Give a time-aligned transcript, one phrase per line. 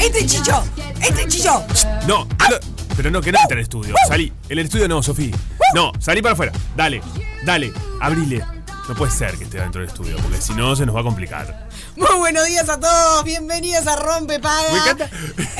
[0.00, 0.64] este Chicho,
[1.00, 1.64] este Chicho.
[2.06, 2.56] No, no,
[2.96, 3.94] pero no, que no entre al estudio.
[4.08, 4.32] Salí.
[4.48, 5.36] En el estudio no, Sofía.
[5.74, 6.52] No, salí para afuera.
[6.76, 7.02] Dale,
[7.44, 8.44] dale, abrile.
[8.88, 11.04] No puede ser que esté dentro del estudio, porque si no se nos va a
[11.04, 11.68] complicar.
[12.00, 14.72] Muy buenos días a todos, bienvenidos a Rompe Paga.
[14.72, 15.10] Me encanta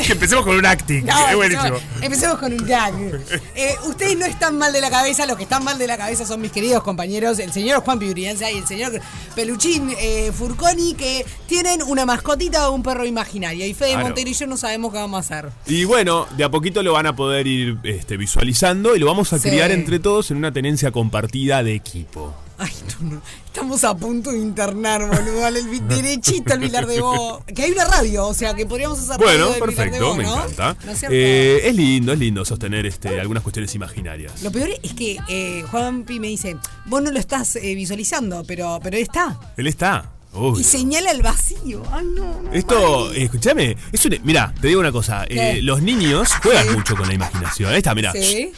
[0.07, 1.05] que empecemos con un acting.
[1.05, 1.67] No, es buenísimo.
[1.67, 2.95] empecemos, empecemos con un gag.
[3.55, 6.25] Eh, ustedes no están mal de la cabeza, los que están mal de la cabeza
[6.25, 8.93] son mis queridos compañeros, el señor Juan Piurianza y el señor
[9.35, 13.67] Peluchín eh, Furconi, que tienen una mascotita o un perro imaginario.
[13.67, 14.07] Y Fede Claro.
[14.07, 15.51] Montero y yo no sabemos qué vamos a hacer.
[15.67, 19.33] Y bueno, de a poquito lo van a poder ir este, visualizando y lo vamos
[19.35, 19.51] a Sí.
[19.51, 22.35] criar entre todos en una tenencia compartida de equipo.
[22.63, 23.23] Ay, no, no.
[23.47, 25.45] Estamos a punto de internar, boludo.
[25.47, 27.43] al- el- derechito al Vilar de Bo.
[27.55, 30.07] Que hay una radio, o sea, que podríamos hacer Bueno, radio del Vilar de perfecto,
[30.09, 30.77] Bo, me ¿no?
[31.11, 34.43] Eh, es lindo, es lindo sostener este, algunas cuestiones imaginarias.
[34.43, 38.45] Lo peor es que eh, Juan Pi me dice, vos no lo estás eh, visualizando,
[38.47, 39.39] pero, pero está.
[39.57, 40.11] Él está.
[40.57, 41.83] Y señala el vacío.
[41.91, 42.53] Ay, no, no.
[42.53, 46.77] Esto, eh, escúchame, es un, mira, te digo una cosa, eh, los niños juegan Sí.
[46.77, 47.71] mucho con la imaginación.
[47.73, 48.13] Ahí está, mira.
[48.13, 48.53] Sí.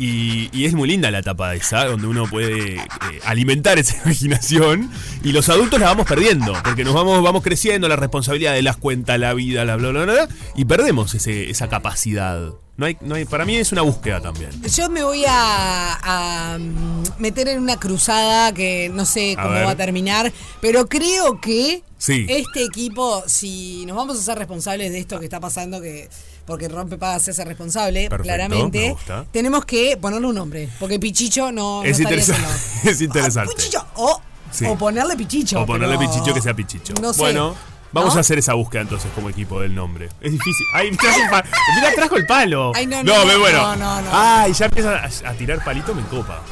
[0.00, 2.84] Y, y es muy linda la etapa esa, donde uno puede eh,
[3.24, 4.90] alimentar esa imaginación
[5.24, 8.76] y los adultos la vamos perdiendo, porque nos vamos, vamos creciendo, la responsabilidad de las
[8.76, 12.52] cuentas, la vida, la bla, bla, bla, bla, y perdemos ese, esa capacidad.
[12.76, 14.50] No hay, no hay, para mí es una búsqueda también.
[14.72, 19.70] Yo me voy a, a, mm, meter en una cruzada que no sé cómo va
[19.70, 22.24] a terminar, pero creo que Sí.
[22.28, 26.08] este equipo, si nos vamos a ser responsables de esto que está pasando, que
[26.48, 30.98] porque rompe paga se hace responsable, Perfecto, claramente, me tenemos que ponerle un nombre, porque
[30.98, 32.58] Pichicho no, no Es estaría interesante,
[32.90, 33.52] es interesante.
[33.52, 34.20] Ah, Pichicho, o,
[34.50, 34.64] Sí.
[34.64, 35.60] o ponerle Pichicho.
[35.60, 36.94] O ponerle pichicho que sea pichicho.
[37.02, 37.20] No sé.
[37.20, 37.54] Bueno,
[37.92, 38.18] vamos ¿No?
[38.18, 40.08] a hacer esa búsqueda entonces como equipo del nombre.
[40.22, 40.64] Es difícil.
[40.72, 40.90] Ay,
[41.76, 42.72] Mira, trajo el palo.
[42.74, 43.58] Ay, no, no, me no, bueno.
[43.60, 44.08] no, no, no.
[44.10, 46.42] Ay, ya empiezan a, a tirar palito, me copa.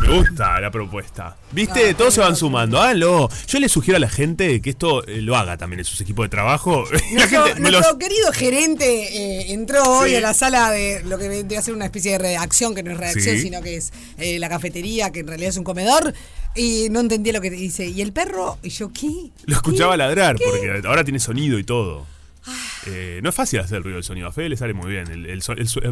[0.00, 1.36] Me gusta la propuesta.
[1.52, 1.90] ¿Viste?
[1.90, 2.80] Ah, Todos se van sumando.
[2.80, 3.28] Háganlo.
[3.46, 6.24] Yo le sugiero a la gente que esto eh, lo haga también en sus equipos
[6.24, 6.84] de trabajo.
[6.92, 10.16] la Nuestro, gente me nuestro los- querido gerente eh, entró hoy Sí.
[10.16, 12.90] a la sala de lo que vendría a ser una especie de redacción, que no
[12.92, 13.42] es redacción, Sí.
[13.42, 16.12] sino que es eh, la cafetería, que en realidad es un comedor,
[16.54, 17.86] y no entendía lo que dice.
[17.86, 18.58] ¿Y el perro?
[18.62, 19.30] Y yo, ¿qué?
[19.46, 19.98] Lo escuchaba ¿Qué?
[19.98, 22.06] ladrar, porque ahora tiene sonido y todo.
[22.86, 24.28] Eh, no es fácil hacer el ruido del sonido.
[24.28, 25.42] A Fede le sale muy bien el, el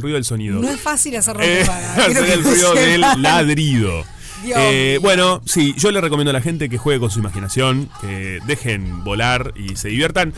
[0.00, 0.60] ruido del sonido.
[0.60, 1.62] No es fácil hacer Eh,
[1.96, 4.04] hacer el ruido del ladrido.
[4.44, 8.38] Eh, bueno, sí, yo le recomiendo a la gente que juegue con su imaginación, que
[8.46, 10.32] dejen volar y se diviertan.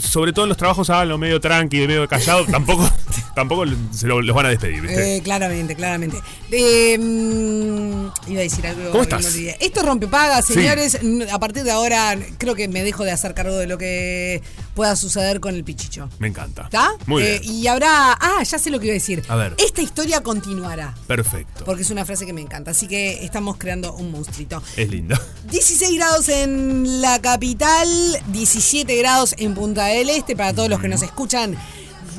[0.00, 2.44] Sobre todo en los trabajos, háganlo medio tranqui, medio callado.
[2.50, 2.88] tampoco
[3.34, 5.16] tampoco se lo- los van a despedir, ¿viste?
[5.16, 6.16] Eh, claramente, claramente.
[6.50, 8.90] Eh, mm, iba a decir algo.
[8.90, 9.24] ¿Cómo estás?
[9.60, 10.54] Esto es rompepaga, Sí.
[10.54, 10.98] señores.
[11.32, 14.42] A partir de ahora, creo que me dejo de hacer cargo de lo que
[14.74, 16.08] pueda suceder con el pichicho.
[16.18, 16.62] Me encanta.
[16.64, 16.90] ¿Está?
[17.06, 17.40] Muy bien.
[17.44, 18.12] Y habrá.
[18.12, 19.22] Ah, ya sé lo que iba a decir.
[19.28, 19.54] A ver.
[19.58, 20.94] Esta historia continuará.
[21.06, 21.64] Perfecto.
[21.64, 22.70] Porque es una frase que me encanta.
[22.72, 24.62] Así que estamos creando un monstruito.
[24.78, 25.14] Es lindo.
[25.50, 27.86] 16 grados en la capital,
[28.28, 31.54] 17 grados en Punta del Este, para todos los que nos escuchan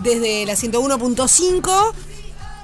[0.04, 1.94] desde la 101.5.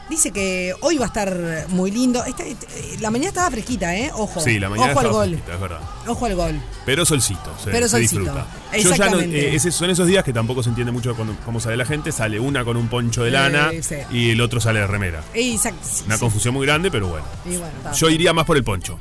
[0.09, 2.23] Dice que hoy va a estar muy lindo.
[2.25, 2.57] Esta- eh,
[2.99, 4.11] la mañana estaba fresquita, ¿eh?
[4.13, 4.41] Ojo.
[4.41, 5.29] Sí, la mañana Ojo al estaba gol.
[5.31, 5.79] fresquita, es verdad.
[6.07, 6.61] Ojo al gol.
[6.85, 8.45] Pero solcito, se, Pero se solcito, disfruta.
[8.73, 9.39] Yo ya no, exactamente.
[9.49, 12.11] eh, ese- son esos días que tampoco se entiende mucho cuando- cómo sale la gente.
[12.11, 13.95] Sale una con un poncho de Eh, lana sí.
[14.11, 15.23] y el otro sale de remera.
[15.33, 15.79] Exacto.
[15.89, 16.19] sí, Una sí.
[16.19, 17.25] confusión muy grande, pero bueno.
[17.45, 17.93] Y bueno, está.
[17.93, 18.99] Yo iría más por el poncho.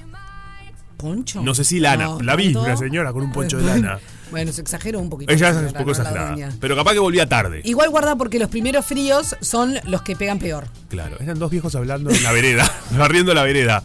[0.97, 1.43] ¿Poncho?
[1.43, 2.05] No sé si lana.
[2.05, 2.63] No, la vi, ¿tanto?
[2.63, 3.99] una señora con un poncho de lana.
[4.33, 5.33] Bueno, se exageró un poquito.
[5.33, 6.51] Ella es un poco exagerada.
[6.59, 7.61] Pero capaz que volvía tarde.
[7.65, 10.67] Igual guarda porque los primeros fríos son los que pegan peor.
[10.89, 12.69] Claro, eran dos viejos hablando en la vereda,
[12.99, 13.85] barriendo la vereda.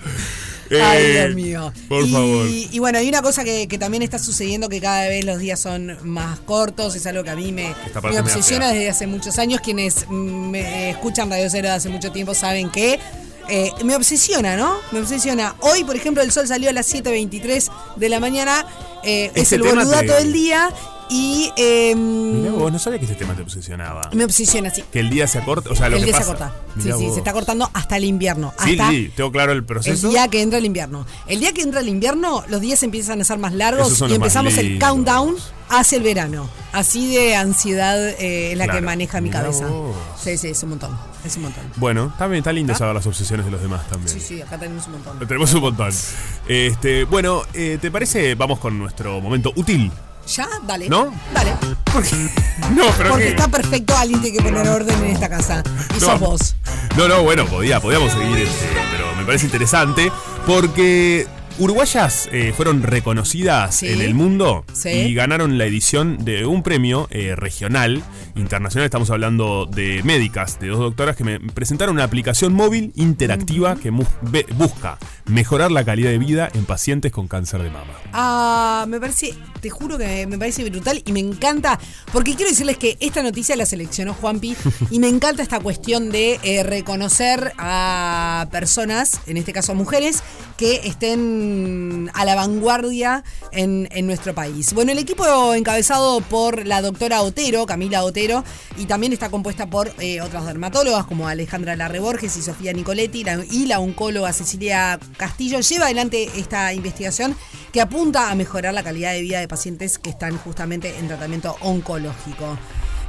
[0.72, 1.74] Ay, Eh, Dios mío.
[1.88, 2.48] Por y, favor.
[2.48, 5.60] Y bueno, hay una cosa que, que también está sucediendo que cada vez los días
[5.60, 6.96] son más cortos.
[6.96, 7.74] Es algo que a mí me,
[8.20, 9.62] obsesiona desde hace muchos años.
[9.62, 13.00] Quienes me escuchan Radio Cero de hace mucho tiempo saben que
[13.50, 14.78] eh, me obsesiona, ¿no?
[14.92, 15.56] Me obsesiona.
[15.60, 18.66] Hoy, por ejemplo, el sol salió a las 7.23 de la mañana.
[19.08, 20.70] Eh, es el tema boludato te- del día.
[21.10, 24.10] Y eh, Mirá vos, no sabía que ese tema te obsesionaba.
[24.14, 24.84] me obsesiona, sí.
[24.92, 26.24] Que el día se acorta, o sea, lo el que día pasa.
[26.26, 26.54] se corta.
[26.76, 27.14] Sí, Mirá sí, vos.
[27.14, 28.54] se está cortando hasta el invierno.
[28.64, 30.10] Sí, hasta sí, tengo claro el el proceso.
[30.10, 31.06] día que entra el invierno.
[31.28, 34.12] El día que entra el invierno, los días empiezan a ser más largos y más
[34.12, 35.36] empezamos el countdown
[35.70, 36.50] hacia el verano.
[36.74, 39.68] Así de ansiedad eh, es la que maneja mi Mirá cabeza.
[39.68, 39.96] vos.
[40.22, 40.98] Sí, sí, es un montón.
[41.26, 41.64] Es un montón.
[41.78, 42.78] Bueno, también está lindo ¿Ah?
[42.78, 44.14] saber las obsesiones de los demás también.
[44.14, 45.20] Sí, sí, acá tenemos un montón.
[45.28, 45.90] Tenemos un montón.
[46.48, 48.36] Este, bueno, eh, ¿te parece?
[48.36, 49.92] Vamos con nuestro momento útil.
[50.28, 50.48] ¿Ya?
[50.66, 50.90] Dale.
[50.90, 51.14] ¿No?
[51.34, 51.54] Dale.
[52.76, 55.64] No, pero Porque que- está perfecto, alguien tiene que poner orden en esta casa.
[55.92, 56.00] Y No.
[56.00, 56.56] sos vos.
[56.98, 60.12] No, no, bueno, podía, podíamos seguir, este, pero me parece interesante
[60.46, 61.26] porque
[61.60, 63.88] uruguayas eh, fueron reconocidas Sí.
[63.88, 64.90] en el mundo Sí.
[64.90, 68.04] y ganaron la edición de un premio eh, regional,
[68.36, 68.86] internacional.
[68.86, 73.90] Estamos hablando de médicas, de dos doctoras que me presentaron una aplicación móvil interactiva que
[73.90, 77.94] busca mejorar la calidad de vida en pacientes con cáncer de mama.
[78.14, 79.34] Ah, me parece,
[79.68, 81.78] te juro que me parece brutal y me encanta,
[82.14, 84.56] porque quiero decirles que esta noticia la seleccionó Juanpi
[84.92, 90.24] y me encanta esta cuestión de eh, reconocer a personas, en este caso mujeres,
[90.56, 94.72] que estén a la vanguardia en, en nuestro país.
[94.74, 98.46] Bueno, el equipo encabezado por la doctora Otero, Camila Otero,
[98.78, 103.26] y también está compuesta por eh, otras dermatólogas como Alejandra Larre Borges y Sofía Nicoletti
[103.26, 107.36] la- y la oncóloga Cecilia Castillo, lleva adelante esta investigación
[107.74, 109.57] que apunta a mejorar la calidad de vida de pacientes
[110.02, 112.58] que están justamente en tratamiento oncológico.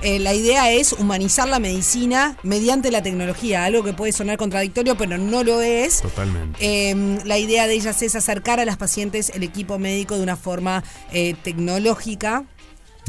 [0.00, 4.96] Eh, la idea es humanizar la medicina mediante la tecnología, algo que puede sonar contradictorio,
[4.96, 6.02] pero no lo es.
[6.02, 6.58] Totalmente.
[6.60, 10.36] Eh, la idea de ellas es acercar a las pacientes el equipo médico de una
[10.36, 12.44] forma eh, tecnológica.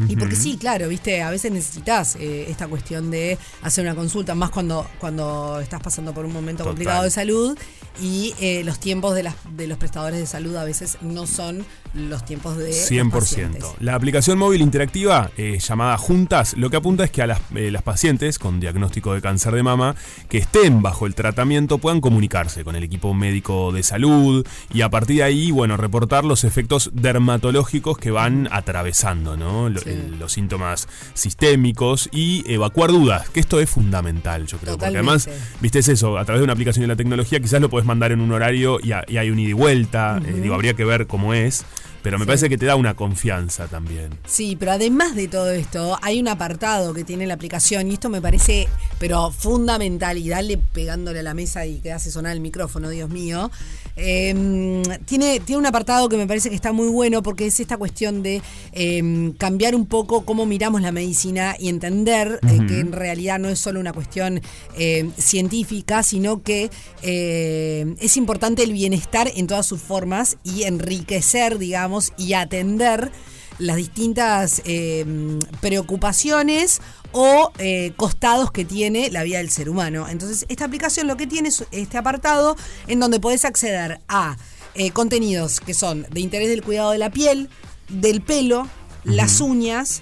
[0.08, 4.34] Y porque sí, claro, viste, a veces necesitas eh, esta cuestión de hacer una consulta,
[4.34, 6.72] más cuando, cuando estás pasando por un momento Total.
[6.72, 7.58] complicado de salud
[8.02, 8.34] y
[8.64, 12.58] los tiempos de, las, de los prestadores de salud a veces no son los tiempos
[12.58, 12.68] de...
[12.68, 13.10] los 100%.
[13.12, 13.66] pacientes.
[13.80, 17.72] La aplicación móvil interactiva eh, llamada Juntas lo que apunta es que a las, eh,
[17.72, 19.96] las pacientes con diagnóstico de cáncer de mama
[20.30, 24.90] que estén bajo el tratamiento puedan comunicarse con el equipo médico de salud y a
[24.90, 29.70] partir de ahí, bueno, reportar los efectos dermatológicos que van atravesando, ¿no?
[29.70, 29.90] Lo- Sí.
[29.90, 30.88] el- los síntomas
[31.34, 34.78] sistémicos y evacuar dudas, que esto es fundamental, yo creo.
[34.78, 35.30] Porque además,
[35.62, 38.12] viste, es eso, a través de una aplicación de la tecnología quizás lo podés mandar
[38.12, 41.34] en un horario y hay un ida y vuelta, eh, digo, habría que ver cómo
[41.34, 41.66] es.
[42.02, 42.28] Pero me Sí.
[42.28, 44.18] parece que te da una confianza también.
[44.28, 48.10] Sí, pero además de todo esto, hay un apartado que tiene la aplicación y esto
[48.10, 48.68] me parece,
[49.00, 53.10] pero fundamental, y dale pegándole a la mesa y que hace sonar el micrófono, Dios
[53.10, 53.52] mío.
[54.02, 57.78] Eh, tiene, tiene un apartado que me parece que está muy bueno porque es esta
[57.78, 58.42] cuestión de
[58.72, 63.50] eh, cambiar un poco cómo miramos la medicina y entender eh, que en realidad no
[63.50, 64.42] es solo una cuestión
[64.78, 66.70] eh, científica, sino que
[67.02, 73.12] es importante el bienestar en todas sus formas y enriquecer, digamos, y atender
[73.60, 75.06] las distintas eh,
[75.62, 80.08] preocupaciones o eh, costados que tiene la vida del ser humano.
[80.10, 82.56] Entonces, esta aplicación lo que tiene es este apartado
[82.88, 84.38] en donde podés acceder a
[84.76, 87.50] eh, contenidos que son de interés del cuidado de la piel,
[87.90, 88.68] del pelo,
[89.04, 90.02] las uñas,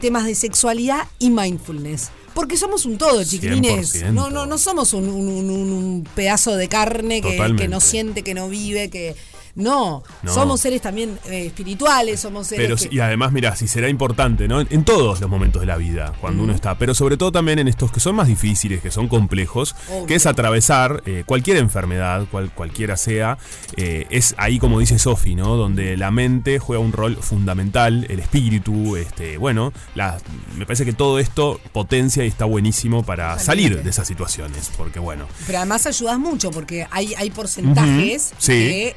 [0.00, 2.10] temas de sexualidad y mindfulness.
[2.34, 3.94] Porque somos un todo, chiquilines.
[3.94, 4.12] 100%.
[4.12, 8.34] No, no, no somos un, un- un- un pedazo de carne que no siente, que
[8.34, 9.14] no vive, que.
[9.56, 10.34] No, No.
[10.34, 12.66] somos seres también eh, espirituales, somos seres.
[12.66, 14.60] Pero que- y además, mira, si será importante, ¿no?
[14.60, 17.58] En, en todos los momentos de la vida, cuando uno está, pero sobre todo también
[17.60, 20.06] en estos que son más difíciles, que son complejos, Obvio.
[20.06, 23.38] que es atravesar eh, cualquier enfermedad, cual, cualquiera sea,
[23.76, 25.56] eh, es ahí como dice Sofi, ¿no?
[25.56, 30.18] Donde la mente juega un rol fundamental, el espíritu, este, bueno, la-
[30.56, 34.98] me parece que todo esto potencia y está buenísimo para salir de esas situaciones, porque
[34.98, 38.52] bueno, Pero además ayudas mucho porque hay, hay porcentajes sí.
[38.52, 38.96] que,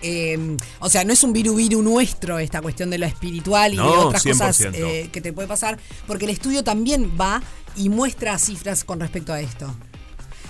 [0.79, 3.83] o sea, no es un viru viru nuestro esta cuestión de lo espiritual y de
[3.83, 4.71] otras cosas 100%.
[4.73, 7.41] eh, que te puede pasar, porque el estudio también va
[7.75, 9.73] y muestra cifras con respecto a esto.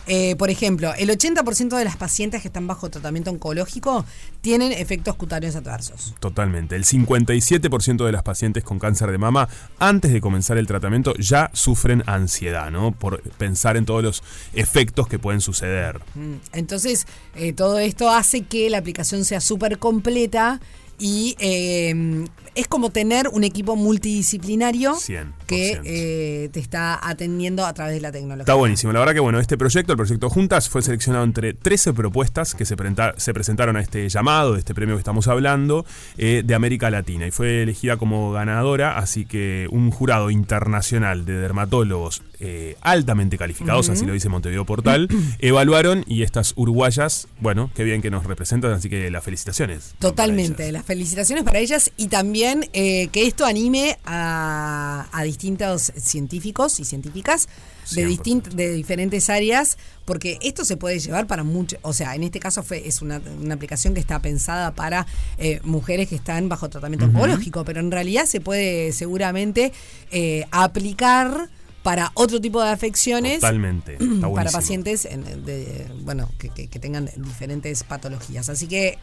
[0.07, 4.05] Eh, por ejemplo, el 80% de las pacientes que están bajo tratamiento oncológico
[4.41, 6.15] tienen efectos cutáneos adversos.
[6.19, 6.75] Totalmente.
[6.75, 9.49] El 57% de las pacientes con cáncer de mama
[9.79, 12.91] antes de comenzar el tratamiento ya sufren ansiedad, ¿no?
[12.91, 14.23] Por pensar en todos los
[14.53, 15.99] efectos que pueden suceder.
[16.15, 20.59] Mm, Entonces, eh, todo esto hace que la aplicación sea súper completa
[20.99, 22.25] y eh,
[22.57, 25.27] es como tener un equipo multidisciplinario 100%.
[25.45, 28.41] que eh, te está atendiendo a través de la tecnología.
[28.43, 28.91] Está buenísimo.
[28.93, 32.65] La verdad que bueno, este proyecto, el proyecto Juntas, fue seleccionado entre 13 propuestas que
[32.65, 35.85] se, presenta- se presentaron a este llamado, de este premio que estamos hablando,
[36.17, 37.27] eh, de América Latina.
[37.27, 43.89] Y fue elegida como ganadora, así que un jurado internacional de dermatólogos eh, altamente calificados,
[43.89, 45.07] así lo dice Montevideo Portal,
[45.39, 49.95] evaluaron y estas uruguayas, bueno, qué bien que nos representan, así que las felicitaciones.
[49.99, 56.79] Totalmente, las felicitaciones para ellas y también eh, que esto anime a, a distintos científicos
[56.79, 57.47] y científicas
[57.91, 58.09] de, 100%.
[58.09, 62.39] distint- de diferentes áreas, porque esto se puede llevar para mucho, o sea, en este
[62.39, 65.05] caso fue es una, una aplicación que está pensada para
[65.37, 69.71] eh, mujeres que están bajo tratamiento oncológico, pero en realidad se puede seguramente
[70.11, 71.49] eh, aplicar
[71.83, 73.93] para otro tipo de afecciones Totalmente.
[74.15, 78.49] Está para pacientes en- de, bueno que, que- que tengan diferentes patologías.
[78.49, 78.97] Así que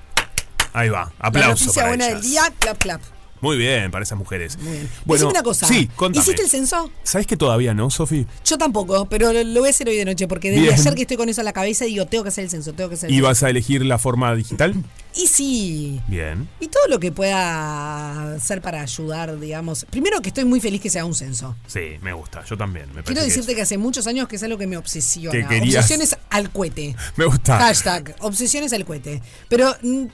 [0.75, 1.05] Ahí va.
[1.05, 1.51] la Aplauso.
[1.67, 2.21] noticia para buena ellas.
[2.23, 3.01] del día, clap, clap.
[3.41, 4.57] Muy bien, para esas mujeres.
[4.57, 4.88] Bien.
[5.05, 5.67] Bueno, Decime una cosa.
[5.67, 6.23] Sí, contame.
[6.23, 6.91] ¿Hiciste el censo?
[7.03, 8.26] ¿Sabes que todavía no, Sofi?
[8.45, 10.75] Yo tampoco, pero lo, lo voy a hacer hoy de noche, porque desde Bien.
[10.75, 12.88] ayer que estoy con eso en la cabeza digo, tengo que hacer el censo, tengo
[12.88, 13.29] que hacer el ¿Y censo.
[13.29, 14.75] vas a elegir la forma digital?
[15.16, 16.00] Y sí.
[16.09, 16.49] Bien.
[16.61, 19.85] Y todo lo que pueda hacer para ayudar, digamos.
[19.90, 21.56] Primero que estoy muy feliz que sea un censo.
[21.66, 22.44] Sí, me gusta.
[22.44, 22.87] Yo también.
[22.94, 25.30] Me Quiero que decirte es- que hace muchos años que es algo que me obsesiona.
[25.30, 26.97] Que querías- Obsesiones al cohete.
[27.16, 27.59] Me gusta.
[27.59, 29.23] Hashtag, obsesiones al cohete.
[29.49, 30.04] Pero mm,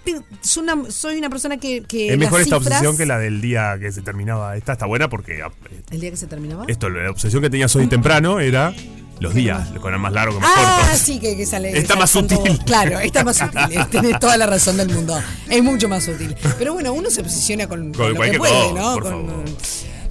[0.42, 1.82] soy una, soy una persona que...
[1.82, 4.56] que Es mejor esta cifras- obsesión que la del día que se terminaba.
[4.56, 5.50] Esta está buena porque ah,
[5.90, 6.64] ¿El día que se terminaba?
[6.68, 8.74] esto, la obsesión que tenías hoy temprano era
[9.20, 10.98] los días, con el más largo que más Ah, corto.
[11.04, 11.76] sí, que, que sale.
[11.78, 12.58] Está más sutil.
[12.64, 13.86] claro, está más útil.
[13.90, 15.20] Tenés toda la razón del mundo.
[15.48, 16.34] Es mucho más útil.
[16.58, 18.94] Pero bueno, uno se obsesiona con, con lo que puede, ¿no?
[18.94, 19.44] por Con- favor.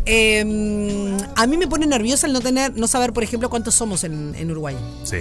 [0.05, 4.03] Eh, a mí me pone nerviosa el no tener, no saber, por ejemplo, cuántos somos
[4.03, 4.75] en, en Uruguay.
[5.03, 5.17] Sí.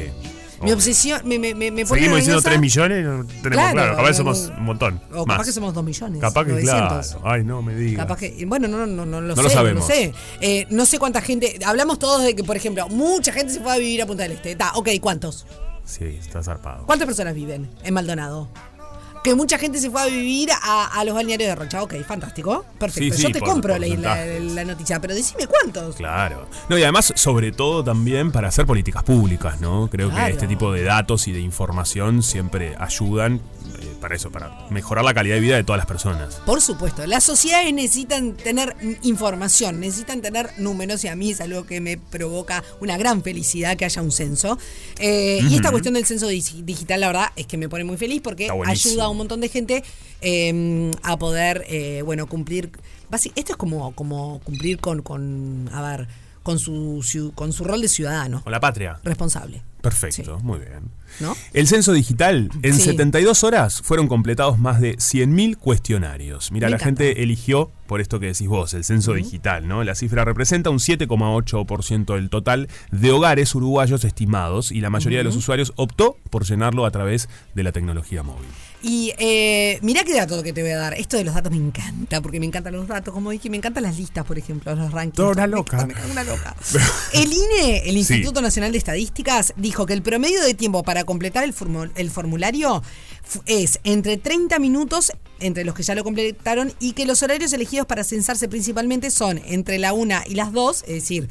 [0.62, 2.48] Mi obsesión, me, me, me Seguimos diciendo nerviosa.
[2.48, 3.96] 3 millones, no tenemos claro.
[3.96, 5.00] Capaz no, somos un montón.
[5.12, 5.46] O capaz más.
[5.46, 6.20] que somos 2 millones.
[6.20, 7.06] Capaz que 900.
[7.06, 7.22] claro.
[7.24, 8.04] Ay, no me digas.
[8.04, 9.88] Capaz que, bueno, no, no, no, no lo No lo sé, sabemos.
[9.88, 10.12] no sé.
[10.40, 13.72] Eh, no sé cuánta gente, hablamos todos de que, por ejemplo, mucha gente se fue
[13.72, 14.56] a vivir a Punta del Este.
[14.56, 15.46] Ta, ok, ¿cuántos?
[15.84, 16.84] Sí, está zarpado.
[16.86, 18.48] ¿Cuántas personas viven en Maldonado?
[19.24, 21.82] Que mucha gente se fue a vivir a, a los balnearios de Rocha.
[21.82, 22.64] Ok, fantástico.
[22.78, 23.14] Perfecto.
[23.16, 24.42] Sí, sí, Yo te por compro la, la, porcentajes.
[24.52, 25.96] la noticia, pero decime cuántos.
[25.96, 26.48] Claro.
[26.68, 29.88] No, y además, sobre todo también para hacer políticas públicas, ¿no?
[29.90, 30.26] Creo Claro.
[30.26, 33.40] que este tipo de datos y de información siempre ayudan
[33.98, 36.36] para eso, para mejorar la calidad de vida de todas las personas.
[36.46, 41.66] Por supuesto, las sociedades necesitan tener información, necesitan tener números y a mí es algo
[41.66, 44.58] que me provoca una gran felicidad que haya un censo.
[44.98, 47.96] Eh, Y esta cuestión del censo dig- digital, la verdad, es que me pone muy
[47.96, 49.82] feliz porque ayuda a un montón de gente
[50.20, 52.70] eh, a poder, eh, bueno, cumplir.
[53.34, 56.08] Esto es como, como cumplir con, con, a ver,
[56.42, 59.00] con su, con su rol de ciudadano Con la patria.
[59.02, 59.62] responsable.
[59.90, 60.44] Perfecto, Sí.
[60.44, 60.90] muy bien.
[61.20, 61.34] ¿No?
[61.52, 62.82] El censo digital, en Sí.
[62.82, 66.52] 72 horas fueron completados más de 100.000 cuestionarios.
[66.52, 67.04] Mira, Me la encanta.
[67.04, 69.82] gente eligió por esto que decís vos, el censo digital, ¿no?
[69.82, 75.24] La cifra representa un 7,8% del total de hogares uruguayos estimados y la mayoría de
[75.24, 78.46] los usuarios optó por llenarlo a través de la tecnología móvil.
[78.80, 80.94] Y eh, mirá qué dato que te voy a dar.
[80.94, 83.82] Esto de los datos me encanta, porque me encantan los datos, como dije, me encantan
[83.82, 85.16] las listas, por ejemplo, los rankings.
[85.16, 85.76] Toda una Me loca.
[85.80, 86.54] encanta, me una loca.
[87.12, 88.14] El INE, el Sí.
[88.14, 92.10] Instituto Nacional de Estadísticas, dijo que el promedio de tiempo para completar el, formu- el
[92.10, 92.82] formulario
[93.46, 97.86] es entre 30 minutos entre los que ya lo completaron y que los horarios elegidos
[97.86, 101.28] para censarse principalmente son entre la 1 y las 2, es decir,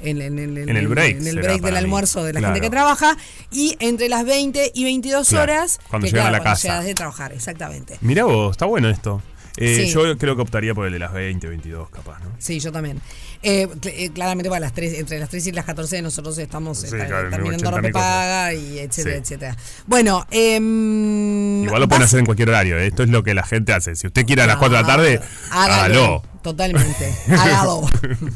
[0.00, 1.78] en, en- en- En el break en el break del mí.
[1.78, 2.54] almuerzo de la Claro.
[2.54, 3.16] gente que trabaja
[3.50, 6.68] y entre las 20 y 22 Claro, horas cuando que, llegan a la casa.
[6.68, 7.96] llegas de trabajar, exactamente.
[8.02, 9.22] Mirá vos, está bueno esto.
[9.58, 9.92] Eh, Sí.
[9.94, 12.26] Yo creo que optaría por el de las 20, 22, capaz, ¿no?
[12.38, 13.00] Sí, yo también.
[13.42, 16.90] Eh, eh, claramente para las 3, entre las 3 y las 14 nosotros estamos Sí,
[16.90, 19.20] ta- claro, terminando 80.000 paga y etcétera, Sí.
[19.22, 19.56] etcétera.
[19.86, 22.78] Bueno, em, Igual lo pueden hacer en cualquier horario.
[22.78, 22.86] ¿eh?
[22.88, 23.94] Esto es lo que la gente hace.
[23.96, 26.22] Si usted quiere a las 4 de la tarde, hágalo.
[26.42, 27.12] Totalmente.
[27.28, 27.88] Hágalo.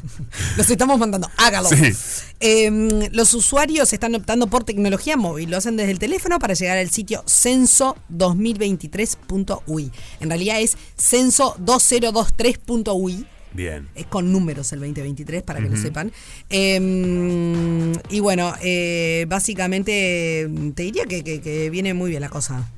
[0.57, 1.31] Los estamos mandando.
[1.37, 1.69] Hágalo.
[1.69, 1.93] Sí.
[2.41, 5.49] Em, los usuarios están optando por tecnología móvil.
[5.49, 9.93] Lo hacen desde el teléfono para llegar al sitio censo2023.ui.
[10.19, 13.27] En realidad es censo2023.ui.
[13.53, 13.89] Bien.
[13.95, 16.13] Es con números el 2023, para que lo sepan.
[16.51, 22.69] Eh, y bueno, eh, básicamente te diría que, que- que viene muy bien la cosa.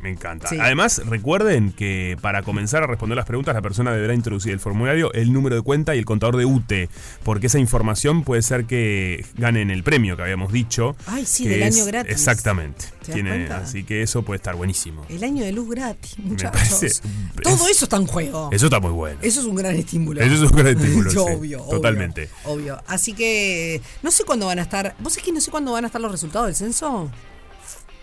[0.00, 0.48] Me encanta.
[0.48, 0.56] Sí.
[0.60, 5.12] Además, recuerden que para comenzar a responder las preguntas, la persona deberá introducir el formulario,
[5.12, 6.88] el número de cuenta y el contador de UTE,
[7.24, 10.94] porque esa información puede ser que ganen el premio que habíamos dicho.
[11.06, 12.12] Ay, sí, del es- año gratis.
[12.12, 12.86] Exactamente.
[13.52, 15.04] Así que eso puede estar buenísimo.
[15.08, 16.60] El año de luz gratis, muchachos.
[16.78, 17.00] parece-
[17.42, 18.50] Todo eso está en juego.
[18.52, 19.18] Eso está muy bueno.
[19.22, 20.20] Eso es un gran estímulo.
[20.20, 21.18] Eso es un gran estímulo, sí.
[21.18, 22.28] obvio, Totalmente.
[22.44, 22.80] Obvio.
[22.86, 24.94] Así que no sé cuándo van a estar.
[25.00, 27.10] ¿Vos es que no sé cuándo van a estar los resultados del censo?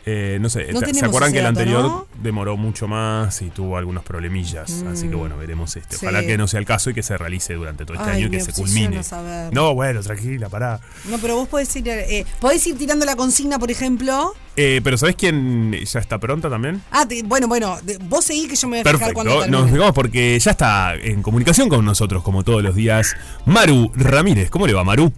[0.06, 2.08] Eh, no sé, No ¿se- ¿se tenemos acuerdan que el anterior ¿no?
[2.24, 4.84] demoró mucho más y tuvo algunos problemillas?
[4.92, 5.98] Así que bueno, veremos este.
[5.98, 6.06] Sí.
[6.06, 8.28] Ojalá que no sea el caso y que se realice durante todo este Ay, año
[8.28, 9.04] y que se culmine.
[9.04, 9.54] saber.
[9.54, 10.80] No, bueno, tranquila, pará.
[11.06, 14.34] No, pero vos podés ir, eh, podés ir tirando la consigna, por ejemplo.
[14.56, 16.82] Eh, pero ¿sabés quién ya está pronta también?
[16.92, 19.58] Ah, te- bueno, bueno, de- vos seguís que yo me voy a fijar cuando Perfecto,
[19.62, 23.16] nos fijamos porque ya está en comunicación con nosotros, como todos los días,
[23.46, 24.50] Maru Ramírez.
[24.50, 25.12] ¿Cómo le va, Maru?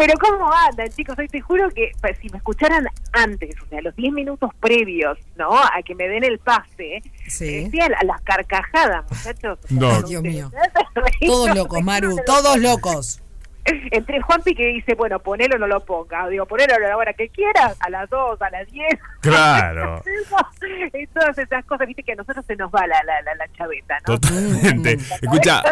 [0.00, 1.14] Pero ¿cómo andan, chicos?
[1.18, 5.18] Hoy te juro que pues, si me escucharan antes, o sea, los 10 minutos previos,
[5.36, 5.50] ¿no?
[5.52, 7.64] A que me den el pase, Sí.
[7.64, 9.58] decía a las carcajadas, muchachos.
[9.62, 10.02] O sea, No.
[10.02, 10.50] Dios mío.
[11.26, 13.20] Todos locos, Maru, todos locos.
[13.66, 16.26] Entre Juanpi que dice, bueno, ponelo o no lo ponga.
[16.28, 18.86] Digo, ponelo a la hora que quieras, a las 2, a las 10.
[19.20, 20.02] Claro.
[20.98, 23.52] y todas esas cosas, viste que a nosotros se nos va la, la, la, la
[23.52, 24.18] chaveta, ¿no?
[24.18, 24.92] Totalmente.
[25.20, 25.62] Escucha,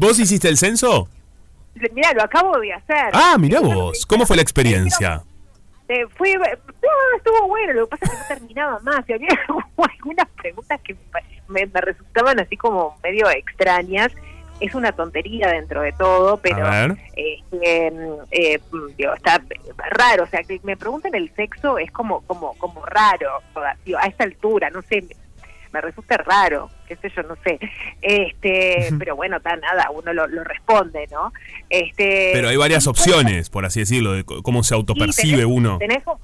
[0.00, 1.10] ¿vos hiciste el censo?
[1.92, 3.10] Mira, lo acabo de hacer.
[3.12, 4.06] Ah, mirá vos.
[4.06, 5.22] ¿Cómo fue la experiencia?
[5.88, 9.28] Eh, fue, no, estuvo bueno, lo que pasa es que no terminaba más y había
[9.76, 10.96] algunas preguntas que
[11.48, 14.12] me, me resultaban así como medio extrañas.
[14.58, 16.66] Es una tontería dentro de todo, pero
[17.14, 17.92] eh, eh,
[18.30, 18.58] eh,
[18.96, 19.42] digo, está
[19.90, 20.24] raro.
[20.24, 23.42] O sea, que me pregunten el sexo es como como como raro
[23.84, 25.04] digo, a esta altura, no sé,
[25.72, 27.58] me resulta raro, qué sé yo, no sé.
[28.02, 31.32] Este, pero bueno, está nada, uno lo, lo responde, ¿no?
[31.70, 35.78] Este, Pero hay varias opciones, por así decirlo, de cómo se autopercibe uno.
[35.78, 36.18] Tenés, un-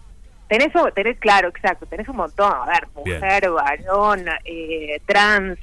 [0.48, 2.52] tenés, tenés, claro, exacto, tenés un montón.
[2.52, 3.20] A ver, Bien.
[3.20, 5.58] mujer, varón, eh, trans,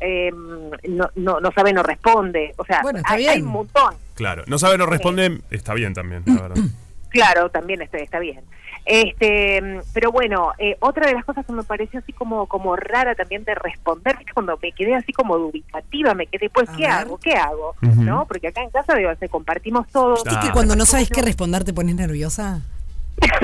[0.00, 2.54] eh, no, no, no sabe, no responde.
[2.56, 3.94] O sea, Bueno, hay, un montón.
[4.14, 6.56] Claro, no sabe, no responde, está bien también, la verdad.
[7.10, 8.40] Claro, también está, está bien.
[8.84, 13.14] Este, pero bueno, eh, otra de las cosas que me pareció así como como rara
[13.14, 17.18] también de responder, es cuando me quedé así como dubitativa, me quedé, pues, ¿qué hago?
[17.18, 17.74] ¿Qué hago?
[17.80, 18.26] ¿No?
[18.26, 20.14] Porque acá en casa, digo, se compartimos todo.
[20.14, 20.40] ¿Viste Ah.
[20.42, 22.60] que cuando no sabes qué responder te pones nerviosa?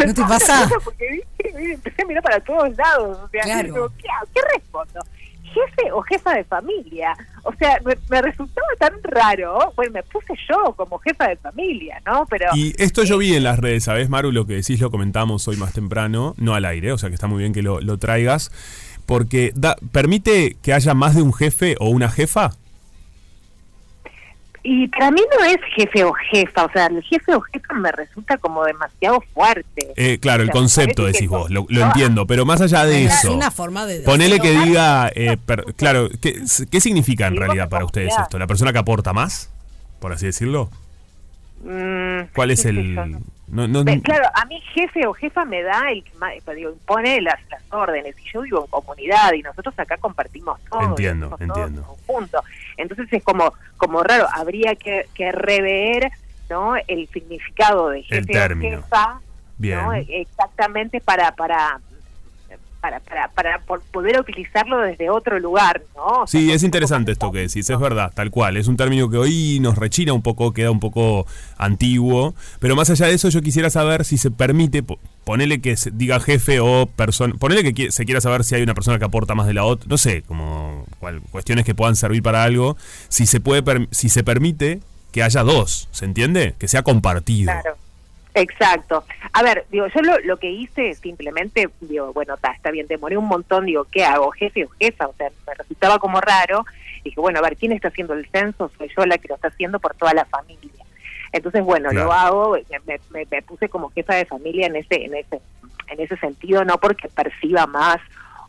[0.05, 0.69] ¿No te pasa?
[0.85, 1.59] Porque ¿viste?
[1.59, 1.73] ¿viste?
[1.75, 3.19] empecé a mirar para todos lados.
[3.25, 3.63] O sea, Claro.
[3.73, 4.27] digo, ¿qué, hago?
[4.35, 5.01] ¿qué respondo?
[5.53, 7.17] ¿Jefe o jefa de familia?
[7.43, 9.73] O sea, me, me resultaba tan raro.
[9.77, 12.27] Bueno, me puse yo como jefa de familia, ¿no?
[12.27, 14.33] Pero Y esto yo vi en las redes, ¿sabes, Maru?
[14.33, 17.27] Lo que decís lo comentamos hoy más temprano, no al aire, o sea que está
[17.27, 18.51] muy bien que lo, lo traigas,
[19.07, 22.51] porque da, permite que haya más de un jefe o una jefa.
[24.69, 27.93] Y para mí no es jefe o jefa, o sea, el jefe o jefa me
[27.93, 29.93] resulta como demasiado fuerte.
[29.95, 32.85] Eh, claro, el O sea, concepto decís vos, lo, lo no, entiendo, pero más allá
[32.85, 34.01] de Es eso, una forma de...
[34.01, 38.41] ponele que diga, eh, per- claro, ¿qué, ¿qué significa en realidad para ustedes esto?
[38.41, 39.53] ¿La persona que aporta más?
[40.01, 40.69] Por así decirlo.
[41.63, 42.95] mm, ¿Cuál es el...?
[43.49, 47.21] no no- Claro, a mí jefe o jefa me da el que más, digo, impone
[47.21, 48.17] las, las órdenes.
[48.25, 50.81] Y yo vivo en comunidad y nosotros acá compartimos todo.
[50.83, 51.81] Entiendo, todo entiendo.
[51.83, 52.43] en conjunto.
[52.89, 54.27] Entonces es como como raro.
[54.33, 56.11] Habría que, que rever
[56.49, 56.75] ¿no?
[56.77, 58.79] el significado de jefe término.
[58.79, 59.21] o jefa.
[59.59, 59.79] Bien.
[59.83, 59.93] ¿no?
[59.93, 61.81] Exactamente para para
[63.01, 63.59] para, para, para
[63.91, 66.23] poder utilizarlo desde otro lugar, ¿no?
[66.23, 68.57] O sea, Sí, no- es interesante esto que decís, es verdad, tal cual.
[68.57, 71.27] Es un término que hoy nos rechina un poco, queda un poco
[71.59, 72.35] antiguo.
[72.61, 75.91] Pero más allá de eso, yo quisiera saber si se permite, po- ponele que se
[75.91, 79.35] diga jefe o persona, ponele que se quiera saber si hay una persona que aporta
[79.35, 82.77] más de la otra, no sé, como cual- cuestiones que puedan servir para algo.
[83.09, 84.81] Si se puede, si se permite
[85.13, 86.55] que haya dos, ¿se entiende?
[86.59, 87.51] Que sea compartido.
[87.53, 87.77] Claro.
[88.37, 89.05] Exacto.
[89.33, 93.17] A ver, digo, yo lo, lo que hice simplemente, digo, bueno, está, está bien, demoré
[93.17, 94.31] un montón, digo, ¿qué hago?
[94.31, 95.07] ¿Jefe o jefa?
[95.09, 96.65] O sea, me resultaba como raro.
[97.03, 98.71] Dije, bueno, a ver, ¿quién está haciendo el censo?
[98.77, 100.85] Soy yo la que lo está haciendo por toda la familia.
[101.33, 102.07] Entonces, bueno, Claro.
[102.07, 105.41] lo hago, me, me- me puse como jefa de familia en ese, en ese,
[105.89, 107.99] en ese sentido, no porque perciba más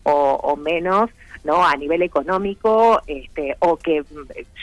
[0.04, 0.12] o,
[0.44, 1.10] o menos,
[1.44, 4.04] no a nivel económico, este, o que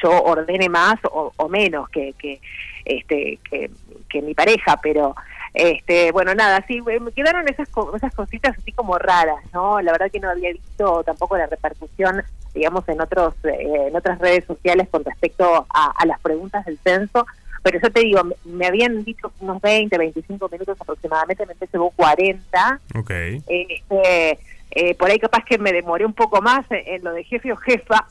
[0.02, 2.40] yo ordene más o, o menos que, que
[2.84, 3.70] este que,
[4.08, 5.14] que mi pareja, pero
[5.52, 10.10] este bueno nada, sí me quedaron esas esas cositas así como raras, no, la verdad
[10.10, 12.22] que no había visto tampoco la repercusión
[12.54, 16.78] digamos en otros eh, en otras redes sociales con respecto a, a las preguntas del
[16.78, 17.26] censo
[17.64, 21.90] pero yo te digo, me, me habían dicho unos 20, 25 minutos aproximadamente, me llevó
[21.92, 23.10] 40, Ok.
[23.10, 24.38] este,
[24.70, 27.50] eh, por ahí capaz que me demoré un poco más en, en lo de jefe
[27.52, 28.06] o jefa,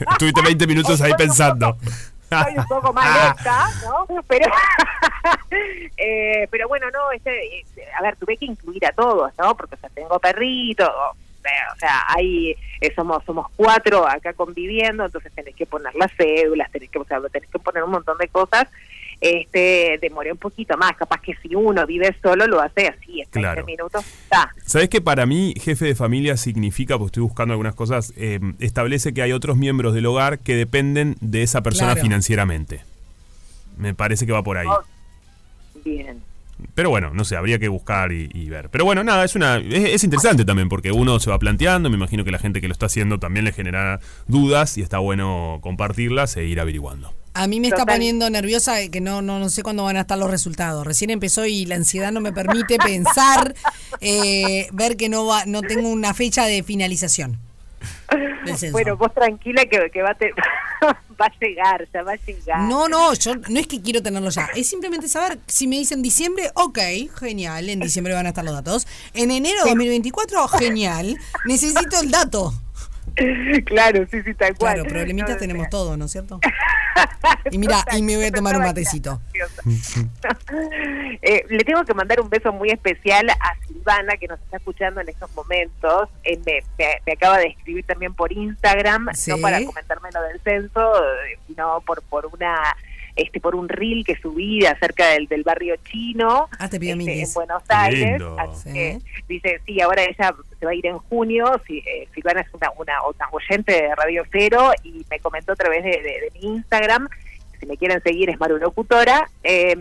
[0.12, 1.76] Estuviste 20 minutos ahí pensando.
[2.32, 4.06] Soy un poco más lenta, ¿no?
[4.26, 4.50] Pero,
[5.96, 7.64] eh, pero bueno, no, este, eh,
[7.98, 9.56] a ver, tuve que incluir a todos, ¿no?
[9.56, 15.04] Porque o sea, tengo perrito, o, o sea, hay, eh, somos somos cuatro acá conviviendo,
[15.04, 18.18] entonces tenés que poner las cédulas, tenés que, o sea, tenés que poner un montón
[18.18, 18.66] de cosas.
[19.24, 23.28] Este, demoré un poquito más, capaz que si uno vive solo lo hace así, en
[23.30, 23.64] 20 Claro.
[23.64, 24.50] minutos está.
[24.66, 29.14] ¿Sabes que para mí jefe de familia significa, pues estoy buscando algunas cosas, eh, establece
[29.14, 32.02] que hay otros miembros del hogar que dependen de esa persona Claro.
[32.02, 32.80] financieramente?
[33.76, 34.66] Me parece que va por ahí.
[34.68, 34.82] Oh,
[35.84, 36.20] Bien.
[36.74, 38.70] pero bueno, no sé, habría que buscar y, y ver.
[38.70, 41.96] Pero bueno, nada, es una es, es interesante también porque uno se va planteando, me
[41.96, 45.60] imagino que la gente que lo está haciendo también le genera dudas y está bueno
[45.62, 47.14] compartirlas e ir averiguando.
[47.34, 50.18] A mí me está poniendo nerviosa que no, no, no sé cuándo van a estar
[50.18, 50.86] los resultados.
[50.86, 53.54] Recién empezó y la ansiedad no me permite pensar,
[54.00, 57.38] eh, ver que no va, no tengo una fecha de finalización.
[58.72, 60.32] Bueno, vos tranquila que, que va, a te-
[60.82, 62.60] va a llegar, ya va a llegar.
[62.62, 64.48] No, no, yo no es que quiero tenerlo ya.
[64.56, 66.78] Es simplemente saber si me dicen diciembre, ok,
[67.20, 67.68] genial.
[67.68, 68.86] En diciembre van a estar los datos.
[69.14, 71.16] En enero de 2024, genial.
[71.46, 72.52] Necesito el dato.
[73.66, 74.74] Claro, sí, sí, tal cual.
[74.74, 76.40] Claro, problemitas No, tenemos todos, ¿no es cierto?
[77.50, 79.20] Y mira, y me voy a tomar un matecito.
[81.22, 85.00] Eh, le tengo que mandar un beso muy especial a Silvana, que nos está escuchando
[85.00, 86.08] en estos momentos.
[86.24, 89.30] Eh, me, me- me acaba de escribir también por Instagram, Sí.
[89.30, 92.76] no para comentarme lo del censo, eh, sino por, por una
[93.16, 97.22] este por un reel que subí acerca del, del barrio chino Ah, te pido este,
[97.22, 98.18] en Buenos Aires.
[98.18, 98.36] lindo.
[98.38, 98.72] Así Sí.
[98.74, 98.98] que
[99.28, 101.60] dice, sí, ahora ella se va a ir en junio.
[101.66, 105.56] Si, eh, Silvana es una, una, una oyente de Radio Cero y me comentó a
[105.56, 107.08] través de, de- de mi Instagram,
[107.60, 109.76] si me quieren seguir es Maru Locutora, eh,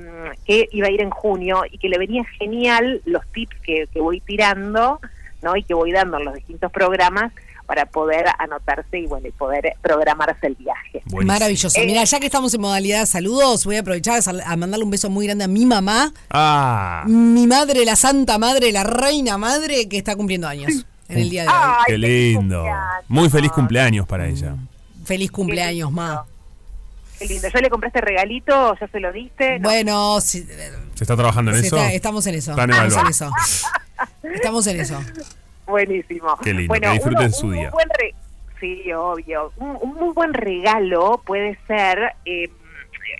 [0.45, 3.99] que iba a ir en junio y que le venía genial los tips que, que
[3.99, 4.99] voy tirando
[5.41, 5.55] ¿no?
[5.55, 7.33] y que voy dando en los distintos programas
[7.71, 11.01] para poder anotarse y bueno y poder programarse el viaje.
[11.05, 11.23] Buenísimo.
[11.31, 11.79] Maravilloso.
[11.79, 14.83] Eh, Mira, ya que estamos en modalidad de saludos, voy a aprovechar a a mandarle
[14.83, 19.37] un beso muy grande a mi mamá, Ah, mi madre, la santa madre, la reina
[19.37, 21.53] madre, que está cumpliendo años en el día de hoy.
[21.57, 22.65] Ay, qué lindo.
[23.07, 24.53] Muy feliz cumpleaños para ella.
[25.05, 26.25] Feliz cumpleaños, ma.
[27.19, 27.47] Qué lindo.
[27.47, 28.75] ¿Ya le compraste regalito?
[28.81, 29.59] ¿Ya se lo diste?
[29.59, 29.69] No.
[29.69, 30.45] Bueno, sí,
[30.95, 31.77] ¿Se está trabajando en se eso?
[31.77, 32.51] está- estamos en eso.
[32.57, 33.31] Estamos en eso.
[34.23, 34.99] Estamos en eso.
[35.65, 36.37] Buenísimo.
[36.43, 37.69] Qué lindo, bueno, que disfruten uno- su un día.
[37.71, 38.15] buen re-
[38.59, 39.51] Sí, obvio.
[39.57, 42.47] Un, un muy buen regalo puede ser, eh,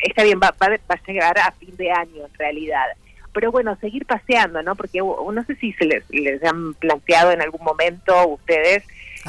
[0.04, 2.86] está bien, va, va, va a llegar a fin de año en realidad.
[3.34, 4.76] Pero bueno, seguir paseando, ¿no?
[4.76, 8.84] Porque uh, no sé si se les, les han planteado en algún momento ustedes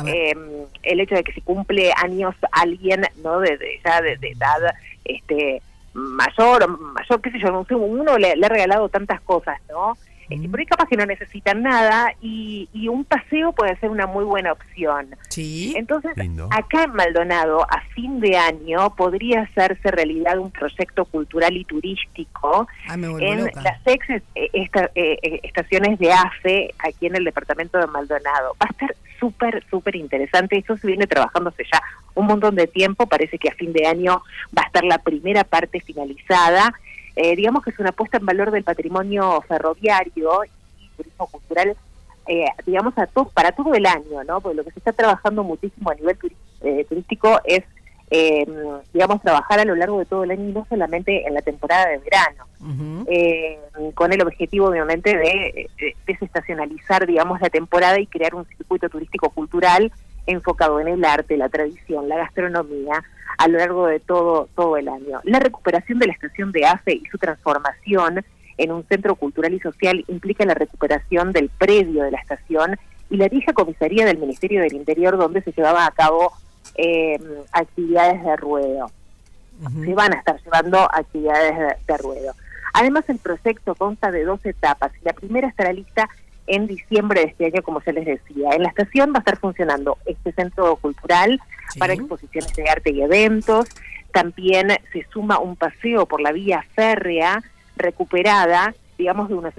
[0.07, 0.35] eh,
[0.83, 3.41] el hecho de que si cumple años alguien, ¿no?
[3.41, 5.63] De, de- ya de, de edad este
[5.95, 9.59] mayor, o mayor, qué sé yo, no sé, uno le, le ha regalado tantas cosas,
[9.71, 9.97] ¿no?
[10.31, 14.07] Este, por ahí capaz que no necesitan nada y, y un paseo puede ser una
[14.07, 15.15] muy buena opción.
[15.29, 15.75] Sí.
[15.77, 16.49] Entonces, Lindo.
[16.51, 22.67] acá en Maldonado, a fin de año, podría hacerse realidad un proyecto cultural y turístico
[22.97, 23.63] vuelvo en loca.
[23.63, 28.55] las ex eh, esta- eh, eh, estaciones de AFE aquí en el departamento de Maldonado.
[28.61, 30.59] Va a estar súper, súper interesante.
[30.59, 31.81] Esto se viene trabajándose ya
[32.15, 33.07] un montón de tiempo.
[33.07, 34.23] Parece que a fin de año
[34.57, 36.73] va a estar la primera parte finalizada.
[37.17, 41.77] Eh, digamos que es una puesta en valor del patrimonio ferroviario y turismo cultural,
[42.27, 44.41] eh, digamos, a to- para todo el año, ¿no?
[44.41, 47.65] Porque lo que se está trabajando muchísimo a nivel turi- eh, turístico es,
[48.11, 48.47] eh,
[48.95, 51.89] digamos, trabajar a lo largo de todo el año y no solamente en la temporada
[51.89, 52.45] de verano
[53.09, 53.59] eh,
[53.95, 59.31] con el objetivo obviamente de, de desestacionalizar digamos la temporada y crear un circuito turístico
[59.31, 59.91] cultural
[60.27, 63.03] enfocado en el arte, la tradición, la gastronomía
[63.39, 65.21] a lo largo de todo todo el año.
[65.25, 68.25] La recuperación de la estación de AFE y su transformación
[68.59, 72.77] en un centro cultural y social implica la recuperación del predio de la estación
[73.11, 76.33] y la vieja comisaría del Ministerio del Interior donde se llevaban a cabo
[76.77, 77.19] eh,
[77.53, 78.91] actividades de ruedo
[79.85, 82.35] se van a estar llevando actividades de, de ruedo.
[82.75, 84.93] Además, el proyecto consta de dos etapas.
[85.03, 86.09] La primera estará lista
[86.47, 88.51] en diciembre de este año, como ya les decía.
[88.53, 91.41] En la estación va a estar funcionando este centro cultural
[91.73, 91.79] Sí.
[91.79, 93.67] para exposiciones de arte y eventos.
[94.13, 97.43] También se suma un paseo por la vía férrea
[97.77, 99.55] recuperada, digamos, de unos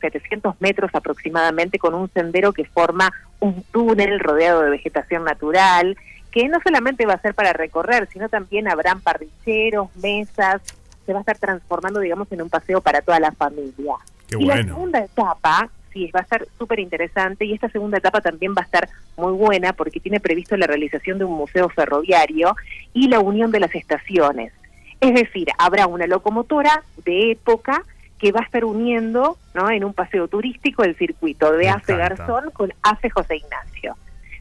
[0.00, 5.96] 700 metros aproximadamente, con un sendero que forma un túnel rodeado de vegetación natural,
[6.30, 10.60] que no solamente va a ser para recorrer, sino también habrán parrilleros, mesas,
[11.06, 13.94] se va a estar transformando, digamos, en un paseo para toda la familia.
[14.28, 14.74] Qué y la bueno.
[14.74, 18.64] segunda etapa, sí, va a estar súper interesante, y esta segunda etapa también va a
[18.66, 22.54] estar muy buena porque tiene previsto la realización de un museo ferroviario
[22.92, 24.52] y la unión de las estaciones.
[25.00, 27.82] Es decir, habrá una locomotora de época
[28.18, 29.70] que va a estar uniendo ¿no?
[29.70, 31.96] en un paseo turístico el circuito de AFE.
[31.96, 33.96] Garzón con AFE José Ignacio.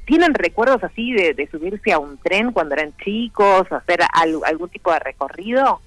[0.05, 4.69] ¿Tienen recuerdos así de, de subirse a un tren cuando eran chicos, hacer al- algún
[4.69, 5.79] tipo de recorrido?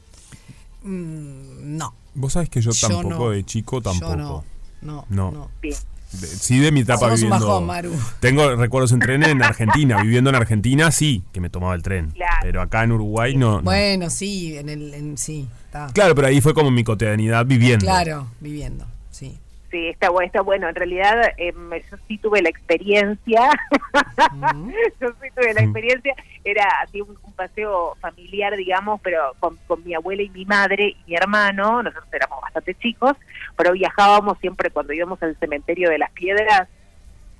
[0.82, 1.94] Mm, no.
[2.14, 3.30] Vos sabés que yo Yo tampoco no.
[3.30, 4.44] de chico tampoco.
[4.86, 5.04] No.
[5.10, 5.30] No.
[5.32, 5.50] No.
[5.60, 5.76] Bien.
[6.08, 7.46] Sí de mi etapa Somos viviendo.
[7.46, 7.92] bajón, Maru.
[8.20, 12.10] Tengo recuerdos en tren en Argentina, viviendo en Argentina sí, que me tomaba el tren.
[12.10, 12.36] Claro.
[12.42, 13.56] Pero acá en Uruguay no.
[13.56, 13.62] no.
[13.62, 15.88] Bueno, sí, en el, en, sí, está.
[15.92, 17.84] Claro, pero ahí fue como mi cotidianidad viviendo.
[17.84, 19.36] Claro, viviendo, sí.
[19.70, 20.68] Sí, está bueno, está bueno.
[20.68, 23.50] En realidad, em, yo sí tuve la experiencia.
[25.00, 26.14] yo sí tuve la experiencia.
[26.44, 30.90] Era así un, un paseo familiar, digamos, pero con, con mi abuela y mi madre
[30.90, 31.82] y mi hermano.
[31.82, 33.16] Nosotros éramos bastante chicos,
[33.56, 36.68] pero viajábamos siempre cuando íbamos al cementerio de las piedras.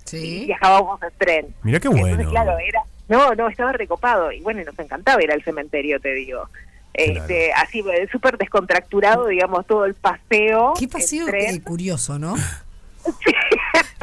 [0.04, 0.44] Sí.
[0.46, 1.46] Viajábamos en tren.
[1.62, 2.30] Mirá qué Entonces, bueno.
[2.30, 2.82] claro, era.
[3.08, 4.32] No, no, estaba recopado.
[4.32, 6.48] Y bueno, y nos encantaba ir al cementerio, te digo.
[6.94, 10.72] Este, así, eh, súper descontracturado, digamos, todo el paseo.
[10.78, 12.34] Qué paseo eh, curioso, ¿no?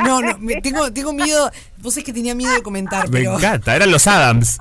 [0.04, 1.52] No, no, me- tengo, tengo miedo.
[1.78, 3.36] Vos es que tenía miedo de comentar, Me pero.
[3.38, 4.60] encanta, eran los Adams.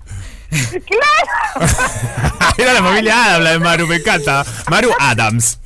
[2.58, 4.44] Era la familia Adams, la de Maru, me encanta.
[4.70, 5.58] Maru Adams.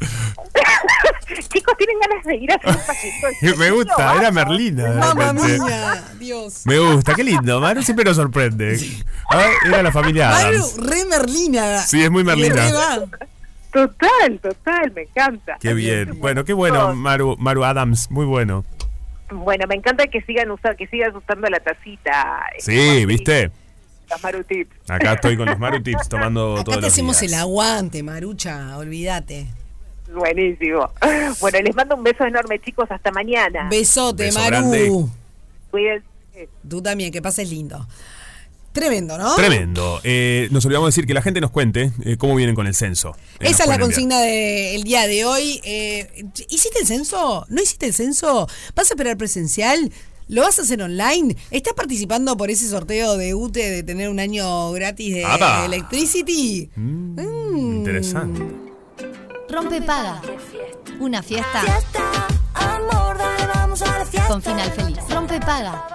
[1.66, 3.58] Chicos, tienen ganas de ir a hacer un.
[3.58, 4.92] Me gusta, era Merlina.
[4.94, 6.62] Mamma mía, Dios.
[6.64, 7.60] Me gusta, qué lindo.
[7.60, 8.78] Maru siempre nos sorprende.
[9.30, 10.76] A ver, era la familia Maru, Adams.
[10.78, 11.78] re Merlina.
[11.78, 12.68] Sí, es muy Merlina.
[13.72, 15.58] Total, total, me encanta.
[15.60, 16.18] Qué bien.
[16.20, 18.10] Bueno, qué bueno, Maru, Maru Adams.
[18.10, 18.64] Muy bueno.
[19.30, 22.42] Bueno, me encanta que sigan usando, que sigas usando la tacita.
[22.58, 23.50] Sí, ¿viste?
[24.08, 24.70] Las Maru Tips.
[24.88, 27.32] Acá estoy con los Maru Tips tomando Acá todos te los hacemos días.
[27.32, 29.48] el aguante, Marucha, olvídate.
[30.14, 30.90] Buenísimo.
[31.40, 32.86] Bueno, les mando un beso enorme, chicos.
[32.90, 33.68] Hasta mañana.
[33.70, 34.50] Besote, Beso Maru.
[34.50, 34.92] grande.
[35.70, 36.06] Cuídense.
[36.68, 37.86] Tú también, que pases lindo.
[38.72, 39.34] Tremendo, ¿no?
[39.36, 40.00] Tremendo.
[40.04, 42.74] Eh, nos olvidamos de decir que la gente nos cuente eh, cómo vienen con el
[42.74, 43.16] censo.
[43.40, 45.60] Eh, Esa es la consigna del día de hoy.
[45.64, 47.46] Eh, ¿Hiciste el censo?
[47.48, 48.46] ¿No hiciste el censo?
[48.74, 49.90] ¿Vas a esperar presencial?
[50.28, 51.36] ¿Lo vas a hacer online?
[51.50, 55.64] ¿Estás participando por ese sorteo de UTE de tener un año gratis de ¡Apa!
[55.64, 56.68] Electricity?
[56.76, 58.42] Mm, Interesante.
[59.50, 60.20] Rompe paga.
[60.98, 61.62] Una fiesta
[62.54, 64.28] Amor, dale, vamos a la fiesta.
[64.28, 64.98] con final feliz.
[65.10, 65.86] Rompe paga.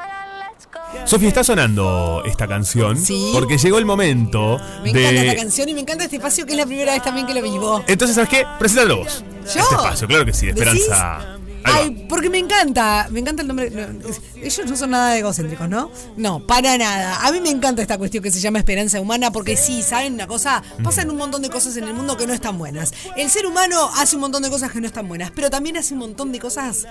[1.05, 3.29] Sofía, está sonando esta canción Sí.
[3.33, 4.99] porque llegó el momento Me de...
[5.03, 7.33] encanta esta canción y me encanta este espacio que es la primera vez también que
[7.33, 7.83] lo vivo.
[7.87, 8.45] Entonces, ¿sabes qué?
[8.59, 9.23] Preséntalo vos.
[9.53, 9.61] ¿Yo?
[9.61, 10.49] Este espacio, claro que sí.
[10.49, 11.37] Esperanza.
[11.63, 13.69] Ay, porque me encanta, me encanta el nombre.
[13.71, 15.91] no, es- ellos no son nada egocéntricos, ¿no?
[16.17, 17.25] No, para nada.
[17.25, 20.27] A mí me encanta esta cuestión que se llama esperanza humana, porque sí, ¿saben una
[20.27, 20.63] cosa?
[20.83, 22.91] Pasan un montón de cosas en el mundo que no están buenas.
[23.15, 25.93] El ser humano hace un montón de cosas que no están buenas, pero también hace
[25.93, 26.87] un montón de cosas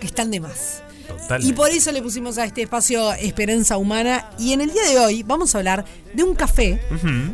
[0.00, 0.82] que están de más.
[1.08, 1.46] Totalmente.
[1.48, 4.28] Y por eso le pusimos a este espacio Esperanza Humana.
[4.38, 6.80] Y en el día de hoy vamos a hablar de un café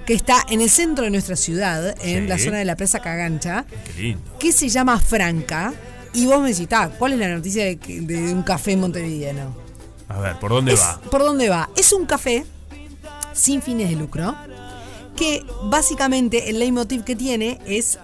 [0.06, 2.28] que está en el centro de nuestra ciudad, en Sí.
[2.28, 3.64] la zona de la Presa Cagancha
[3.96, 4.20] Qué lindo.
[4.38, 5.74] que se llama Franca.
[6.14, 9.54] Y vos me decís, "Ah, ¿cuál es la noticia de, un café montevideano?
[10.08, 11.00] A ver, ¿por dónde Es- va?
[11.10, 11.68] ¿Por dónde va?
[11.76, 12.44] Es un café
[13.32, 14.34] sin fines de lucro
[15.16, 17.98] que básicamente el leitmotiv que tiene es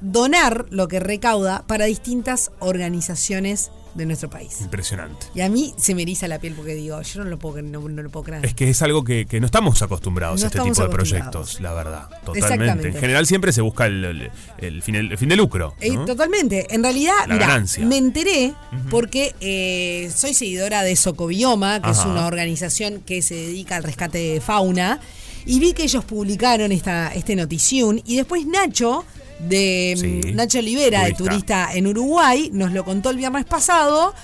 [0.00, 4.60] donar lo que recauda para distintas organizaciones de nuestro país.
[4.62, 5.26] Impresionante.
[5.34, 7.80] Y a mí se me eriza la piel porque digo, yo no lo puedo, no,
[7.88, 8.44] no lo puedo creer.
[8.46, 11.60] Es que es algo que, que no estamos acostumbrados No a este tipo de proyectos,
[11.60, 12.08] la verdad.
[12.24, 12.88] Totalmente.
[12.88, 15.74] En general siempre se busca el, el- el fin, el fin de lucro.
[15.80, 16.74] Eh, totalmente.
[16.74, 18.54] En realidad, mira, me enteré
[18.90, 24.18] porque eh, soy seguidora de Socobioma, que es una organización que se dedica al rescate
[24.18, 25.00] de fauna,
[25.44, 29.04] y vi que ellos publicaron esta, este notición y después Nacho
[29.48, 31.70] de Sí, mm, Nacho Olivera, de turista.
[31.74, 34.14] en Uruguay, nos lo contó el viernes pasado.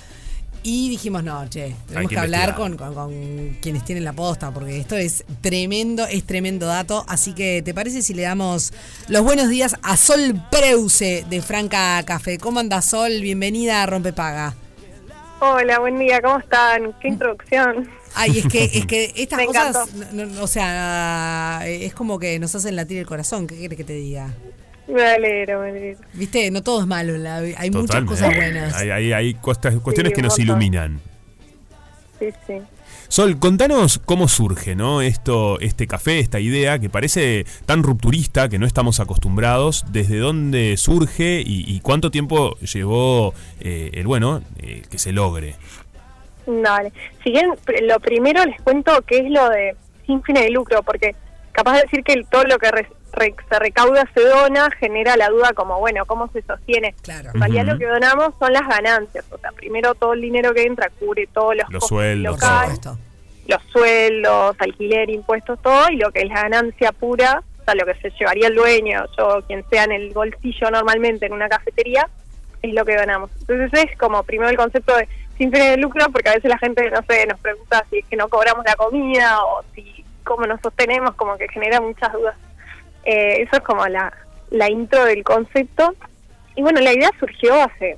[0.65, 4.51] Y dijimos, no, che, tenemos que que, hablar con, con- con quienes tienen la posta,
[4.51, 7.05] porque esto es tremendo, es tremendo dato.
[7.09, 8.73] Así que, ¿te parece si le damos
[9.07, 12.39] los buenos días a Sol Preuse de Franca Café?
[12.39, 13.21] ¿Cómo anda Sol?
[13.23, 14.57] Bienvenida a Rompepaga.
[15.41, 16.93] Hola, buen día, ¿cómo están?
[17.01, 17.89] Qué introducción.
[18.15, 20.15] Ay, es que, es que estas Me cosas, encantó.
[20.17, 23.47] no- no, o sea, es como que nos hacen latir el corazón.
[23.47, 24.35] ¿Qué quieres que te diga?
[24.89, 25.99] Me alegro, me alegro.
[26.15, 28.75] Viste, no todo es malo, la hay muchas cosas buenas.
[28.75, 30.45] Hay, hay- hay cuestas- cuestiones Sí, que nos montón.
[30.47, 31.01] iluminan.
[32.19, 32.55] Sí, sí.
[33.09, 35.01] Sol, contanos cómo surge, ¿no?
[35.01, 39.85] Esto, este café, esta idea que parece tan rupturista, que no estamos acostumbrados.
[39.93, 45.55] ¿Desde dónde surge y, y cuánto tiempo llevó eh, el bueno eh, que se logre?
[46.47, 46.93] Dale.
[47.25, 47.47] Si bien
[47.87, 49.75] lo primero les cuento qué es lo de
[50.07, 51.15] sin fines de lucro, porque
[51.53, 55.29] capaz de decir que todo lo que re- re- se recauda se dona genera la
[55.29, 56.95] duda como, bueno, ¿cómo se sostiene?
[57.03, 57.31] Claro.
[57.35, 60.63] En realidad lo que donamos son las ganancias, o sea, primero todo el dinero que
[60.63, 62.81] entra cubre todos los, Los costos sueldos, locales,
[63.47, 67.87] los sueldos, alquiler, impuestos, todo, y lo que es la ganancia pura, o sea, lo
[67.87, 72.09] que se llevaría el dueño, yo, quien sea en el bolsillo normalmente en una cafetería,
[72.61, 73.31] es lo que donamos.
[73.41, 76.59] Entonces es como primero el concepto de sin fines de lucro, porque a veces la
[76.59, 80.45] gente, no sé, nos pregunta si es que no cobramos la comida o si cómo
[80.47, 82.37] nos sostenemos, como que genera muchas dudas.
[83.11, 84.13] Eh, eso es como la,
[84.51, 85.95] la intro del concepto.
[86.55, 87.97] Y bueno, la idea surgió hace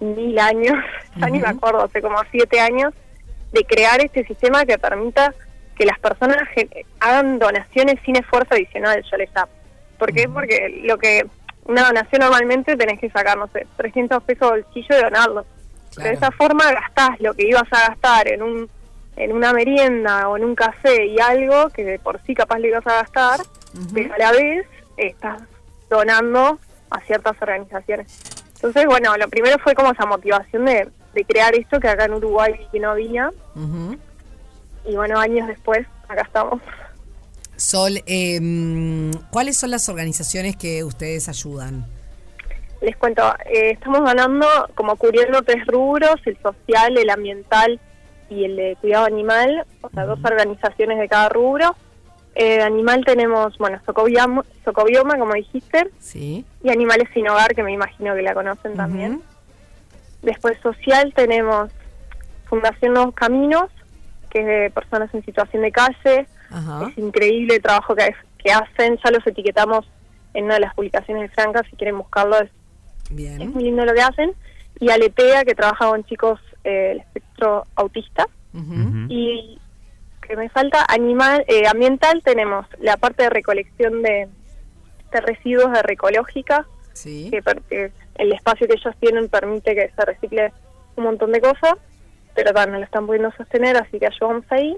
[0.00, 0.76] mil años,
[1.16, 2.94] ya ni me acuerdo, hace como siete años,
[3.52, 5.34] de crear este sistema que permita
[5.76, 6.48] que las personas
[7.00, 9.52] hagan donaciones sin esfuerzo adicional, yo les llamo.
[9.98, 10.26] ¿Por qué?
[10.26, 11.26] Porque lo que
[11.66, 15.46] una donación normalmente tenés que sacar, no sé, 300 pesos bolsillo y donarlos.
[15.98, 18.70] De esa forma gastás lo que ibas a gastar en un
[19.16, 22.68] en una merienda o en un café y algo que de por sí capaz le
[22.68, 23.40] ibas a gastar,
[23.92, 25.42] pero a la vez estás
[25.90, 26.58] donando
[26.90, 28.06] a ciertas organizaciones.
[28.54, 32.14] Entonces, bueno, lo primero fue como esa motivación de, de crear esto que acá en
[32.14, 33.30] Uruguay que no había.
[33.54, 33.96] Ujú.
[34.86, 36.60] Y bueno, años después, acá estamos.
[37.56, 41.86] Sol, eh, ¿cuáles son las organizaciones que ustedes ayudan?
[42.82, 47.80] Les cuento, eh, estamos ganando como cubriendo tres rubros, el social, el ambiental
[48.28, 51.74] y el de cuidado animal, o sea, dos organizaciones de cada rubro.
[52.38, 56.44] Eh, animal tenemos, bueno, Socobioma, Socobioma, como dijiste, Sí.
[56.62, 59.22] y Animales sin Hogar, que me imagino que la conocen también.
[60.20, 61.70] Después social tenemos
[62.44, 63.70] Fundación Nuevos Caminos,
[64.28, 66.26] que es de personas en situación de calle.
[66.50, 66.88] Ajá.
[66.90, 69.86] Es increíble el trabajo que, que hacen, ya los etiquetamos
[70.34, 72.50] en una de las publicaciones de Franca, si quieren buscarlo, es,
[73.08, 74.32] muy lindo lo que hacen.
[74.78, 78.26] Y Aletea, que trabaja con chicos eh, del espectro autista.
[79.08, 79.58] Y
[80.26, 84.28] que me falta animal eh, ambiental, tenemos la parte de recolección de,
[85.12, 87.30] de residuos de Recológica, Sí.
[87.30, 90.52] que, que el espacio que ellos tienen permite que se recicle
[90.96, 91.74] un montón de cosas,
[92.34, 94.76] pero tal, no lo están pudiendo sostener, así que ayudamos ahí.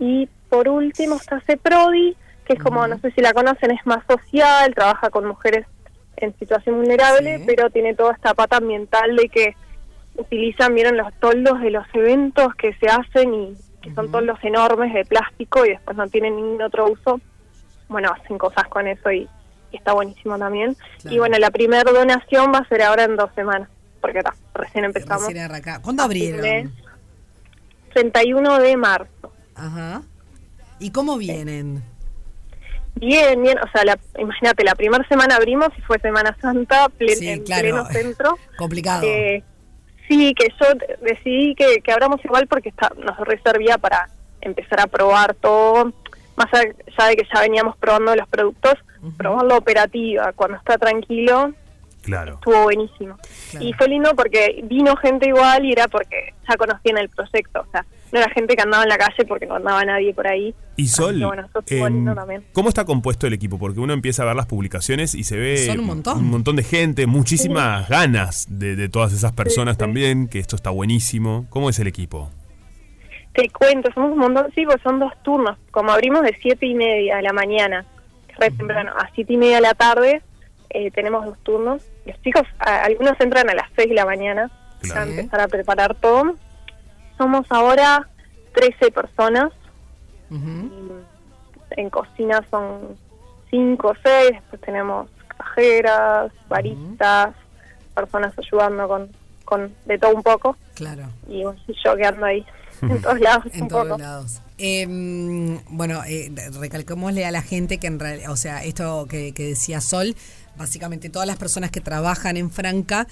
[0.00, 4.04] Y por último está CEPRODI, que es como, no sé si la conocen, es más
[4.08, 5.64] social, trabaja con mujeres
[6.16, 7.44] en situación vulnerable, Sí.
[7.46, 9.54] pero tiene toda esta pata ambiental de que
[10.16, 14.94] utilizan, vieron los toldos de los eventos que se hacen y que son toldos enormes
[14.94, 17.20] de plástico y después no tienen ningún otro uso.
[17.88, 19.28] Bueno, hacen cosas con eso y,
[19.70, 20.74] y está buenísimo también.
[21.00, 21.14] Claro.
[21.16, 23.68] Y bueno, la primera donación va a ser ahora en dos semanas,
[24.00, 25.26] porque ta, recién empezamos.
[25.26, 26.72] Recién arranca- ¿Cuándo abrieron?
[27.92, 29.32] 31 de marzo.
[29.54, 30.02] Ajá.
[30.78, 31.82] ¿Y cómo vienen?
[32.94, 37.16] Bien, bien, o sea, la, imagínate, la primera semana abrimos y fue Semana Santa, plen-
[37.18, 37.62] Sí, en claro.
[37.62, 38.38] pleno centro.
[38.58, 39.02] Complicado.
[39.06, 39.42] Eh,
[40.08, 44.08] sí, que yo de- decidí que, que abramos igual porque está, nos reservía para
[44.40, 45.92] empezar a probar todo,
[46.36, 48.74] más allá de que ya veníamos probando los productos,
[49.16, 51.52] probar la operativa, cuando está tranquilo,
[52.02, 52.34] Claro.
[52.34, 53.16] estuvo buenísimo.
[53.50, 53.66] Claro.
[53.66, 57.70] Y fue lindo porque vino gente igual y era porque ya conocían el proyecto, o
[57.70, 60.54] sea, no era gente que andaba en la calle porque no andaba nadie por ahí.
[60.76, 61.14] Y Sol,
[61.66, 62.44] que bueno, también.
[62.52, 63.58] ¿cómo está compuesto el equipo?
[63.58, 66.56] Porque uno empieza a ver las publicaciones y se ve Son un montón.
[66.56, 69.78] de gente, muchísimas ganas de, de todas esas personas sí.
[69.80, 71.46] también, que esto está buenísimo.
[71.50, 72.30] ¿Cómo es el equipo?
[73.34, 75.56] Te cuento, somos un montón, sí, pues son dos turnos.
[75.70, 77.86] Como abrimos de siete y media de la mañana,
[78.38, 80.20] re temprano, a siete y media de la tarde,
[80.68, 81.82] eh, tenemos dos turnos.
[82.04, 84.50] Los chicos, a- algunos entran a las seis de la mañana
[84.82, 85.00] Claro.
[85.00, 86.34] a empezar a preparar todo.
[87.22, 88.08] Somos ahora
[88.54, 89.52] 13 personas.
[90.28, 90.36] Y
[91.80, 92.96] En cocina son
[93.48, 94.32] cinco o seis.
[94.32, 95.08] Después tenemos
[95.38, 97.34] cajeras, baristas,
[97.94, 99.08] personas ayudando con,
[99.44, 100.56] con de todo un poco.
[100.74, 101.04] Claro.
[101.28, 102.44] Y yo que ando ahí
[102.82, 103.98] en todos lados En un todos poco.
[103.98, 104.40] lados.
[104.58, 109.46] Em, bueno, eh, recalcémosle a la gente que en realidad, o sea, esto que, que
[109.46, 110.16] decía Sol,
[110.56, 113.06] básicamente todas las personas que trabajan en Franca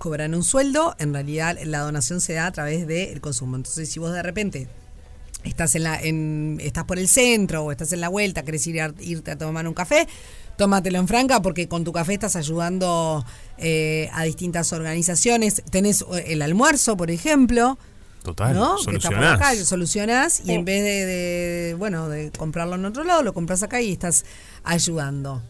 [0.00, 3.54] cobran un sueldo, en realidad la donación se da a través del consumo.
[3.56, 4.66] Entonces, si vos de repente
[5.44, 8.80] estás en la en, estás por el centro o estás en la vuelta, querés ir
[8.80, 10.08] a- irte a tomar un café,
[10.56, 13.24] tómatelo en Franca porque con tu café estás ayudando
[13.58, 15.62] eh, a distintas organizaciones.
[15.70, 17.78] Tenés eh, el almuerzo, por ejemplo.
[18.22, 18.76] Total, ¿no?
[18.76, 19.34] Que está por solucionás.
[19.36, 20.52] acá, solucionás y Sí.
[20.52, 24.24] en vez de, de, bueno, de comprarlo en otro lado, lo compras acá y estás
[24.64, 25.42] ayudando,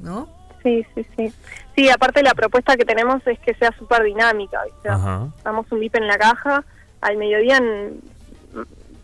[0.00, 0.28] ¿no?
[0.62, 1.32] Sí, sí, sí.
[1.78, 4.62] Sí, aparte la propuesta que tenemos es que sea súper dinámica.
[5.44, 6.64] Damos un bip en la caja,
[7.00, 8.00] al mediodía en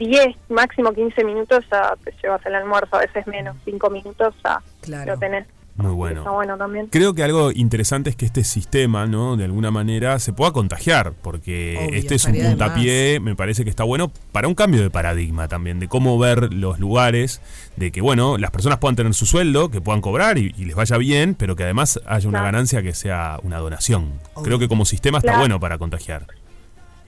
[0.01, 4.61] 10, máximo 15 minutos ya te llevas el almuerzo, a veces menos, 5 minutos ya
[4.81, 5.13] Claro.
[5.13, 5.47] lo tenés.
[5.77, 6.57] Muy Está bueno.
[6.57, 6.87] también.
[6.87, 9.37] Creo que algo interesante es que este sistema, ¿no?
[9.37, 13.71] De alguna manera se pueda contagiar, porque Obvio, este es un puntapié, me parece que
[13.71, 17.41] está bueno para un cambio de paradigma también, de cómo ver los lugares,
[17.77, 20.77] de que, bueno, las personas puedan tener su sueldo, que puedan cobrar y, y les
[20.77, 22.53] vaya bien, pero que además haya una Claro.
[22.53, 24.13] ganancia que sea una donación.
[24.35, 24.45] Obvio.
[24.45, 25.41] Creo que como sistema está Claro.
[25.41, 26.27] bueno para contagiar.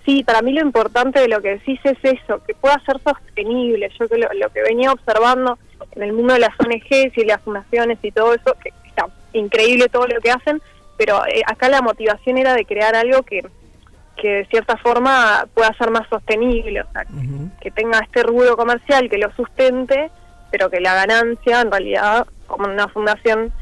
[0.07, 3.91] Sí, para mí lo importante de lo que decís es eso, que pueda ser sostenible.
[3.99, 5.59] Yo que lo, lo que venía observando
[5.97, 9.89] en el mundo de las ONGs y las fundaciones y todo eso, que está increíble
[9.89, 10.63] todo lo que hacen,
[10.97, 13.45] pero eh, acá la motivación era de crear algo que,
[14.17, 17.05] que de cierta forma pueda ser más sostenible, o sea,
[17.61, 20.11] que tenga este rubro comercial que lo sustente,
[20.53, 23.53] pero que la ganancia en realidad, como en una fundación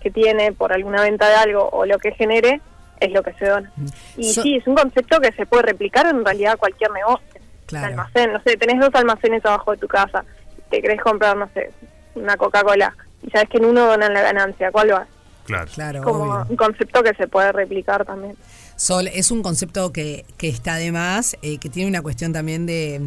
[0.00, 2.60] que tiene por alguna venta de algo o lo que genere,
[3.00, 3.70] es lo que se dona.
[4.16, 7.26] Y So- sí, es un concepto que se puede replicar en realidad a cualquier negocio.
[7.66, 7.86] Claro.
[7.88, 10.24] Almacén, no sé, tenés dos almacenes abajo de tu casa,
[10.70, 11.70] te querés comprar, no sé,
[12.14, 12.94] una Coca-Cola,
[13.26, 15.08] y sabes que en uno donan la ganancia, ¿cuál vas?
[15.46, 15.70] Claro.
[15.74, 16.46] Claro, como obvio.
[16.50, 18.36] un concepto que se puede replicar también.
[18.76, 22.66] Sol, es un concepto que, que está de más, eh, que tiene una cuestión también
[22.66, 23.00] de...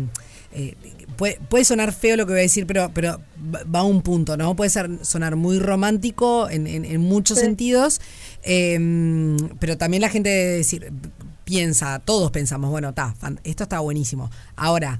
[0.53, 0.75] eh,
[1.17, 3.19] puede, puede sonar feo lo que voy a decir, pero, pero
[3.53, 4.55] va va a un punto, ¿no?
[4.55, 7.45] Puede ser, sonar muy romántico en, en- en muchos Sí.
[7.45, 8.01] sentidos,
[8.43, 10.91] eh, pero también la gente debe decir,
[11.43, 14.29] piensa, todos pensamos, bueno, está, esto está buenísimo.
[14.55, 14.99] Ahora,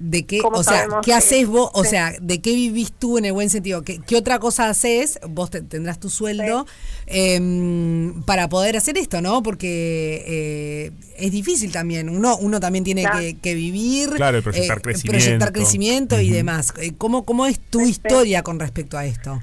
[0.00, 1.70] ¿De qué, ¿Cómo o sea, qué que- haces vos?
[1.74, 1.90] O sí.
[1.90, 3.82] sea, ¿de qué vivís tú en el buen sentido?
[3.82, 5.18] ¿Qué, qué otra cosa haces?
[5.28, 6.66] Vos te- tendrás tu sueldo
[7.06, 9.42] em, para poder hacer esto, ¿no?
[9.42, 12.08] Porque eh, es difícil también.
[12.10, 13.18] Uno, uno también tiene Claro.
[13.18, 14.10] que, que vivir.
[14.10, 15.18] Claro, y proyectar crecimiento.
[15.24, 16.72] Proyectar crecimiento y demás.
[16.80, 17.90] Eh, ¿Cómo, ¿Cómo es tu Sí, sí.
[17.90, 19.40] historia con respecto a esto?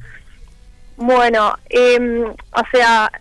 [0.97, 3.11] Bueno, em, o sea,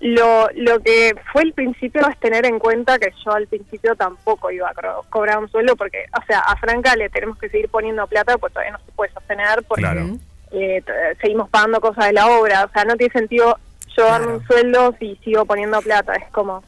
[0.00, 4.50] lo, lo que fue el principio es tener en cuenta que yo al principio tampoco
[4.50, 8.06] iba a cobrar un sueldo porque, o sea, a Franca le tenemos que seguir poniendo
[8.06, 10.06] plata pues todavía no se puede sostener porque Claro.
[10.52, 10.84] eh,
[11.20, 13.58] seguimos pagando cosas de la obra, o sea, no tiene sentido
[13.96, 14.38] yo darme Claro.
[14.38, 16.62] un sueldo si sigo poniendo plata, es como...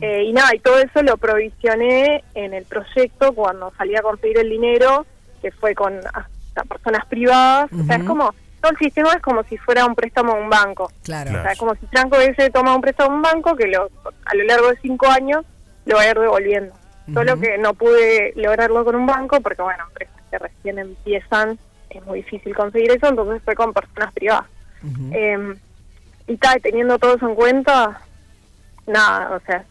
[0.00, 4.38] eh, y nada, y todo eso lo provisioné en el proyecto cuando salí a conseguir
[4.38, 5.04] el dinero,
[5.42, 9.42] que fue con hasta personas privadas, o sea, es como, todo el sistema es como
[9.44, 10.90] si fuera un préstamo a un banco.
[11.04, 11.30] Claro.
[11.38, 13.90] O sea, como si Franco hubiese tomado un préstamo a un banco que lo,
[14.24, 15.44] a lo largo de cinco años
[15.84, 16.74] lo va a ir devolviendo.
[17.14, 21.56] Solo que no pude lograrlo con un banco porque, bueno, empresas que recién empiezan
[21.90, 24.46] es muy difícil conseguir eso, entonces fue con personas privadas.
[25.12, 25.54] Eh,
[26.26, 28.00] y tal, teniendo todo eso en cuenta,
[28.88, 29.64] nada, o sea,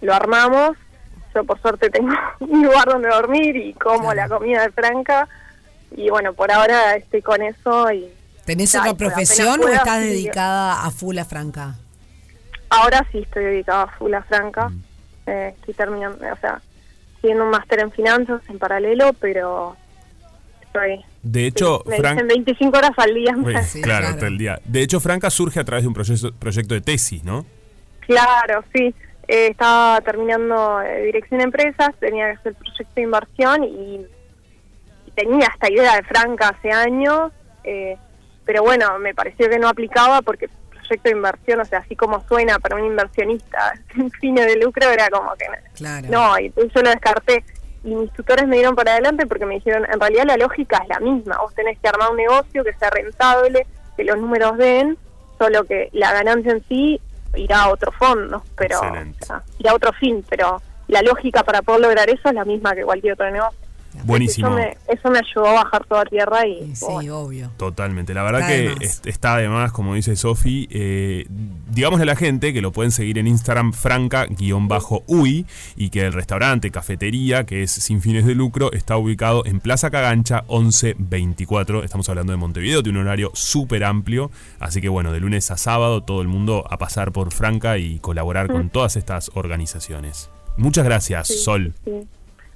[0.00, 0.76] lo armamos.
[1.34, 4.16] Yo por suerte tengo un lugar donde dormir y como Claro.
[4.16, 5.28] la comida de Franca.
[5.96, 8.08] Y bueno, por ahora estoy con eso y
[8.44, 10.08] ¿Tenés otra profesión o estás sí.
[10.08, 11.76] dedicada a full a Franca?
[12.70, 14.68] ahora sí estoy dedicada a full a Franca.
[14.68, 14.82] Mm.
[15.26, 16.60] Eh, estoy terminando, o sea,
[17.16, 19.76] haciendo un máster en finanzas en paralelo, pero
[20.62, 21.04] estoy...
[21.22, 22.14] De hecho, me Frank.
[22.14, 23.34] dicen 25 horas al día.
[23.36, 24.16] Uy, Sí, claro, claro.
[24.16, 24.60] todo el día.
[24.64, 27.44] De hecho, Franca surge a través de un proyecto, proyecto de tesis, ¿no?
[28.06, 28.94] Claro, sí.
[29.28, 34.06] Eh, estaba terminando eh, dirección de empresas, tenía que hacer proyecto de inversión y
[35.20, 37.32] tenía esta idea de Franca hace años,
[37.64, 37.96] eh,
[38.44, 42.26] pero bueno, me pareció que no aplicaba porque proyecto de inversión, o sea, así como
[42.26, 46.08] suena para un inversionista sin fines de lucro, era como que Claro.
[46.10, 47.44] no, y entonces yo lo descarté.
[47.82, 50.88] Y mis tutores me dieron para adelante porque me dijeron, en realidad la lógica es
[50.88, 53.66] la misma, vos tenés que armar un negocio que sea rentable,
[53.96, 54.98] que los números den,
[55.38, 57.00] solo que la ganancia en sí
[57.36, 59.18] irá a otro fondo, pero Excelente.
[59.22, 62.44] o sea, irá a otro fin, pero la lógica para poder lograr eso es la
[62.44, 63.58] misma que cualquier otro negocio.
[64.04, 64.48] Buenísimo.
[64.48, 67.50] Eso me, eso me ayudó a bajar toda tierra y, Sí, bueno, obvio.
[67.56, 68.14] Totalmente.
[68.14, 71.26] La verdad Está de que es- está además, como dice Sofi, eh,
[71.70, 76.70] digámosle a la gente que lo pueden seguir en Instagram franca-ui y que el restaurante,
[76.70, 81.84] cafetería, que es sin fines de lucro, está ubicado en Plaza Cagancha 1124.
[81.84, 84.30] Estamos hablando de Montevideo, tiene un horario súper amplio.
[84.58, 87.98] Así que bueno, de lunes a sábado todo el mundo a pasar por Franca y
[87.98, 90.30] colaborar con todas estas organizaciones.
[90.56, 91.74] Muchas gracias, Sí, Sol.
[91.84, 92.06] sí.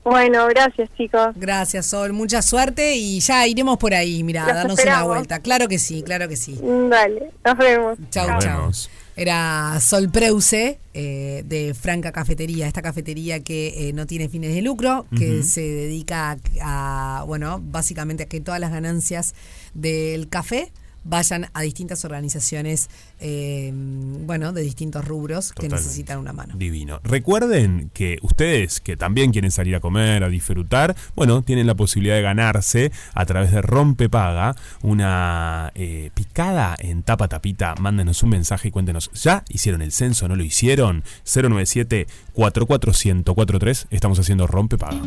[0.04, 1.28] Bueno, gracias chicos.
[1.34, 2.12] Gracias, Sol.
[2.12, 5.40] Mucha suerte y ya iremos por ahí, mira, darnos una vuelta.
[5.40, 6.58] Claro que sí, claro que sí.
[6.90, 7.98] Dale, nos vemos.
[8.10, 8.40] Chau, chau.
[8.40, 8.90] vemos.
[9.16, 14.60] Era Sol Preuse eh, de Franca Cafetería, esta cafetería que eh, no tiene fines de
[14.60, 19.34] lucro, que se dedica a, a, bueno, básicamente a que todas las ganancias
[19.72, 20.72] del café
[21.04, 22.88] vayan a distintas organizaciones,
[23.20, 26.54] eh, bueno, de distintos rubros que necesitan una mano.
[26.56, 27.00] Divino.
[27.04, 32.16] Recuerden que ustedes que también quieren salir a comer, a disfrutar, bueno, tienen la posibilidad
[32.16, 37.74] de ganarse a través de Rompepaga una eh, picada en tapa tapita.
[37.78, 40.28] Mándenos un mensaje y cuéntenos, ¿ya hicieron el censo?
[40.28, 41.04] ¿No lo hicieron?
[41.24, 45.00] 097 44143 Estamos haciendo Rompepaga.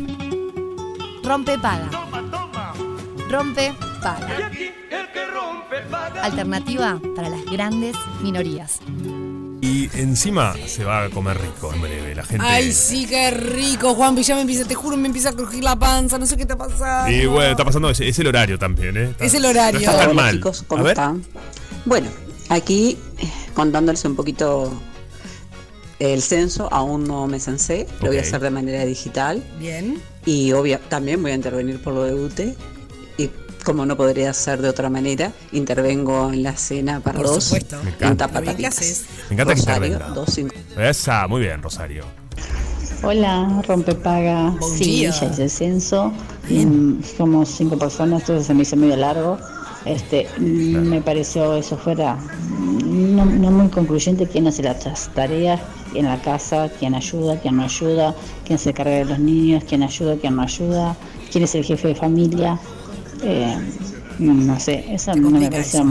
[1.22, 2.57] Rompe paga.
[3.28, 3.72] Rompe
[4.02, 4.50] paga.
[6.22, 8.80] Alternativa para las grandes minorías.
[9.60, 12.14] Y encima se va a comer rico en breve.
[12.14, 12.44] La gente.
[12.46, 14.16] Ay, sí, qué rico, Juan.
[14.16, 16.56] Ya me empieza, te juro, me empieza a crujir la panza, no sé qué está
[16.56, 17.10] pasando.
[17.10, 19.04] Y bueno, está pasando, es, es el horario también, ¿eh?
[19.10, 19.80] Está- Es el horario.
[19.80, 20.34] No está tan Hola mal.
[20.36, 21.24] chicos, ¿cómo están?
[21.84, 22.08] Bueno,
[22.48, 24.72] aquí eh, contándoles un poquito
[25.98, 30.00] el censo, aún no me censé, lo voy a hacer de manera digital Bien.
[30.24, 32.56] y obvia, también voy a intervenir por lo de UTE
[33.18, 33.30] y
[33.64, 37.76] como no podría ser de otra manera, intervengo en la cena para Por dos supuesto.
[37.84, 38.24] Me encanta.
[38.24, 38.62] en que.
[39.28, 40.14] Me encanta que Rosario, intervenga.
[40.14, 40.88] 250.
[40.88, 42.04] Esa, muy bien, Rosario.
[43.02, 44.50] Hola, rompepaga.
[44.58, 46.12] Buen Sí, ya hice el censo.
[46.48, 49.38] Mm, Somos cinco personas, entonces se me hizo medio largo.
[49.84, 55.60] Este, me pareció eso fuera mm, no, no muy concluyente quién hace las tareas
[55.94, 58.14] en la casa, quién ayuda, quién no ayuda,
[58.44, 60.96] quién se carga de los niños, quién ayuda, quién no ayuda,
[61.30, 62.58] quién es el jefe de familia.
[63.22, 63.56] Eh,
[64.18, 65.84] No sé, eso no me pareció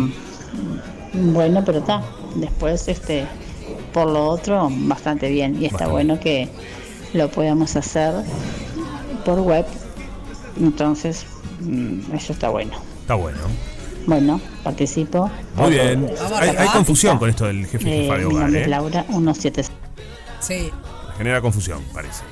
[1.13, 2.03] bueno, pero está.
[2.35, 3.25] Después, este,
[3.93, 5.61] por lo otro, bastante bien.
[5.61, 6.49] Y está bueno que
[7.13, 8.13] lo podamos hacer
[9.25, 9.65] por web.
[10.59, 11.25] Entonces,
[11.61, 12.73] mm, eso está bueno.
[13.01, 13.39] Está bueno.
[14.05, 15.29] Bueno, participo.
[15.55, 16.09] Muy bien.
[16.35, 18.69] Hay, hay confusión con esto del jefe Eh, jefa de mi hogar, es ¿eh?
[18.69, 19.71] Laura, 176.
[20.39, 20.69] Sí.
[21.17, 22.23] Genera confusión, parece.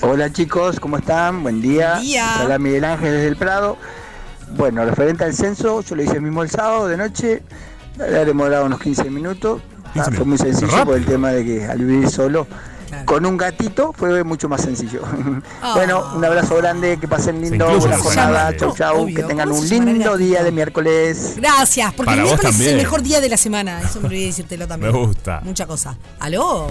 [0.00, 1.42] Hola chicos, ¿cómo están?
[1.42, 1.92] Buen día.
[1.94, 2.40] Buen día.
[2.44, 3.76] Hola Miguel Ángel desde el Prado.
[4.56, 7.42] Bueno, referente al censo, yo lo hice mismo el sábado de noche.
[7.98, 9.62] Ha demorado unos 15 minutos.
[9.94, 10.84] 15 Ah, fue muy sencillo Rápido.
[10.86, 12.46] por el tema de que al vivir solo
[12.88, 13.06] Claro.
[13.06, 15.02] con un gatito fue mucho más sencillo.
[15.62, 15.72] Ah.
[15.76, 18.60] Bueno, un abrazo grande, que pasen lindo, buena jornada, animales.
[18.60, 19.16] chau chau, Obvio.
[19.16, 21.34] que tengan ¿Cómo un el lindo día de miércoles.
[21.36, 23.80] Gracias, porque Para el vos miércoles es el mejor día de la semana.
[23.80, 24.92] Eso me olvidé decírtelo también.
[24.92, 25.40] Me gusta.
[25.42, 25.96] Mucha cosa.
[26.20, 26.68] ¿Aló?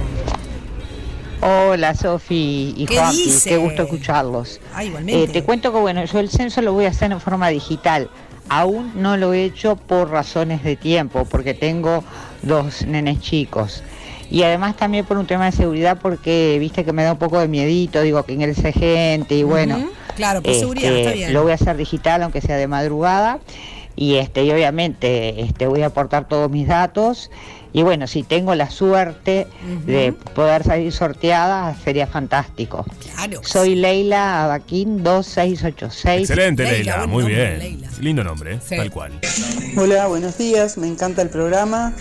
[1.42, 3.50] Hola Sofi y ¿Qué Juanpi, dice?
[3.50, 4.60] qué gusto escucharlos.
[4.76, 5.24] Ah, igualmente.
[5.24, 8.10] Eh, te cuento que bueno, yo el censo lo voy a hacer en forma digital.
[8.48, 12.04] Aún no lo he hecho por razones de tiempo, porque tengo
[12.44, 13.82] dos nenes chicos.
[14.30, 17.40] Y además también por un tema de seguridad, porque viste que me da un poco
[17.40, 19.78] de miedito, digo que ingrese gente y bueno.
[19.78, 19.90] Ujú.
[20.16, 21.34] Claro, por este, seguridad, está bien.
[21.34, 23.40] Lo voy a hacer digital, aunque sea de madrugada.
[23.96, 27.30] Y este, y obviamente este, voy a aportar todos mis datos.
[27.74, 29.48] Y bueno, si tengo la suerte
[29.86, 32.86] de poder salir sorteada, sería fantástico.
[33.16, 33.42] Claro.
[33.44, 36.30] Soy Leila Abaquín 2686.
[36.30, 37.60] Excelente, Leila, Muy nombre, bien.
[37.60, 37.90] Leila.
[38.00, 38.60] Lindo nombre, ¿eh?
[38.68, 38.76] Sí.
[38.76, 39.20] tal cual.
[39.78, 41.94] Hola, buenos días, me encanta el programa,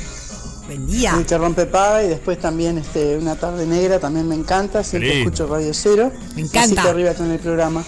[0.66, 1.14] Buen día.
[1.16, 5.18] el que rompe paga y después también este, una tarde negra también me encanta, siempre
[5.20, 6.10] escucho Radio Cero.
[6.34, 6.60] Me encanta.
[6.62, 7.84] Así que arriba con el programa.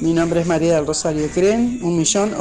[0.00, 2.34] Mi nombre es María del Rosario Cren, un millón.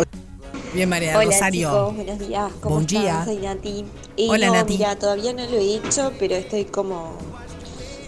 [0.73, 1.69] Bien, María Hola Rosario.
[1.69, 2.51] chicos, buenos días.
[2.61, 3.01] ¿Cómo Buen están?
[3.03, 3.25] día.
[3.25, 3.85] Soy Nati.
[4.15, 4.77] Y Hola, no, Nati.
[4.77, 7.17] mira, todavía no lo he hecho, pero estoy como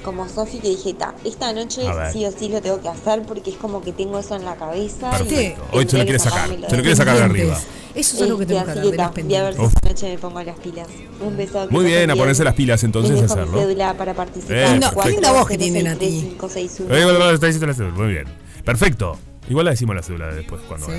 [0.04, 3.22] como Sofi que dije, "Ta, esta noche A sí o sí lo tengo que hacer
[3.24, 5.10] porque es como que tengo eso en la cabeza.
[5.12, 5.64] Perfecto.
[5.72, 6.50] y Hoy se lo quiere sacar.
[6.50, 7.58] Se lo de quiere sacar de arriba.
[7.96, 10.18] Eso es algo que Este, tengo que ta, voy a ver si esta noche me
[10.18, 10.88] pongo las pilas.
[11.22, 11.68] Un beso.
[11.70, 13.58] Muy bien, a ponerse las pilas entonces a hacerlo.
[13.60, 14.58] cédula para participar.
[14.58, 16.36] Eh, No, qué linda voz que tiene Nati.
[16.38, 16.94] 3561.
[16.96, 17.94] Eh, bueno, bueno, está diciendo la cédula.
[17.96, 18.26] Muy bien.
[18.66, 19.18] Perfecto.
[19.50, 20.94] Igual la decimos la cédula después cuando Sí.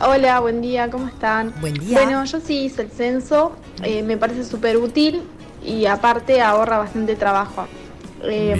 [0.00, 1.52] Hola, buen día, ¿cómo están?
[1.60, 2.00] Buen día.
[2.00, 5.22] Bueno, yo sí hice el censo, eh, me parece súper útil
[5.64, 7.66] y aparte ahorra bastante trabajo.
[8.22, 8.56] Eh,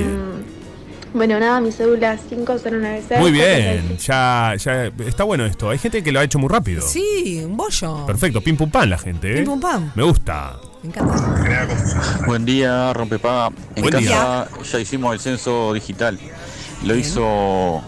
[1.14, 3.96] bueno, nada, mi cédula es 509 Muy bien.
[3.98, 5.70] Ya, ya está bueno esto.
[5.70, 6.82] Hay gente que lo ha hecho muy rápido.
[6.82, 8.04] Sí, un bollo.
[8.04, 8.40] Perfecto.
[8.40, 9.36] Pim pum pan la gente, ¿eh?
[9.36, 9.92] Pim, pum, pam.
[9.94, 10.56] Me gusta.
[10.82, 12.24] Me encanta.
[12.26, 13.52] Buen día, Rompepaga.
[13.76, 16.18] En Buen casa ya hicimos el censo digital.
[16.84, 17.80] Lo hizo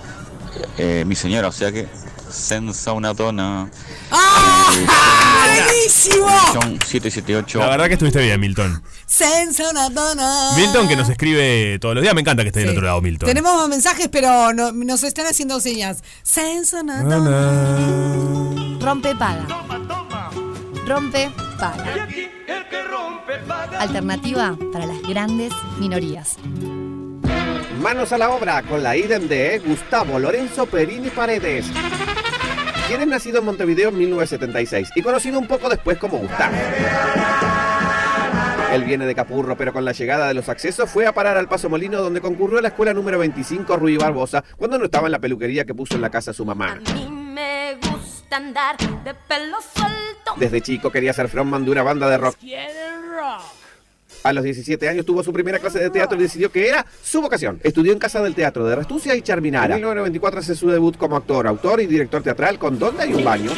[0.78, 1.86] eh, mi señora, o sea que
[2.30, 3.70] censa una dona.
[4.11, 4.72] ¡Ah!
[5.46, 6.28] ¡Buenísimo!
[6.52, 7.59] Son 778.
[7.59, 8.82] La verdad que estuviste bien, Milton.
[9.07, 10.50] Sensonatona.
[10.57, 12.14] Milton que nos escribe todos los días.
[12.14, 13.26] Me encanta que esté del otro lado, Milton.
[13.28, 16.02] Tenemos más mensajes, pero no- nos están haciendo señas.
[16.22, 18.78] Sensonatona.
[18.80, 19.46] Rompe paga.
[20.86, 22.09] Rompe paga.
[23.78, 26.36] Alternativa para las grandes minorías.
[27.87, 31.70] Manos a la obra con la IDEM de Gustavo Lorenzo Perini Paredes.
[32.89, 36.57] Quien es nacido en Montevideo en 1976 y conocido un poco después como Gustavo.
[38.72, 41.47] Él viene de Capurro, pero con la llegada de los accesos fue a parar al
[41.47, 45.12] Paso Molino, donde concurrió a la escuela número 25 Ruy Barbosa, cuando no estaba en
[45.12, 46.80] la peluquería que puso en la casa su mamá.
[47.09, 50.32] Me gusta andar de pelo suelto.
[50.39, 52.37] Desde chico quería ser frontman de una banda de rock.
[54.26, 57.20] A los 17 años tuvo su primera clase de teatro y decidió que era su
[57.20, 57.60] vocación.
[57.62, 59.76] Estudió en Casa del Teatro de Restucia y Charminara.
[59.76, 63.22] En 1994 hace su debut como actor, autor y director teatral con Donde hay un
[63.22, 63.52] baño.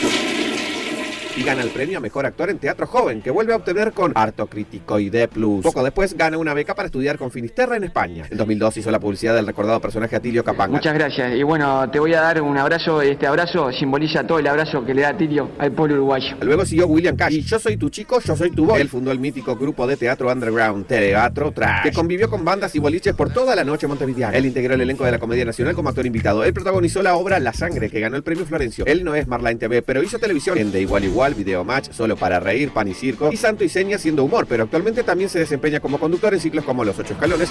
[1.39, 4.11] Y gana el premio a Mejor Actor en Teatro Joven, que vuelve a obtener con
[4.17, 5.29] Harto Crítico y D+.
[5.29, 8.27] Poco después gana una beca para estudiar con Finisterra en España.
[8.29, 10.75] En 2002 hizo la publicidad del recordado personaje Atilio Capanga.
[10.75, 11.37] Muchas gracias.
[11.37, 13.03] Y bueno, te voy a dar un abrazo.
[13.03, 16.37] Este abrazo simboliza todo el abrazo que le da Tilio al pueblo uruguayo.
[16.41, 17.35] Luego siguió William Cash.
[17.35, 18.81] Y Yo soy tu chico, yo soy tu voz.
[18.81, 22.81] Él fundó el mítico grupo de teatro underground, Teatro Trash, que convivió con bandas y
[22.81, 24.37] boliches por toda la noche montevideana.
[24.37, 26.43] Él integró el elenco de la Comedia Nacional como actor invitado.
[26.43, 28.85] Él protagonizó la obra La Sangre, que ganó el premio Florencio.
[28.87, 32.17] Él no es Marline TV, pero hizo televisión en De Igual Igual, Video Match, Solo
[32.17, 35.39] para Reír, Pan y Circo, y Santo y Seña haciendo humor, pero actualmente también se
[35.39, 37.51] desempeña como conductor en ciclos como Los Ocho Escalones,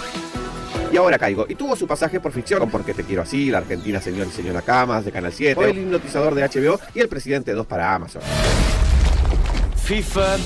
[0.91, 1.45] y ahora caigo.
[1.49, 4.31] Y tuvo su pasaje por ficción con Porque te quiero así, La Argentina Señor y
[4.31, 7.67] Señora Camas de Canal 7, fue el hipnotizador de HBO y el presidente de dos
[7.67, 8.21] para Amazon.
[9.83, 10.37] FIFA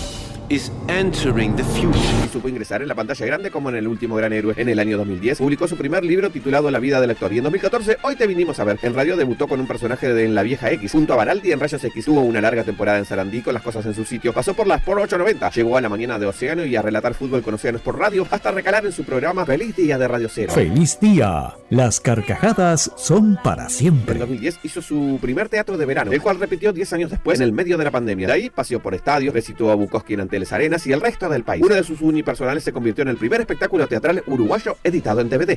[0.49, 1.99] is entering the future.
[2.25, 4.53] Y supo ingresar en la pantalla grande como en el último gran héroe.
[4.57, 7.31] En el año 2010 publicó su primer libro titulado La vida del actor.
[7.33, 8.79] Y en 2014, hoy te vinimos a ver.
[8.81, 10.91] En radio debutó con un personaje de En la vieja X.
[10.91, 12.05] Junto a Baraldi en Rayos X.
[12.05, 14.33] Tuvo una larga temporada en Sarandí con las cosas en su sitio.
[14.33, 15.49] Pasó por las por 890.
[15.51, 18.27] Llegó a la mañana de Océano y a relatar fútbol con Océanos por radio.
[18.29, 20.51] Hasta recalar en su programa Feliz Día de Radio Cero.
[20.53, 21.55] Feliz día.
[21.69, 24.19] Las carcajadas son para En siempre.
[24.19, 27.53] 2010 hizo su primer teatro de verano, el cual repitió 10 años después en el
[27.53, 28.27] medio de la pandemia.
[28.27, 31.43] De ahí paseó por estadios, recitó a Bukowski en Anteles Arenas y el resto del
[31.43, 31.63] país.
[31.63, 35.55] Uno de sus unipersonales se convirtió en el primer espectáculo teatral uruguayo editado en DVD.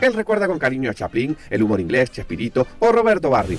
[0.00, 3.56] Él recuerda con cariño a Chaplin, el humor inglés, Chespirito o Roberto Barri.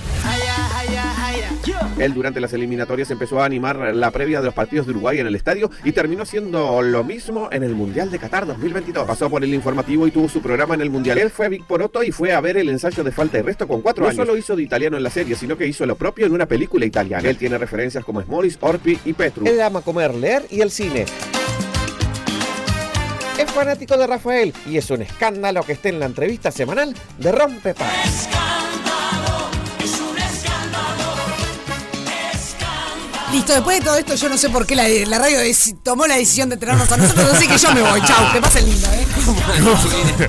[1.98, 5.26] Él durante las eliminatorias empezó a animar la previa de los partidos de Uruguay en
[5.26, 9.06] el estadio y terminó siendo lo mismo en el Mundial de Qatar 2022.
[9.06, 11.18] Pasó por el informativo y tuvo su programa en el Mundial.
[11.18, 13.68] Él fue a Vic Poroto y fue a ver el ensayo de falta de resto
[13.68, 14.16] con cuatro años.
[14.16, 16.46] No solo hizo de italiano en la serie, sino que hizo lo propio en una
[16.46, 17.28] película italiana.
[17.28, 19.46] Él tiene referencias como Smoris, Orpi y Petru.
[19.46, 21.06] Él ama comer, leer y el cine.
[23.38, 27.32] Es fanático de Rafael y es un escándalo que esté en la entrevista semanal de
[27.32, 27.74] Rompe
[33.32, 35.38] Listo, después de todo esto, yo no sé por qué la, la radio
[35.82, 38.00] tomó la decisión de tenernos a nosotros, así que yo me voy.
[38.02, 39.06] Chau, que pasen lindo, ¿eh?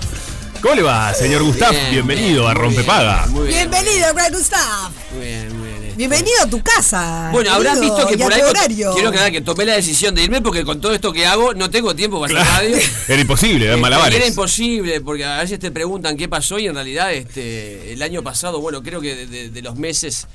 [0.62, 1.72] ¿Cómo le va, señor Gustav?
[1.72, 3.26] Bien, Bienvenido a Rompepaga.
[3.28, 3.70] Muy bien.
[3.70, 4.92] Bienvenido, Brad Gustav.
[5.14, 5.94] Muy bien, muy bien.
[5.98, 7.30] Bienvenido a tu casa.
[7.34, 8.94] Bueno, habrán querido, visto que y a por ahí tu horario.
[8.94, 11.70] quiero aclarar que tomé la decisión de irme porque con todo esto que hago no
[11.70, 12.78] tengo tiempo para hacer radio.
[13.10, 14.18] Era imposible, eran malabares.
[14.18, 18.24] Era imposible, porque a veces te preguntan qué pasó y en realidad este el año
[18.24, 20.26] pasado, bueno, creo que de, de- de los meses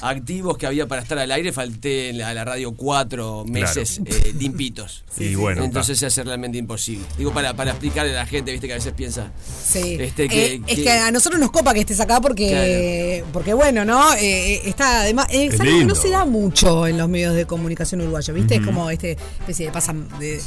[0.00, 4.00] activos que había para estar al aire, falté en la- a la radio cuatro meses
[4.06, 5.04] eh, limpitos.
[5.18, 7.04] Y bueno, Entonces se hace realmente imposible.
[7.16, 9.32] Digo, para, para explicarle a la gente, viste que a veces piensa...
[9.64, 9.96] Sí.
[9.98, 13.54] Este, que- Eh, es que- que a nosotros nos copa que estés acá porque, porque
[13.54, 14.14] bueno, ¿no?
[14.14, 18.00] Eh, está además, es, algo que no se da mucho en los medios de comunicación
[18.00, 18.56] uruguayos, ¿viste?
[18.56, 20.40] Es como este especie de, pasam- de-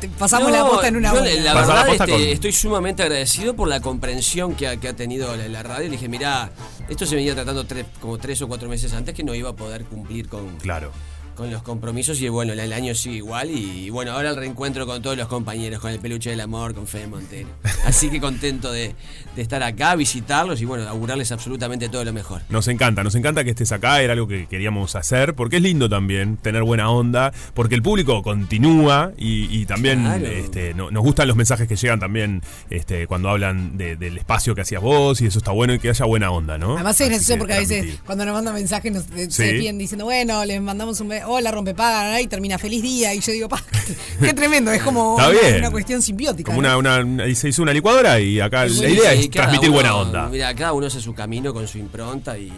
[0.00, 1.34] te pasamos No, la posta en una yo, hora.
[1.34, 5.34] La verdad, este, con- estoy sumamente agradecido por la comprensión que ha, que ha tenido
[5.36, 5.84] la, la radio.
[5.86, 6.50] Le dije, mirá,
[6.88, 9.56] esto se venía tratando tres, como tres o cuatro meses antes que no iba a
[9.56, 10.92] poder cumplir con, Claro.
[11.38, 12.20] Con los compromisos.
[12.20, 13.50] Y bueno, el, año sigue igual.
[13.50, 16.86] Y, bueno, ahora el reencuentro con todos los compañeros, con el peluche del amor, con
[16.86, 17.48] Fede Montero.
[17.86, 18.94] Así que contento de,
[19.36, 22.42] de estar acá, visitarlos y bueno, augurarles absolutamente todo lo mejor.
[22.50, 25.88] Nos encanta, nos encanta que estés acá, era algo que queríamos hacer, porque es lindo
[25.88, 30.26] también tener buena onda, porque el público continúa y, y también Claro.
[30.26, 34.54] este, no- nos gustan los mensajes que llegan también este, cuando hablan de- del espacio
[34.54, 36.74] que hacías vos y eso está bueno y que haya buena onda, ¿no?
[36.74, 39.62] Además es gracioso que porque a veces cuando nos mandan mensajes nos eh, Sí.
[39.62, 43.48] se diciendo, bueno, les mandamos un hola rompepaga y termina feliz día y yo digo,
[43.48, 43.62] pa,
[44.20, 46.50] qué tremendo, es como una, cuestión simbiótica.
[46.52, 46.78] Como ¿no?
[46.78, 49.94] una, se hizo una licuadora y acá Sí, la idea sí, es transmitir uno- buena
[49.96, 50.28] onda.
[50.28, 52.52] Mira, cada uno hace su camino con su impronta y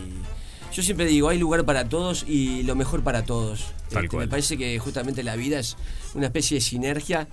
[0.72, 3.66] yo siempre digo, hay lugar para todos y lo mejor para todos.
[3.90, 4.26] Tal Este, cual.
[4.26, 5.76] Me parece que justamente la vida es
[6.14, 7.26] una especie de sinergia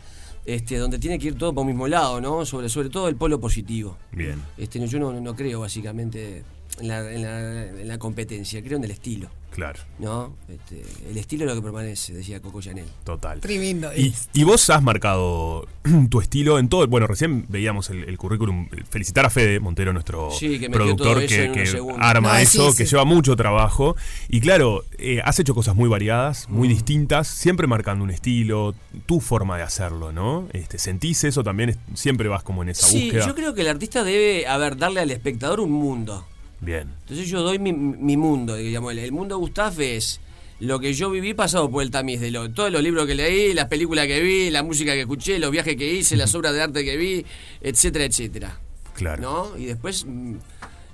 [0.43, 2.45] este, donde tiene que ir todo por un mismo lado, ¿no?
[2.45, 3.97] Sobre, sobre todo el polo positivo.
[4.11, 4.41] Bien.
[4.57, 6.43] Este, no- yo no, no creo básicamente
[6.79, 9.29] en la, en la- en la competencia, creo en el estilo.
[9.49, 10.35] Claro, ¿no?
[10.49, 12.85] Este, el estilo es lo que permanece, decía Coco Chanel.
[13.03, 13.39] total.
[13.39, 13.89] Tremendo.
[13.95, 15.67] Y, vos has marcado
[16.11, 16.85] tu estilo en todo.
[16.85, 18.69] Bueno, recién veíamos el, el currículum.
[18.91, 21.51] Felicitar a Fede Montero, nuestro Sí, que productor que,
[21.97, 22.77] arma No, sí, eso, sí.
[22.77, 23.95] que lleva mucho trabajo.
[24.29, 26.53] Y claro, eh, has hecho cosas muy variadas, Mm.
[26.55, 28.75] muy distintas, siempre marcando un estilo,
[29.07, 30.47] tu forma de hacerlo, ¿no?
[30.53, 31.75] Este, ¿Sentís eso también?
[31.95, 33.25] Siempre vas como en esa Sí, búsqueda.
[33.25, 36.27] yo creo que el artista debe, a ver, darle al espectador un mundo.
[36.59, 36.89] Bien.
[37.01, 40.19] Entonces yo doy mi, mi mundo, digamos, el, el mundo de Gustaf es
[40.59, 43.53] lo que yo viví pasado por el tamiz de lo, todos los libros que leí,
[43.53, 46.61] las películas que vi, la música que escuché, los viajes que hice, las obras de
[46.61, 47.25] arte que vi,
[47.61, 48.59] etcétera, etcétera.
[48.93, 49.21] Claro.
[49.21, 49.57] ¿No?
[49.57, 50.35] Y después mm,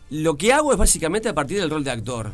[0.09, 2.34] lo que hago es básicamente a partir del rol de actor.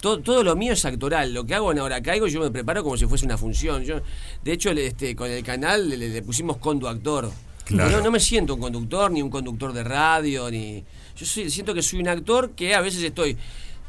[0.00, 1.32] Todo, todo lo mío es actoral.
[1.32, 3.82] Lo que hago en Ahora Caigo, yo me preparo como si fuese una función.
[3.84, 4.02] Yo,
[4.42, 7.32] de hecho, este, con el canal le, le pusimos conductor.
[7.64, 7.90] Claro.
[7.90, 10.84] No, no me siento un conductor, ni un conductor de radio, ni.
[11.16, 13.36] Yo soy- siento que soy un actor que a veces estoy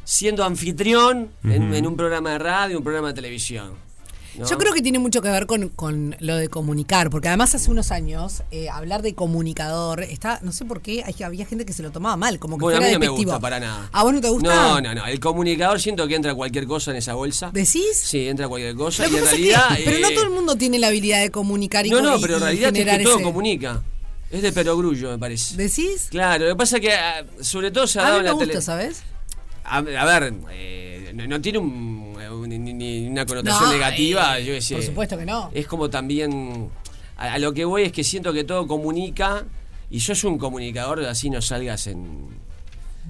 [0.03, 3.73] siendo anfitrión en, un programa de radio, un programa de televisión.
[4.37, 4.45] ¿no?
[4.45, 7.71] Yo creo que tiene mucho que ver con, con lo de comunicar, porque además hace
[7.71, 11.71] unos años eh, hablar de comunicador está, no sé por qué, hay- había gente que
[11.71, 13.89] se lo tomaba mal, como que Bueno, a fuera mí no me gusta para nada.
[13.93, 14.53] ¿A vos no te gusta?
[14.53, 15.05] No, no, no.
[15.07, 17.49] El comunicador siento que entra cualquier cosa en esa bolsa.
[17.53, 17.81] ¿Decís?
[17.93, 19.07] Sí, entra cualquier cosa.
[19.07, 19.77] Lo y en pasa es que- realidad.
[19.85, 22.35] pero no eh, todo el mundo tiene la habilidad de comunicar y No, no, pero
[22.35, 23.83] en realidad es que generar todo ese- comunica.
[24.31, 25.55] Es de perogrullo, me parece.
[25.55, 26.07] ¿Decís?
[26.09, 28.23] Claro, lo que pasa es que, ah, sobre todo se ha A dado mí en
[28.23, 28.61] me la gusta, tele.
[28.61, 29.03] ¿sabes?
[29.63, 29.81] A, a
[30.19, 34.37] ver, eh, no, no tiene un- un- ni, una connotación No, negativa.
[34.39, 34.75] eh, yo sé.
[34.75, 35.49] por supuesto que no.
[35.53, 36.69] Es como también.
[37.17, 39.45] A, a lo que voy es que siento que todo comunica.
[39.89, 42.27] Y sos un comunicador, así no salgas en,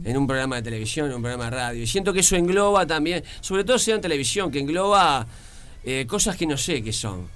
[0.04, 1.84] en un programa de televisión, en un programa de radio.
[1.84, 5.26] Y siento que eso engloba también, sobre todo sea en televisión, que engloba
[5.86, 7.28] eh, cosas que no sé qué son.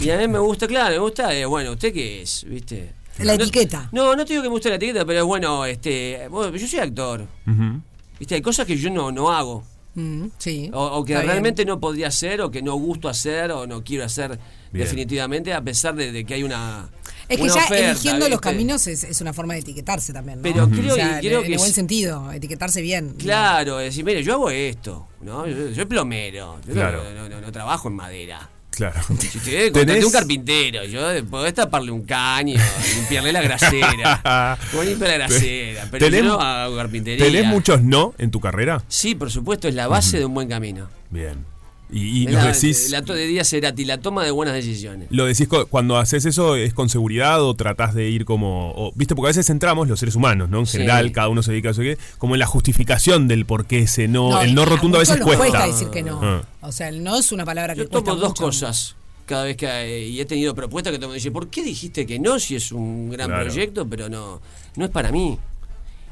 [0.00, 2.44] Y a mí me gusta, claro, me gusta, bueno, ¿usted qué es?
[2.48, 2.92] ¿Viste?
[3.18, 3.88] La No- etiqueta.
[3.92, 6.66] No, no te digo que me guste la etiqueta, pero es bueno, este, bueno, yo
[6.66, 7.26] soy actor.
[7.46, 7.80] Ujú.
[8.18, 8.34] ¿Viste?
[8.34, 9.64] Hay cosas que yo no, no hago.
[9.94, 10.70] Mm, sí.
[10.72, 11.26] O, o que bien.
[11.26, 14.38] realmente no podría hacer, o que no gusto hacer, o no quiero hacer
[14.70, 14.84] Bien.
[14.84, 16.88] definitivamente, a pesar de, de que hay una.
[17.28, 20.38] Es que una ya oferta, eligiendo los caminos es, es una forma de etiquetarse también,
[20.38, 20.42] ¿no?
[20.42, 23.14] Pero creo O sea, que- creo en, que en buen es- sentido, etiquetarse bien.
[23.18, 25.46] Claro, decir, mire, yo hago esto, ¿no?
[25.46, 27.02] Yo, yo soy plomero, yo Claro.
[27.04, 28.48] no, no- no- no trabajo en madera.
[28.70, 29.00] Claro.
[29.18, 32.58] Si te contraté ¿Tenés- un carpintero, yo podés taparle un caño,
[32.96, 34.58] limpiarle la grasera.
[34.84, 37.24] Limpiar la grasera, pero ¿Tenés- yo no hago carpintería.
[37.26, 38.82] ¿Tenés muchos no en tu carrera?
[38.88, 40.88] Sí, por supuesto, es la base de un buen camino.
[41.10, 41.44] Bien.
[41.92, 42.90] Y, y la, decís.
[42.90, 45.08] la to- de día Cerati, la toma de buenas decisiones.
[45.10, 48.72] Lo decís cuando haces eso, ¿es con seguridad o tratás de ir como.?
[48.76, 50.60] o- Viste, porque a veces entramos los seres humanos, ¿no?
[50.60, 50.72] En Sí.
[50.78, 51.98] general, cada uno se dedica a eso que.
[52.18, 54.30] Como en la justificación del por qué ese no.
[54.30, 55.66] No, el no rotundo a veces nos cuesta.
[55.66, 56.20] decir que no.
[56.22, 56.42] Ah.
[56.62, 58.42] O sea, el no es una palabra que Yo cuesta tomo dos mucho.
[58.44, 62.04] cosas cada vez que eh, y he tenido propuestas que mundo dice, ¿por qué dijiste
[62.04, 63.44] que no si es un gran Claro.
[63.46, 64.40] proyecto, pero no
[64.76, 65.38] no es para mí?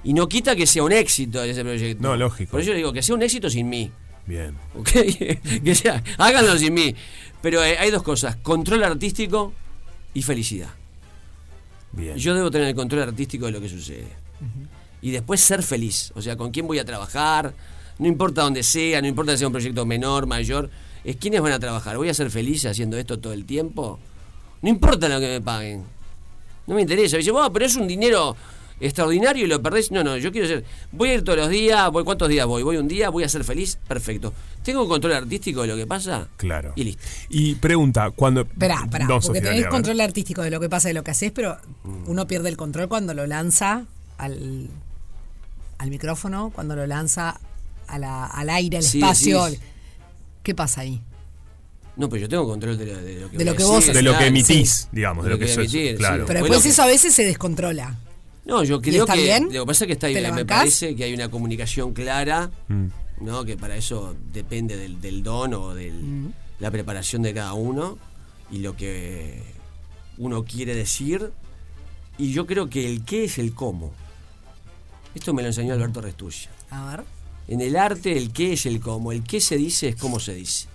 [0.05, 2.03] Y no quita que sea un éxito ese proyecto.
[2.03, 2.53] No, lógico.
[2.53, 3.91] Por eso le digo que sea un éxito sin mí.
[4.29, 4.55] Bien.
[4.75, 4.91] ¿ok?
[5.65, 6.95] que sea, háganlo sin mí.
[7.41, 9.55] Pero eh, hay dos cosas, control artístico
[10.13, 10.69] y felicidad.
[11.93, 12.15] Bien.
[12.17, 14.07] Yo debo tener el control artístico de lo que sucede.
[15.01, 16.13] Y después ser feliz.
[16.15, 17.55] O sea, con quién voy a trabajar,
[17.99, 20.69] no importa dónde sea, no importa si sea un proyecto menor, mayor,
[21.05, 21.97] es quiénes van a trabajar.
[21.97, 23.99] ¿Voy a ser feliz haciendo esto todo el tiempo?
[24.61, 25.85] No importa lo que me paguen.
[26.67, 27.17] No me interesa.
[27.17, 28.37] Dice, "Bueno, pero es un dinero
[28.81, 29.91] extraordinario y lo perdés.
[29.91, 30.65] No, no, yo quiero ser.
[30.93, 32.63] Voy a ir todos los días, voy, ¿cuántos días voy?
[32.63, 34.33] Voy un día, voy a ser feliz, perfecto.
[34.63, 36.29] ¿Tengo control artístico de lo que pasa?
[36.37, 36.73] Claro.
[36.77, 37.03] Y listo.
[37.31, 38.43] Y pregunta, cuando.
[38.43, 41.05] Esperá, esperá, No, porque Sofía, tenés control artístico de lo que pasa y de lo
[41.05, 41.57] que haces, pero
[42.07, 43.87] uno pierde el control cuando lo lanza
[44.19, 44.69] al,
[45.79, 47.41] al micrófono, cuando lo lanza
[47.87, 49.47] a la- al aire, al Sí, espacio.
[50.43, 51.01] ¿Qué pasa ahí?
[51.97, 54.03] No, pero yo tengo control de lo, de lo que, De lo que vos De
[54.03, 56.27] lo que emitís, digamos, de lo que emitir, claro.
[56.27, 57.97] Pero después que- eso a veces se descontrola.
[58.49, 59.45] No, yo ¿Y creo está que bien?
[59.53, 60.59] lo que pasa es que está ¿Te la me bancás?
[60.59, 62.87] parece que hay una comunicación clara, Mm.
[63.21, 63.45] ¿no?
[63.45, 66.33] Que para eso depende del, del don o de Mm.
[66.61, 67.99] la preparación de cada uno
[68.51, 69.43] y lo que
[70.17, 71.31] uno quiere decir.
[72.17, 73.93] Y yo creo que el qué es el cómo.
[75.15, 76.51] Esto me lo enseñó Alberto Restuccia.
[76.71, 77.05] A ver.
[77.49, 80.35] En el arte el qué es el cómo, el qué se dice es cómo se
[80.35, 80.67] dice.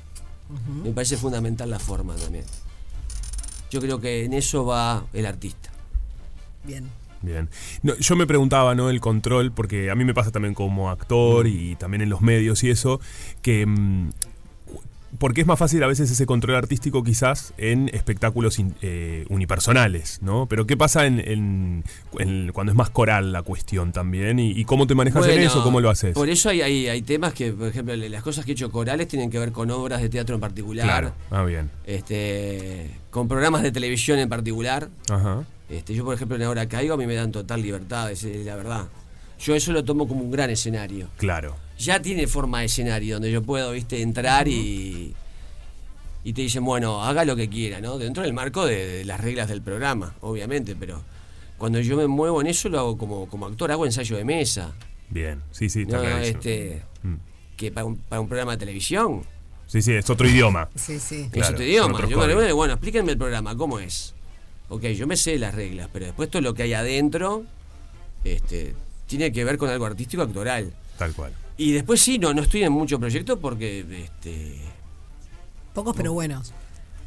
[0.83, 2.45] Me parece fundamental la forma también.
[3.71, 5.71] Yo creo que en eso va el artista.
[6.63, 6.87] Bien.
[7.23, 7.49] Bien.
[7.81, 8.89] No, yo me preguntaba, ¿no?
[8.91, 12.63] El control, porque a mí me pasa también como actor y también en los medios
[12.63, 12.99] y eso,
[13.41, 13.65] que.
[13.65, 14.09] mm,
[15.19, 20.19] porque es más fácil a veces ese control artístico quizás en espectáculos in- eh, unipersonales,
[20.23, 20.47] ¿no?
[20.47, 21.83] Pero ¿qué pasa en, en-
[22.17, 24.39] en- cuando es más coral la cuestión también?
[24.39, 25.61] ¿Y, y cómo te manejas en eso?
[25.63, 26.15] ¿Cómo lo haces?
[26.15, 29.07] Por eso hay, hay, hay temas que, por ejemplo, las cosas que he hecho corales
[29.07, 31.13] tienen que ver con obras de teatro en particular, Claro.
[31.29, 31.69] Ah, bien.
[31.85, 34.89] este, con programas de televisión en particular.
[35.11, 35.43] Ajá.
[35.69, 38.55] Este, yo, por ejemplo, en Ahora Caigo a mí me dan total libertad, es la
[38.55, 38.87] verdad.
[39.39, 41.07] Yo eso lo tomo como un gran escenario.
[41.17, 41.55] Claro.
[41.77, 45.13] Ya tiene forma de escenario donde yo puedo, viste, entrar y,
[46.23, 47.97] y te dicen, bueno, haga lo que quiera, ¿no?
[47.97, 51.01] Dentro del marco de, de las reglas del programa, obviamente, pero
[51.57, 54.73] cuando yo me muevo en eso lo hago como, como actor, hago ensayo de mesa.
[55.09, 55.41] Bien.
[55.51, 57.15] Sí, sí, está No, este, Mm.
[57.57, 59.23] que para un, para un programa de televisión
[59.67, 60.69] Sí, sí, es otro idioma.
[60.75, 61.23] Sí, sí.
[61.23, 62.07] es Claro, otro idioma.
[62.07, 64.13] Yo me bueno, explíquenme el programa, ¿cómo es?
[64.69, 67.43] Ok, yo me sé las reglas, pero después todo lo que hay adentro
[68.23, 68.75] este,
[69.07, 70.73] tiene que ver con algo artístico actoral.
[70.97, 71.33] Tal cual.
[71.57, 74.57] Y después sí, no, no estoy en muchos proyectos porque este,
[75.73, 76.53] Pocos pero buenos.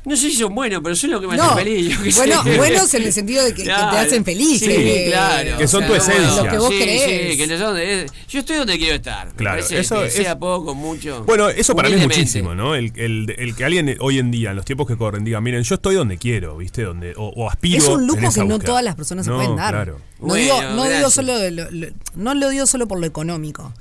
[0.07, 1.95] No sé si son buenos, pero son los que me No, hacen feliz.
[1.97, 2.19] yo qué sé.
[2.21, 4.61] bueno, buenos en el sentido de que, que te hacen feliz.
[4.61, 5.59] Sí, que- claro.
[5.59, 6.43] Que son O tu sea, esencia.
[6.45, 7.33] Lo que vos sí, crees.
[7.33, 9.33] sí, que donde- yo estoy donde quiero estar.
[9.35, 11.25] Claro, parece eso que es- sea poco, mucho.
[11.25, 12.75] Bueno, eso para mí es muchísimo, ¿no?
[12.75, 15.63] El, el- el que alguien hoy en día, en los tiempos que corren, diga, miren,
[15.65, 16.83] yo estoy donde quiero, ¿viste?
[16.85, 17.79] Donde, o, o aspiro.
[17.79, 19.73] Es un lujo que no todas las personas se No, pueden dar.
[19.75, 20.01] Claro.
[20.21, 23.07] No, Bueno, digo, no, digo solo de lo- lo- no lo digo solo por lo
[23.07, 23.73] económico.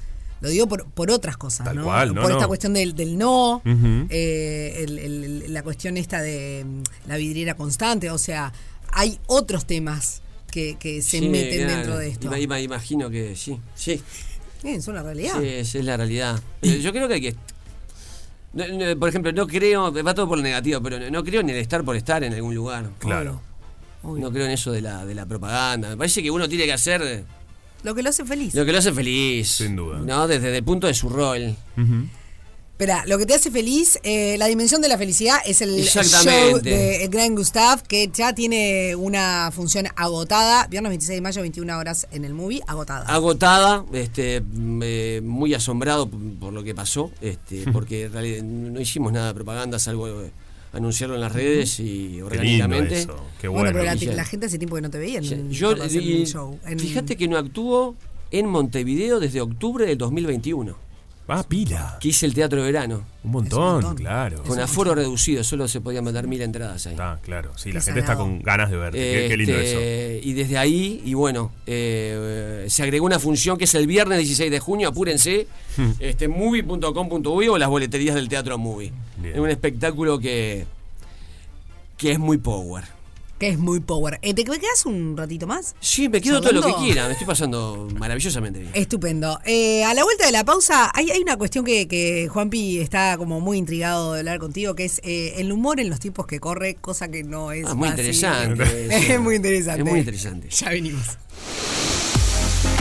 [0.41, 1.83] Lo digo por, por otras cosas, Tal ¿no?
[1.85, 3.61] cual, no, por esta cuestión del, del no,
[4.09, 8.51] eh, el- el- la cuestión esta de mm, la vidriera constante, o sea,
[8.91, 10.21] hay otros temas
[10.51, 11.73] que, que se Sí, meten claro.
[11.73, 12.27] dentro de esto.
[12.27, 13.59] Ima- ima- imagino que sí.
[13.75, 14.01] Sí,
[14.63, 15.39] es una realidad.
[15.39, 16.39] sí, esa es la realidad.
[16.61, 17.35] Pero Yo creo que hay que.
[18.53, 21.41] no- no, por ejemplo, no creo, va todo por lo negativo, pero no, no creo
[21.41, 22.89] en el estar por estar en algún lugar.
[22.99, 23.41] Claro.
[24.03, 25.89] No creo en eso de la, de la propaganda.
[25.89, 27.25] Me parece que uno tiene que hacer
[27.85, 28.53] Lo que lo hace feliz.
[28.55, 29.47] lo que lo hace feliz.
[29.49, 29.99] Sin duda.
[29.99, 30.27] ¿no?
[30.27, 31.55] Desde el punto de su rol.
[31.77, 32.07] Ujú.
[32.71, 36.49] Espera, lo que te hace feliz, eh, la dimensión de la felicidad es el Exactamente.
[36.51, 40.67] show de Gran Gustav, que ya tiene una función agotada.
[40.67, 43.05] Viernes 26 de mayo, 21 horas en el movie, agotada.
[43.05, 48.81] agotada, este, mm, eh, muy asombrado por lo que pasó, este, porque en realidad no
[48.81, 50.31] hicimos nada de propaganda, salvo eh,
[50.75, 52.99] anunciarlo en las redes y orgánicamente.
[52.99, 55.71] eso, qué bueno, pero la, la gente hace tiempo que no te veía en, Yo,
[55.71, 56.59] en y- el show.
[56.65, 57.95] En- fíjate que no actuó
[58.31, 60.75] en Montevideo desde octubre del 2021.
[61.27, 61.97] Ah, pila.
[61.99, 63.03] Que hice el teatro de verano.
[63.23, 64.43] Un montón, claro.
[64.43, 66.95] Con aforo reducido, solo se podían meter mil entradas ahí.
[66.99, 67.51] Ah, claro.
[67.57, 68.97] Sí, la Qué gente está con ganas de verte.
[68.99, 70.27] Qué, qué lindo Este, eso.
[70.27, 74.51] Y desde ahí, y bueno, eh, se agregó una función que es el viernes 16
[74.51, 75.47] de junio, apúrense,
[75.99, 78.93] este, movie.com.uy o las boleterías del Teatro Movie.
[79.17, 79.33] Bien.
[79.33, 80.67] Es un espectáculo que,
[81.97, 82.83] que es muy power.
[83.37, 84.17] Que es muy power.
[84.21, 85.75] Eh, ¿Te quedas un ratito más?
[85.81, 88.71] Sí, me quedo todo lo que quiera, me estoy pasando maravillosamente bien.
[88.73, 89.39] Estupendo.
[89.45, 93.17] Eh, a la vuelta de la pausa, hay, hay una cuestión que, que Juanpi está
[93.17, 96.39] como muy intrigado de hablar contigo, que es eh, el humor en los tiempos que
[96.39, 98.05] corre, cosa que no es Ah, muy fácil.
[98.05, 99.13] interesante.
[99.13, 99.81] es muy interesante.
[99.81, 100.49] Es muy interesante.
[100.49, 101.03] Ya venimos.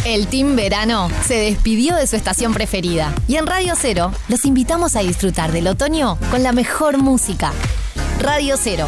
[0.05, 4.97] El Team Verano se despidió de su estación preferida y en Radio Cero los invitamos
[4.97, 7.53] a disfrutar del otoño con la mejor música.
[8.21, 8.87] Radio Cero,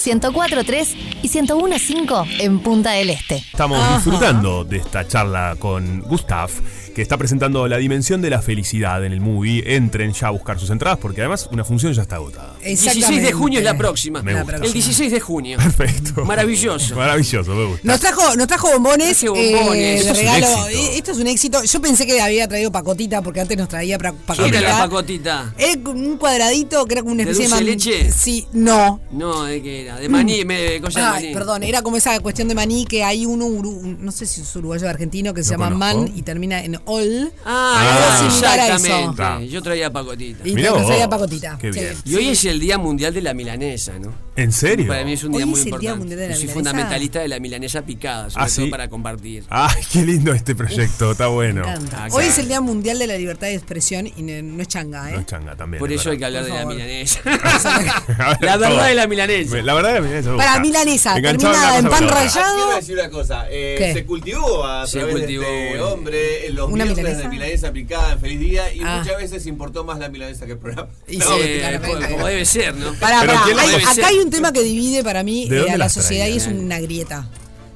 [0.00, 0.86] 104.3
[1.22, 3.36] y 101.5 en Punta del Este.
[3.36, 6.50] Estamos disfrutando de esta charla con Gustav,
[6.94, 9.62] que está presentando la dimensión de la felicidad en el movie.
[9.76, 12.54] Entren ya a buscar sus entradas, porque además una función ya está agotada.
[12.64, 14.22] 16 de junio es la próxima.
[14.22, 14.56] Me gusta.
[14.56, 15.58] El 16 de junio.
[15.58, 16.24] Perfecto.
[16.24, 16.96] Maravilloso.
[16.96, 17.80] Maravilloso, me gusta.
[17.86, 20.46] Nos trajo, nos trajo bombones, eh, de Esto es un regalo.
[20.46, 20.68] éxito.
[20.68, 21.62] Eh, Esto es un éxito.
[21.64, 24.78] Yo pensé que había traído pacotita, porque antes nos traía pra- ¿Qué era la pacotita.
[24.78, 25.54] pacotita?
[25.58, 28.12] Era como un cuadradito que era como una ¿De especie de de leche?
[28.12, 29.00] Sí, no.
[29.12, 29.89] No, ¿de qué era?
[29.96, 31.32] De maní, me, de Ay, maní.
[31.34, 34.40] perdón, era como esa cuestión de maní que hay uno, uru- un- no sé si
[34.42, 36.00] es uruguayo o argentino, que se No llama conozco.
[36.06, 37.32] Man y termina en Ol.
[37.44, 38.74] Ah, Algo similar a eso.
[38.76, 39.22] exactamente.
[39.22, 39.40] Ah.
[39.42, 40.46] Yo traía pacotita.
[40.48, 41.16] Y Mirá nos traía vos.
[41.16, 41.58] pacotita.
[41.60, 41.80] Qué Sí.
[41.80, 41.94] bien.
[42.04, 44.12] Y hoy es el Día Mundial de la Milanesa, ¿no?
[44.36, 44.86] ¿En serio?
[44.88, 45.98] Para mí es un día Hoy muy es el Día importante.
[45.98, 48.70] Mundial de la Yo soy fundamentalista de la milanesa picada, sobre Ah, todo ¿sí?
[48.70, 49.44] para compartir.
[49.50, 51.62] Ay, qué lindo este proyecto, está bueno.
[51.62, 52.04] Me encanta.
[52.04, 55.10] Ah, Hoy es el Día Mundial de la Libertad de Expresión y no, es changa,
[55.10, 55.14] ¿eh?
[55.14, 55.78] No es changa también.
[55.78, 57.20] Por es eso hay que hablar Por de la milanesa.
[57.24, 59.56] la la verdad de la milanesa.
[59.62, 62.56] La verdad la Para milanesa, Enganchaba terminada en pan la rallado.
[62.56, 63.92] Quiero decir una cosa, eh, ¿Qué?
[63.92, 65.92] se cultivó a Se través cultivó, de este bueno.
[65.94, 67.18] hombre en los ¿Una milanesa?
[67.22, 68.98] de milanesa picada en Feliz Día y Ah.
[69.02, 70.88] muchas veces importó más la milanesa que el programa.
[71.08, 71.36] Y No.
[71.36, 72.08] Eh, claramente.
[72.12, 72.92] como debe ser, ¿no?
[72.94, 74.04] Pará, pará, ¿quién la hay- debe acá ser?
[74.04, 76.78] hay un tema que divide para mí ¿De eh, a la sociedad y es una
[76.80, 77.26] grieta.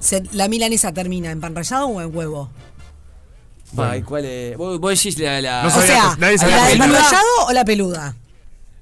[0.00, 2.50] Se- ¿La milanesa termina en pan rallado o en huevo?
[3.76, 4.56] Ay, ¿cuál es?
[4.56, 5.40] Vos, vos decís la.
[5.40, 8.16] la- No O sea, nadie sabía ¿la que de pan peluda- rallado o la peluda?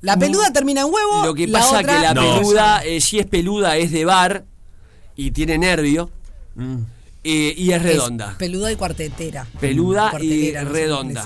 [0.03, 1.25] La peluda termina en huevo.
[1.25, 2.37] Lo que la pasa otra que la No.
[2.37, 4.45] peluda, eh, si es peluda, es de bar
[5.17, 6.11] y tiene nervio
[6.55, 6.77] Mm.
[7.25, 8.33] eh, y es redonda.
[8.33, 9.47] Es peluda y cuartetera.
[9.61, 11.25] Peluda y no sé redonda.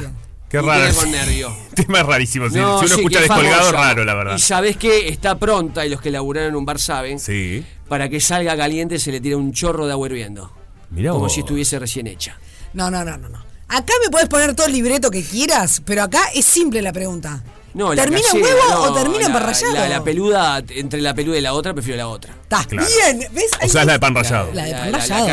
[0.48, 0.80] Qué raro.
[0.84, 1.56] tiene con nervio.
[1.74, 2.48] Tema rarísimo.
[2.48, 3.72] Si, No, si uno sí, escucha es descolgado, famosa.
[3.72, 4.36] raro, la verdad.
[4.36, 7.64] Y sabés que está pronta, y los que laburaron en un bar saben, Sí.
[7.88, 10.52] para que salga caliente se le tira un chorro de agua hirviendo.
[10.90, 11.32] Mirá como vos.
[11.34, 12.38] si estuviese recién hecha.
[12.74, 13.38] No, no, no, no, no.
[13.68, 17.42] Acá me puedes poner todo el libreto que quieras, pero acá es simple la pregunta.
[17.76, 19.74] No, ¿Termina en huevo no, o termina en la- pan rallado?
[19.74, 22.32] La, la peluda, entre la peluda y la otra, prefiero la otra.
[22.42, 22.86] Está Claro.
[22.88, 23.50] bien, ¿ves?
[23.62, 24.50] O sea, es la de pan rallado.
[24.54, 25.26] La de pan La- la- rallado.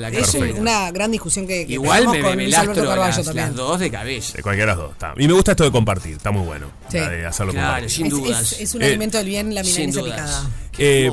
[0.00, 3.46] la Es una gran discusión que, que Igual me, con me lastro Carballo las, también.
[3.46, 4.36] las dos de cabeza.
[4.36, 4.92] De cualquiera de las dos.
[4.92, 5.14] Está.
[5.16, 6.12] Y me gusta esto de compartir.
[6.12, 6.68] Está muy bueno.
[6.90, 6.98] Sí.
[6.98, 7.90] La de hacerlo Claro, compartir.
[7.90, 8.52] sin Es- dudas.
[8.52, 10.50] Es, es un Eh, alimento del bien la milanesa picada.
[10.70, 11.12] Qué Eh,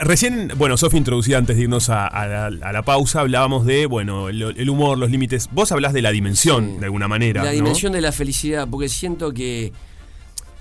[0.00, 3.86] recién, bueno, Sofi introducida antes de irnos a, a la, a la pausa, hablábamos de,
[3.86, 5.48] bueno, el, el humor, los límites.
[5.52, 6.78] Vos hablás de la dimensión, Sí.
[6.80, 7.42] de alguna manera.
[7.42, 7.54] La ¿no?
[7.54, 9.72] dimensión de la felicidad, porque siento que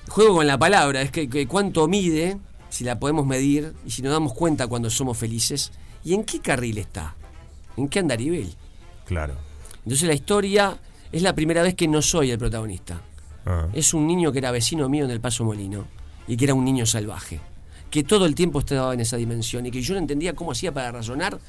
[0.08, 2.38] juego con la palabra, es que, que cuánto mide,
[2.70, 5.72] si la podemos medir, y si nos damos cuenta cuando somos felices,
[6.04, 7.16] y en qué carril está,
[7.76, 8.54] en qué andarivel.
[9.06, 9.36] Claro.
[9.84, 10.78] Entonces la historia
[11.12, 13.02] es la primera vez que no soy el protagonista.
[13.46, 13.68] Ah.
[13.74, 15.86] Es un niño que era vecino mío en el Paso Molino
[16.28, 17.40] y que era un niño salvaje,
[17.90, 20.74] que todo el tiempo estaba en esa dimensión y que yo no entendía cómo hacía
[20.74, 21.40] para razonar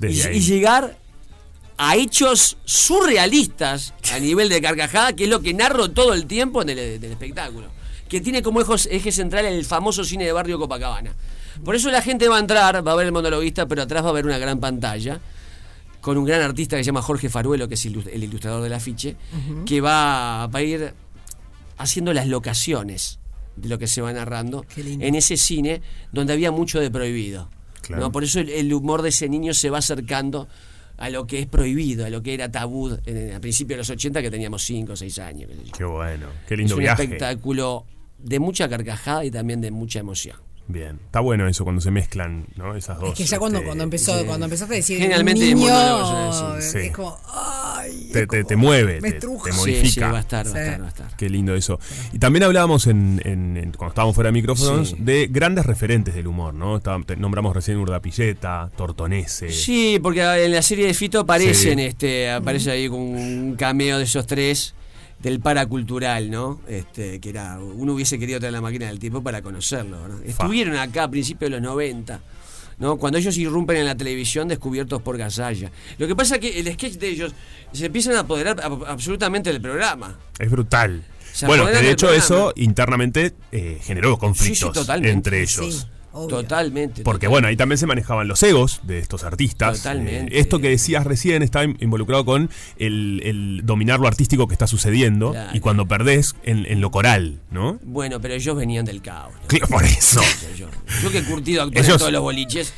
[0.00, 0.96] y, y llegar
[1.76, 6.62] a hechos surrealistas a nivel de carcajada, que es lo que narro todo el tiempo
[6.62, 7.68] en el, del espectáculo,
[8.08, 11.14] que tiene como eje central el famoso cine de barrio Copacabana.
[11.64, 14.10] Por eso la gente va a entrar, va a ver el monologuista, pero atrás va
[14.10, 15.20] a ver una gran pantalla
[16.00, 19.16] con un gran artista que se llama Jorge Faruelo, que es el ilustrador del afiche,
[19.64, 20.94] que va, va a ir
[21.78, 23.18] haciendo las locaciones
[23.56, 25.80] de lo que se va narrando en ese cine
[26.12, 27.48] donde había mucho de prohibido.
[27.80, 28.02] Claro.
[28.02, 28.12] ¿no?
[28.12, 30.48] Por eso el, el humor de ese niño se va acercando
[30.96, 33.90] a lo que es prohibido, a lo que era tabú en, a principios de los
[33.90, 35.50] 80 que teníamos 5 o 6 años.
[35.76, 36.26] qué bueno.
[36.46, 37.02] Qué Es lindo un viaje.
[37.04, 37.84] espectáculo
[38.18, 40.36] de mucha carcajada y también de mucha emoción.
[40.66, 40.98] Bien.
[41.04, 42.74] Está bueno eso cuando se mezclan, ¿no?
[42.74, 43.10] Esas dos.
[43.10, 44.24] Es que ya cuando, este, cuando empezó, sí.
[44.24, 46.60] cuando empezaste a decir Generalmente niño.
[46.62, 46.78] Sí.
[46.78, 49.88] es como, ay, te, te- te mueve, me te, modifica.
[49.88, 51.16] sí, va a estar, va a estar, va a estar.
[51.18, 51.78] Qué lindo eso.
[52.14, 54.96] Y también hablábamos en, en- en- cuando estábamos fuera de micrófonos Sí.
[55.00, 56.78] de grandes referentes del humor, ¿no?
[56.78, 59.50] Estábamos- te- nombramos recién Urdapilleta, Tortonese.
[59.50, 61.84] Sí, porque en la serie de Fito aparecen, Sí.
[61.84, 64.74] este, aparece ahí con un cameo de esos tres
[65.24, 66.60] del paracultural, ¿no?
[66.68, 70.20] Este, que era, uno hubiese querido tener la máquina del tiempo para conocerlo, ¿no?
[70.22, 72.20] Estuvieron acá a principios de los 90.
[72.76, 72.96] ¿no?
[72.96, 75.70] Cuando ellos irrumpen en la televisión descubiertos por Gasalla.
[75.96, 77.32] Lo que pasa es que el sketch de ellos
[77.72, 80.18] se empiezan a apoderar ab- absolutamente del programa.
[80.40, 81.04] Es brutal.
[81.32, 82.24] Se bueno, que de hecho programa.
[82.24, 85.74] eso internamente eh, generó conflictos Sí, entre ellos.
[85.82, 85.86] Sí,
[86.28, 87.02] Totalmente.
[87.02, 89.78] Porque bueno, ahí también se manejaban los egos de estos artistas.
[89.78, 90.34] Totalmente.
[90.36, 94.54] Eh, esto que decías recién está in- involucrado con el, el dominar lo artístico que
[94.54, 95.50] está sucediendo Claro.
[95.56, 97.78] y cuando perdés en, en lo coral, ¿no?
[97.82, 99.32] Bueno, pero ellos venían del caos.
[99.34, 99.46] ¿no?
[99.48, 100.20] Claro, por eso.
[100.56, 100.68] Yo,
[101.02, 102.72] yo que he curtido actuar en Ellos- todos los boliches,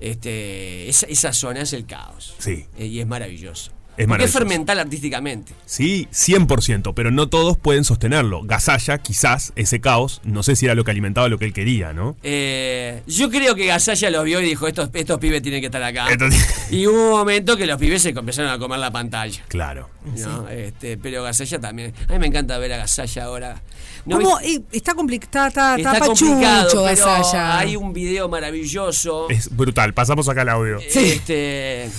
[0.00, 2.34] este, esa, esa zona es el caos.
[2.38, 2.66] Sí.
[2.78, 3.72] Eh, y es maravilloso.
[3.96, 5.52] Es Porque es fermental artísticamente.
[5.64, 8.42] Sí, 100%, pero no todos pueden sostenerlo.
[8.44, 11.92] Gasalla, quizás, ese caos, no sé si era lo que alimentaba lo que él quería,
[11.92, 12.14] ¿no?
[12.22, 15.82] Eh, yo creo que Gasalla los vio y dijo, estos, estos pibes tienen que estar
[15.82, 16.08] acá.
[16.10, 19.42] Entonces- Y hubo un momento que los pibes se empezaron a comer la pantalla.
[19.48, 19.88] Claro.
[20.18, 20.48] ¿no?
[20.48, 21.92] Este, pero Gasalla también.
[22.08, 23.62] A mí me encanta ver a Gasalla ahora.
[24.04, 24.38] ¿No ¿Cómo?
[24.38, 24.54] viste?
[24.56, 27.58] Eh, está complicado, está, está, Está complicado, pero Gasalla.
[27.58, 29.28] hay un video maravilloso.
[29.30, 30.78] Es brutal, pasamos acá el audio.
[30.78, 31.90] Este,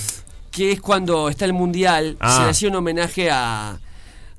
[0.57, 2.35] que es cuando está el mundial, Ah.
[2.37, 3.77] se le hacía un homenaje a,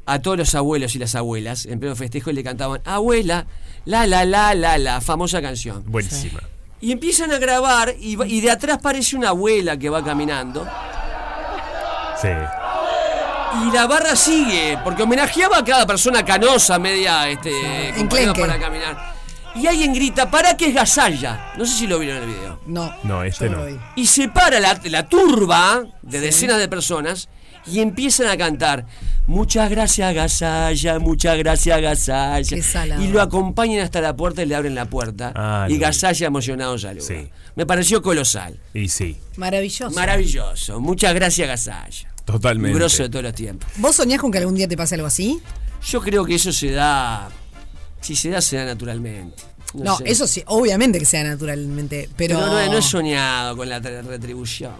[0.05, 1.65] a todos los abuelos y las abuelas.
[1.67, 3.47] En pleno festejo y le cantaban, abuela,
[3.85, 5.85] la la la la la, famosa canción.
[5.87, 6.41] Buenísima.
[6.81, 10.67] Y empiezan a grabar y, va- y de atrás parece una abuela que va caminando.
[12.21, 12.29] Sí.
[12.29, 18.41] Y la barra sigue, porque homenajeaba a cada persona canosa, media este, Enclenque.
[18.41, 19.15] para caminar.
[19.61, 21.53] Y alguien grita, ¿para qué es Gasalla?
[21.57, 22.61] No sé si lo vieron en el video.
[22.67, 22.95] No.
[23.03, 23.65] No, este no.
[23.97, 27.29] Y se para la, la turba de decenas de personas
[27.67, 28.87] y empiezan a cantar.
[29.27, 32.97] Muchas gracias, Gasalla, muchas gracias, Gasalla.
[33.01, 35.33] Y lo acompañan hasta la puerta y le abren la puerta.
[35.35, 35.79] Ah, y vi.
[35.81, 37.07] Gasalla emocionado saluda.
[37.57, 38.59] Me pareció colosal.
[38.73, 39.95] Y sí, Maravilloso.
[39.95, 40.81] Maravilloso.
[40.81, 42.09] Muchas gracias, Gasalla.
[42.25, 42.73] totalmente.
[42.73, 43.69] Un grosso de todos los tiempos.
[43.77, 45.41] ¿Vos soñás con que algún día te pase algo así?
[45.87, 47.29] Yo creo que eso se da.
[48.01, 49.43] Si se da, se da naturalmente.
[49.75, 50.05] No, sé.
[50.07, 52.37] eso sí, obviamente que sea naturalmente, pero...
[52.39, 54.73] Pero no, no he soñado con la retribución.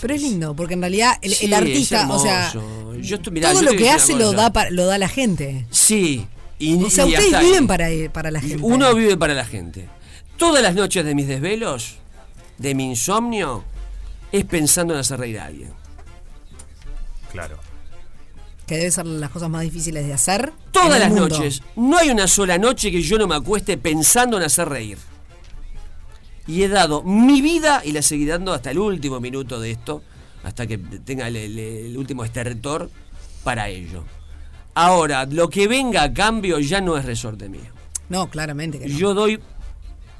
[0.00, 2.52] Pero es lindo, porque en realidad el, artista, o sea.
[3.00, 5.66] Yo estoy- mirá, todo yo lo que hace lo da, pa- lo da la gente.
[5.70, 6.26] Sí.
[6.58, 7.66] Y, O sea, y ustedes viven ahí.
[7.66, 8.58] para, para la gente.
[8.62, 9.88] Uno vive para la gente.
[10.36, 11.96] Todas las noches de mis desvelos,
[12.58, 13.64] de mi insomnio,
[14.32, 15.70] es pensando en hacer reír a alguien.
[17.32, 17.58] Claro.
[18.66, 20.52] Que debe ser las cosas más difíciles de hacer.
[20.72, 21.28] Todas las mundo.
[21.28, 21.62] noches.
[21.76, 24.98] No hay una sola noche que yo no me acueste pensando en hacer reír.
[26.48, 30.02] Y he dado mi vida y la seguiré dando hasta el último minuto de esto,
[30.44, 32.90] hasta que tenga el, el- el último estertor
[33.42, 34.04] para ello.
[34.74, 37.72] Ahora, lo que venga a cambio ya no es resorte mío.
[38.08, 38.96] No, claramente que no.
[38.98, 39.40] Yo doy,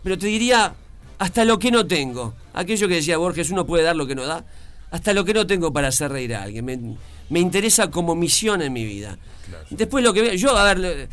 [0.03, 0.75] pero te diría,
[1.19, 2.35] hasta lo que no tengo.
[2.55, 4.45] Aquello que decía Borges, uno puede dar lo que no da.
[4.91, 6.65] Hasta lo que no tengo para hacer reír a alguien.
[6.65, 6.79] Me,
[7.31, 9.19] me interesa como misión en mi vida.
[9.71, 11.09] Después lo que vea, yo, a ver,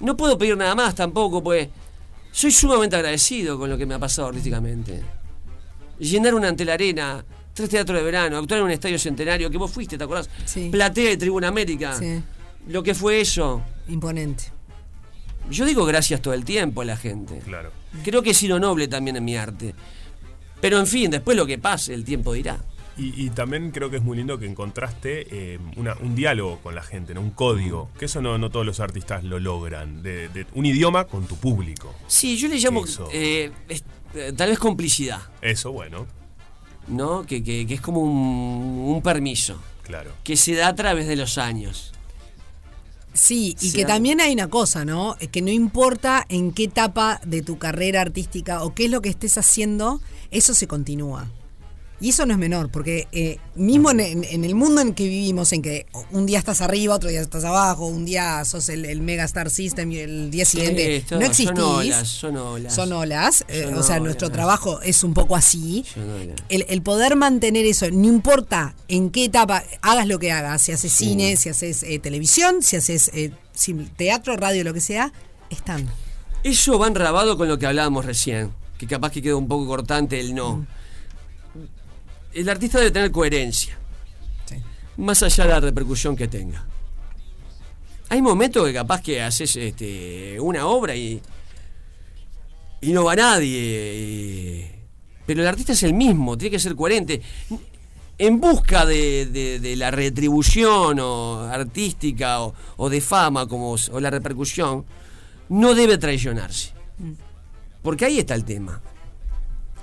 [0.00, 1.68] no puedo pedir nada más tampoco, pues
[2.30, 5.02] soy sumamente agradecido con lo que me ha pasado artísticamente.
[5.98, 9.58] Llenar una ante la arena, tres teatros de verano, actuar en un estadio centenario, que
[9.58, 10.28] vos fuiste, ¿te acordás?
[10.44, 10.68] Sí.
[10.70, 11.96] Platea y Tribuna América.
[11.98, 12.22] Sí.
[12.68, 13.62] Lo que fue eso.
[13.88, 14.44] Imponente.
[15.50, 17.40] Yo digo gracias todo el tiempo a la gente.
[17.40, 17.70] Claro.
[18.04, 19.74] Creo que he sido noble también en mi arte.
[20.60, 22.58] Pero en fin, después lo que pase, el tiempo dirá.
[22.98, 26.74] Y, y también creo que es muy lindo que encontraste eh, una- un diálogo con
[26.74, 27.22] la gente, ¿no?
[27.22, 31.06] un código, que eso no, no todos los artistas lo logran, de, de un idioma
[31.06, 31.94] con tu público.
[32.06, 33.08] Sí, yo le llamo Eso.
[33.10, 33.84] eh, es-
[34.14, 36.06] eh, tal vez complicidad, Eso, bueno,
[36.86, 37.24] ¿no?
[37.24, 40.10] Que, que- que es como un, un permiso, claro.
[40.22, 41.92] que se da a través de los años.
[43.14, 45.16] Sí, y Sí, que también hay una cosa, ¿no?
[45.20, 49.02] Es Que no importa en qué etapa de tu carrera artística o qué es lo
[49.02, 51.28] que estés haciendo, eso se continúa.
[52.02, 55.62] Y eso no es menor, porque eh, mismo en, el mundo en que vivimos, en
[55.62, 59.22] que un día estás arriba, otro día estás abajo, un día sos el, el Mega
[59.22, 61.54] Star System y el día siguiente no existís.
[61.54, 62.74] Son olas, son olas.
[62.74, 64.04] Son olas, eh, Son o sea, olas.
[64.04, 65.84] nuestro trabajo es un poco así.
[66.48, 70.72] El, el poder mantener eso, no importa en qué etapa hagas lo que hagas, si
[70.72, 71.04] haces Sí.
[71.06, 73.12] cine, si haces eh, televisión, si haces
[73.96, 75.12] teatro, radio, lo que sea,
[75.50, 75.88] están.
[76.42, 80.18] Eso va enrabado con lo que hablábamos recién, que capaz que quedó un poco cortante
[80.18, 80.66] el no.
[82.34, 83.78] El artista debe tener coherencia,
[84.96, 86.64] más allá de la repercusión que tenga.
[88.08, 91.20] Hay momentos que capaz que haces este, una obra y,
[92.80, 93.94] y no va nadie.
[93.96, 94.70] y-
[95.26, 97.22] pero el artista es el mismo, tiene que ser coherente.
[98.18, 104.00] en busca de, de- de la retribución o artística o, o de fama como, o
[104.00, 104.84] la repercusión,
[105.48, 106.72] no debe traicionarse.
[107.82, 108.80] Porque ahí está el tema.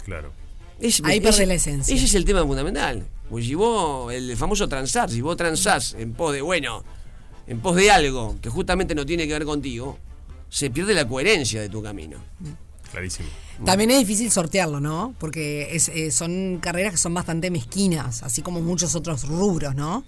[0.05, 0.31] Claro.
[0.79, 1.93] Es- Ahí perdés la esencia.
[1.95, 3.05] Ese es el tema fundamental.
[3.29, 6.83] Pues si vos, el famoso transar, si vos transás en pos de, bueno,
[7.47, 9.97] en pos de algo que justamente no tiene que ver contigo,
[10.49, 12.17] se pierde la coherencia de tu camino.
[12.91, 13.29] Clarísimo.
[13.65, 15.13] También es difícil sortearlo, ¿no?
[15.19, 20.03] Porque es, eh, son carreras que son bastante mezquinas, así como muchos otros rubros, ¿no?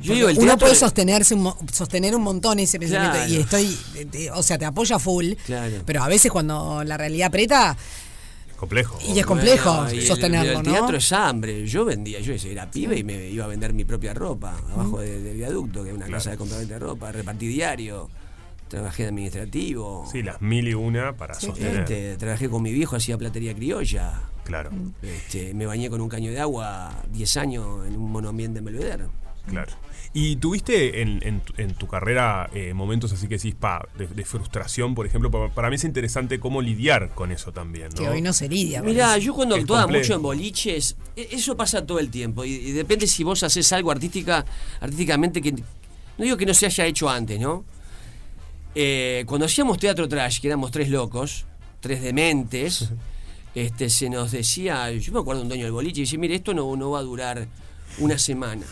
[0.00, 3.32] Yo digo, el Uno puede de- sostenerse un mo- sostener un montón ese pensamiento Claro.
[3.32, 5.82] y estoy, eh, eh, o sea, te apoya full, Claro.
[5.84, 7.76] pero a veces cuando la realidad aprieta
[8.60, 8.98] Complejo.
[9.08, 10.62] y es complejo Bueno, y el- sostenerlo, el, ¿no?
[10.72, 11.66] teatro es hambre.
[11.66, 15.00] Yo vendía, yo era pibe y me iba a vender mi propia ropa abajo Mm.
[15.00, 18.10] de- del viaducto, que es una casa de compraventa de ropa, repartí diario,
[18.68, 20.06] trabajé de administrativo.
[20.12, 21.80] Sí, las mil y una para sostener.
[21.80, 24.20] Este, trabajé con mi viejo, hacía platería criolla.
[24.44, 24.70] Claro.
[25.02, 29.04] Este, me bañé con un caño de agua 10 años en un monoambiente en Belvedere.
[29.48, 29.72] Claro.
[30.12, 34.08] ¿Y tuviste en, en tu- en tu carrera eh, momentos así que decís, pa, de,
[34.08, 35.30] de frustración, por ejemplo?
[35.30, 37.94] Pa- Para mí es interesante cómo lidiar con eso también, ¿no?
[38.02, 38.82] Que hoy no se lidia.
[38.82, 39.26] Mirá, eso.
[39.26, 40.02] yo cuando Es actuaba complejo.
[40.04, 42.44] mucho en boliches, e- eso pasa todo el tiempo.
[42.44, 44.44] Y, y depende si vos haces algo artística,
[44.80, 45.52] artísticamente que.
[45.52, 47.64] No digo que no se haya hecho antes, ¿no?
[48.74, 51.46] Eh, cuando hacíamos teatro trash, que éramos tres locos,
[51.80, 52.90] tres dementes,
[53.54, 54.90] este, se nos decía.
[54.90, 56.98] Yo me acuerdo de un dueño del boliche y decía: Mire, esto no, no va
[56.98, 57.46] a durar
[57.98, 58.66] una semana.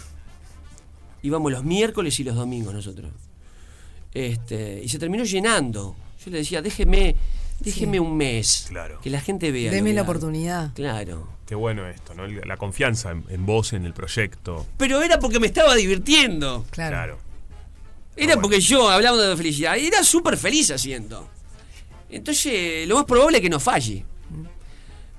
[1.22, 3.10] Íbamos los miércoles y los domingos nosotros.
[4.12, 5.96] Este, y se terminó llenando.
[6.24, 7.16] Yo le decía: Déjeme,
[7.60, 8.66] déjeme un mes.
[8.68, 9.00] Claro.
[9.00, 9.70] Que la gente vea.
[9.70, 10.10] Deme la hago".
[10.10, 10.72] oportunidad.
[10.74, 11.28] Claro.
[11.46, 12.26] Qué bueno esto, ¿no?
[12.26, 14.66] La confianza en, en vos, en el proyecto.
[14.76, 16.66] Pero era porque me estaba divirtiendo.
[16.70, 17.18] Claro.
[18.16, 21.28] Era porque yo, hablando de felicidad, era súper feliz haciendo.
[22.10, 24.04] Entonces, lo más probable es que no falle.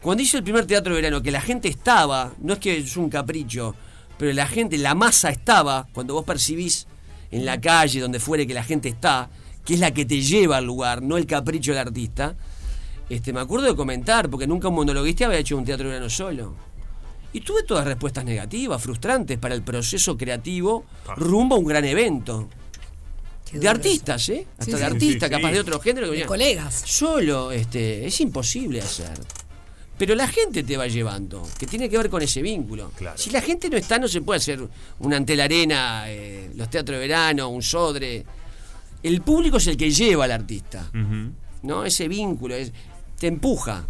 [0.02, 2.96] Cuando hice el primer teatro de verano, que la gente estaba, no es que es
[2.98, 3.76] un capricho,
[4.20, 6.86] pero la gente, la masa estaba, cuando vos percibís
[7.32, 9.30] en la calle, donde fuere que la gente está,
[9.66, 12.36] que es la que te lleva al lugar, no el capricho del artista.
[13.10, 16.10] Este, me acuerdo de comentar, porque nunca un monologuista había hecho un teatro de verano
[16.10, 16.54] solo.
[17.32, 22.50] Y tuve todas respuestas negativas, frustrantes para el proceso creativo rumbo a un gran evento.
[23.54, 24.46] De artistas, ¿eh?
[24.60, 24.84] Hasta Sí, de sí.
[24.84, 25.54] artistas, Sí, sí, capaz sí.
[25.56, 26.12] de otro género.
[26.12, 26.84] que De colegas.
[26.86, 29.20] Solo, este, es imposible hacer.
[30.00, 32.90] Pero la gente te va llevando, que tiene que ver con ese vínculo.
[33.16, 34.66] Si la gente no está, no se puede hacer
[35.00, 38.26] un ante la arena, eh, los teatros de verano, un sodre.
[39.04, 40.90] El público es el que lleva al artista.
[41.64, 41.84] ¿no?
[41.84, 42.72] Ese vínculo es,
[43.20, 43.86] te empuja.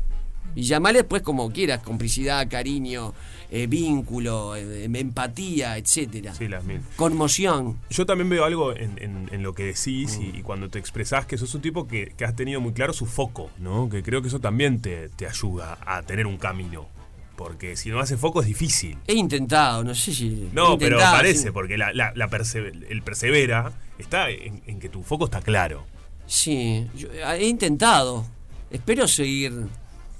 [0.56, 3.14] Y llamarle después como quieras, complicidad, cariño,
[3.52, 6.34] eh, vínculo, eh, empatía, etcétera.
[6.36, 6.82] Sí, las mil.
[6.96, 7.80] Conmoción.
[7.90, 11.26] Yo también veo algo en, en- en lo que decís y, y cuando te expresás
[11.26, 13.90] que sos un tipo que, que has tenido muy claro su foco, ¿no?
[13.90, 16.88] Que creo que eso también te, te ayuda a tener un camino.
[17.36, 18.98] Porque si no hace foco es difícil.
[19.08, 20.50] He intentado, no sé si.
[20.52, 21.52] No, pero parece, sí.
[21.52, 25.86] porque la, la- la perse- el persevera está en, en que tu foco está claro.
[26.28, 28.26] Sí, yo he intentado.
[28.70, 29.54] Espero seguir.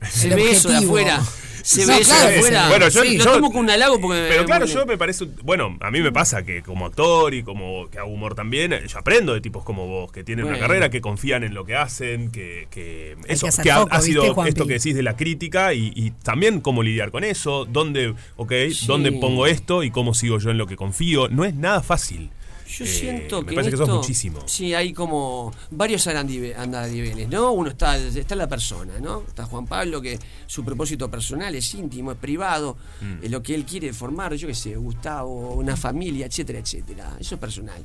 [0.08, 1.22] Se ve eso de afuera.
[1.62, 2.70] Se No, ve eso de afuera.
[2.70, 4.26] Bueno, yo, Sí, lo yo- tomo con un halago porque.
[4.30, 5.26] Pero claro, yo me parece.
[5.44, 8.98] Bueno, a mí me pasa que como actor y como que hago humor también, yo
[8.98, 10.58] aprendo de tipos como vos, que tienen Bueno.
[10.58, 12.68] una carrera, que confían en lo que hacen, que.
[12.72, 16.82] que eso, que ha, sido esto que decís de la crítica y, y también cómo
[16.82, 18.88] lidiar con eso, dónde, ok, Sí.
[18.88, 21.28] dónde pongo esto y cómo sigo yo en lo que confío.
[21.28, 22.30] No es nada fácil.
[22.70, 23.56] Yo Eh, siento me que.
[23.56, 24.40] parece en que esto- muchísimo.
[24.46, 27.52] Sí, hay como varios andadiveles, ¿no?
[27.52, 29.24] Uno está, está la persona, ¿no?
[29.28, 33.24] Está Juan Pablo, que su propósito personal es íntimo, es privado, Mm.
[33.26, 37.18] es lo que él quiere formar, yo qué sé, Gustavo, una familia, etcétera, etcétera.
[37.20, 37.84] Eso es personal.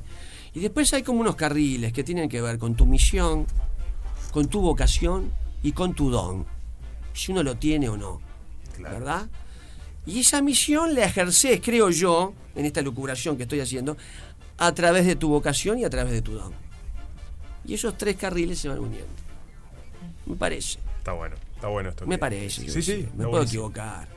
[0.53, 3.47] Y después hay como unos carriles que tienen que ver con tu misión,
[4.31, 5.31] con tu vocación
[5.63, 6.45] y con tu don.
[7.13, 8.21] Si uno lo tiene o no.
[8.79, 9.27] ¿Verdad?
[10.05, 13.97] Y esa misión la ejerces, creo yo, en esta lucubración que estoy haciendo,
[14.57, 16.53] a través de tu vocación y a través de tu don.
[17.65, 19.07] Y esos tres carriles se van uniendo.
[20.25, 20.79] Me parece.
[20.97, 22.05] Está bueno, está bueno esto.
[22.07, 22.69] Me parece.
[22.69, 23.07] Sí, sí.
[23.13, 23.43] Me puedo buenísimo.
[23.67, 24.07] equivocar.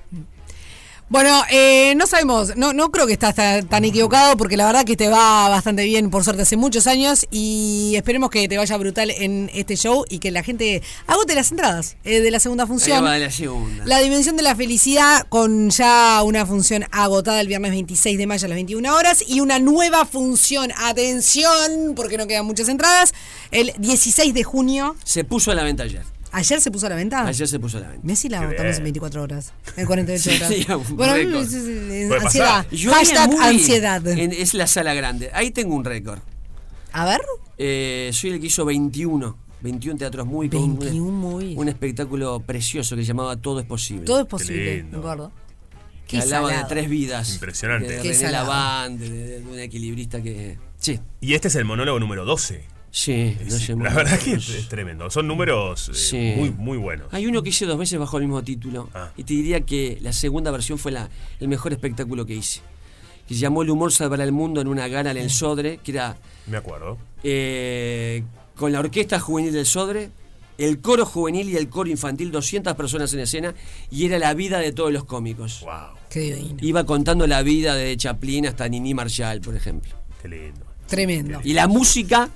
[1.11, 4.85] Bueno, eh, no sabemos, no, no creo que estás tan, tan equivocado porque la verdad
[4.85, 8.77] que te va bastante bien, por suerte, hace muchos años y esperemos que te vaya
[8.77, 12.67] brutal en este show y que la gente agote las entradas eh, de la segunda
[12.67, 13.03] función.
[13.03, 13.87] La segunda.
[13.87, 18.45] La dimensión de la felicidad con ya una función agotada el viernes 26 de mayo
[18.45, 23.15] a las 21 horas y una nueva función, atención, porque no quedan muchas entradas,
[23.51, 24.95] el 16 de junio.
[25.05, 26.03] Se puso a la venta ayer.
[26.33, 27.27] ¿Ayer se puso a la venta?
[27.27, 28.07] Ayer se puso a la venta.
[28.07, 28.85] Messi la agotamos en bien.
[28.85, 30.49] 24 horas, en 48 Sí, horas.
[30.87, 32.23] sí, bueno, récord.
[32.25, 32.67] ansiedad.
[32.91, 34.07] Hashtag muy- ansiedad.
[34.07, 35.31] en- es la sala grande.
[35.33, 36.21] Ahí tengo un récord.
[36.93, 37.21] A ver.
[37.57, 39.37] Eh, soy el que hizo 21.
[39.61, 41.57] 21 teatros muy con un- 21 muy.
[41.57, 44.05] Un espectáculo precioso que se llamaba Todo es posible.
[44.05, 45.33] Todo es posible, me acuerdo.
[46.07, 47.35] que Qué hablaba de tres vidas.
[47.35, 47.91] Impresionante.
[47.97, 48.31] De Qué René.
[48.33, 50.59] Lavand, de, de- de un equilibrista que.
[50.79, 51.01] Sí.
[51.21, 52.65] Y este es el monólogo número 12.
[52.91, 55.11] Sí, no sé, La verdad que es, es tremendo.
[55.11, 56.33] Son números eh, Sí.
[56.37, 57.09] muy, muy buenos.
[57.13, 58.89] Hay uno que hice dos veces bajo el mismo título.
[58.95, 59.11] Ah.
[59.17, 61.09] Y te diría que la segunda versión fue la,
[61.41, 62.61] el mejor espectáculo que hice.
[63.27, 65.93] Que se llamó El humor salvará el mundo en una gala en el Sodre, que
[65.93, 66.17] era
[66.47, 66.97] Me acuerdo.
[67.23, 68.25] eh,
[68.57, 70.11] con la orquesta juvenil del Sodre,
[70.57, 73.55] el coro juvenil y el coro infantil, 200 personas en escena,
[73.91, 75.65] y era la vida de todos los cómicos.
[76.11, 76.57] Qué divino.
[76.63, 79.93] Iba contando la vida de Chaplin hasta Nini Marshall, por ejemplo.
[80.23, 80.67] Qué lindo.
[80.89, 81.41] Tremendo.
[81.45, 82.31] Y la música,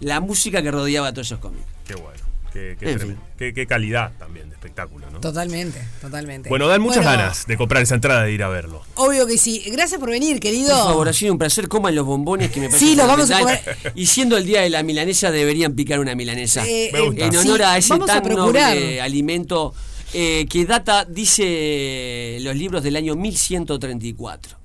[0.00, 1.66] la música que rodeaba a todos esos cómicos.
[1.86, 2.18] Qué bueno.
[2.52, 3.16] Qué, qué.
[3.36, 5.20] Qué- qué calidad también de espectáculo, ¿no?
[5.20, 6.48] Totalmente, totalmente.
[6.48, 8.82] Bueno, dan muchas Bueno, ganas de comprar esa entrada de ir a verlo.
[8.94, 9.62] Obvio que sí.
[9.70, 10.70] Gracias por venir, querido.
[10.74, 11.68] Por favor, ha sido un placer.
[11.68, 13.92] Coman los bombones que me parece Sí, los vamos a fundamental.
[13.94, 16.66] Y siendo el día de la milanesa, deberían picar una milanesa.
[16.66, 17.26] Eh, Me gusta.
[17.26, 18.74] en honor sí, a ese a tan procurar.
[18.74, 19.74] noble alimento
[20.14, 24.56] eh, que data, dice los libros del año 1134.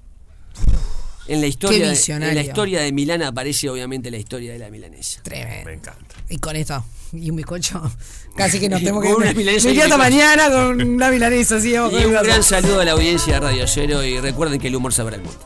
[1.27, 2.29] En la historia, Qué de, visionario.
[2.29, 5.21] en la historia de Milán aparece obviamente la historia de la milanesa.
[5.23, 5.65] Tremendo.
[5.65, 6.15] Me encanta.
[6.29, 6.83] Y con esto,
[7.13, 7.81] y un bizcocho.
[8.35, 11.93] Casi que nos tenemos que una milanesa me hasta mañana con una milanesa, así vamos
[11.99, 14.75] Y con un gran saludo a la audiencia de Radio Cero y recuerden que el
[14.75, 15.39] humor sabrá el mundo.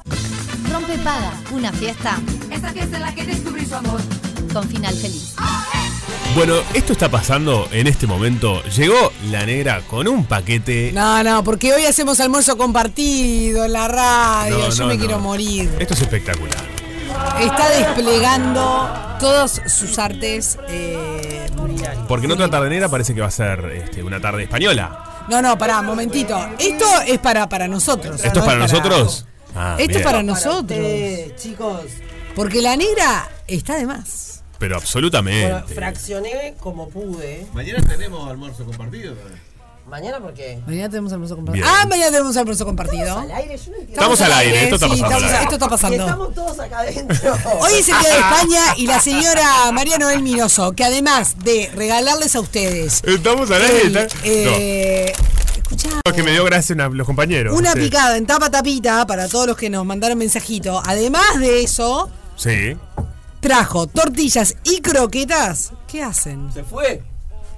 [0.71, 2.19] Rompe Paga, una fiesta
[2.51, 4.01] Esta fiesta en la que descubrí su amor.
[4.53, 5.33] con final feliz.
[6.35, 8.61] Bueno, esto está pasando en este momento.
[8.63, 10.91] Llegó la negra con un paquete.
[10.93, 14.57] No, no, porque hoy hacemos almuerzo compartido en la radio.
[14.59, 14.99] No, Yo no, me no.
[14.99, 15.73] quiero morir.
[15.79, 16.63] Esto es espectacular.
[17.41, 20.59] Está desplegando todos sus artes.
[20.69, 21.47] eh,
[22.07, 25.25] Porque en otra tarde negra parece que va a ser este, una tarde española.
[25.29, 26.37] No, no, pará, momentito.
[26.59, 28.23] Esto es para, para nosotros.
[28.23, 29.25] ¿Esto es para nosotros?
[29.55, 30.79] Ah, Esto es para nosotros.
[31.35, 31.81] chicos.
[32.35, 34.26] Porque la negra está de más.
[34.59, 35.73] Pero Bueno, absolutamente.
[35.75, 37.45] fraccioné como pude.
[37.53, 39.13] Mañana tenemos almuerzo compartido.
[39.87, 40.59] ¿Mañana por qué?
[40.67, 41.65] Mañana tenemos almuerzo compartido.
[41.65, 41.77] Bien.
[41.79, 43.19] Ah, mañana tenemos almuerzo compartido.
[43.19, 43.93] Al aire, yo no entiendo.
[43.93, 45.15] Estamos al aire, esto está sí, pasando.
[45.25, 46.03] estamos- esto está pasando.
[46.03, 47.33] Estamos todos acá adentro.
[47.61, 51.71] Hoy es el día de España y la señora María Noel Minoso, que además de
[51.73, 53.83] regalarles a ustedes Estamos al aire.
[53.87, 55.13] el, eh,
[56.05, 57.57] No, que me dio gracia una- los compañeros.
[57.57, 57.79] una Sí.
[57.79, 62.75] picada en tapa tapita para todos los que nos mandaron mensajito, además de eso, Sí.
[63.39, 65.71] Trajo tortillas y croquetas.
[65.87, 66.51] ¿Qué hacen?
[66.53, 67.03] Se fue.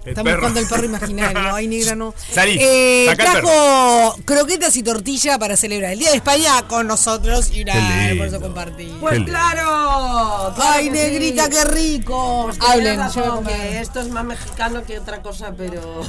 [0.06, 0.41] El Estamos perro.
[0.41, 1.39] buscando el perro imaginario.
[1.56, 2.14] Ay, negra, no.
[2.31, 7.64] Salí, Eh, trajo croquetas y tortilla para celebrar el Día de España con nosotros y
[7.64, 8.11] una lindo.
[8.23, 8.97] almuerzo compartido.
[8.99, 10.53] Pues claro.
[10.57, 11.51] Ay, que negrita, sí.
[11.51, 12.43] qué rico.
[12.47, 16.01] Pues Hablen, razón, yo que esto es más mexicano que otra cosa, pero.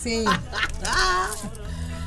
[0.00, 0.24] Sí.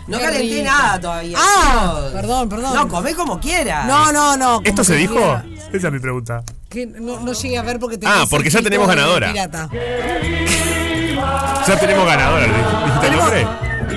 [0.07, 0.65] No Qué calenté rico.
[0.65, 1.37] nada todavía.
[1.39, 2.73] Ah, perdón, perdón.
[2.73, 3.85] No, come como quieras.
[3.85, 4.61] No, no, no.
[4.63, 5.15] ¿Esto se dijo?
[5.15, 5.45] quiera.
[5.73, 6.43] Esa es mi pregunta.
[6.69, 9.31] Que no, no llegué a ver porque Ah, porque ya tenemos ganadora.
[9.31, 9.69] Pirata.
[11.67, 12.45] Ya tenemos ganadora.
[12.85, 13.47] ¿Dijiste el nombre?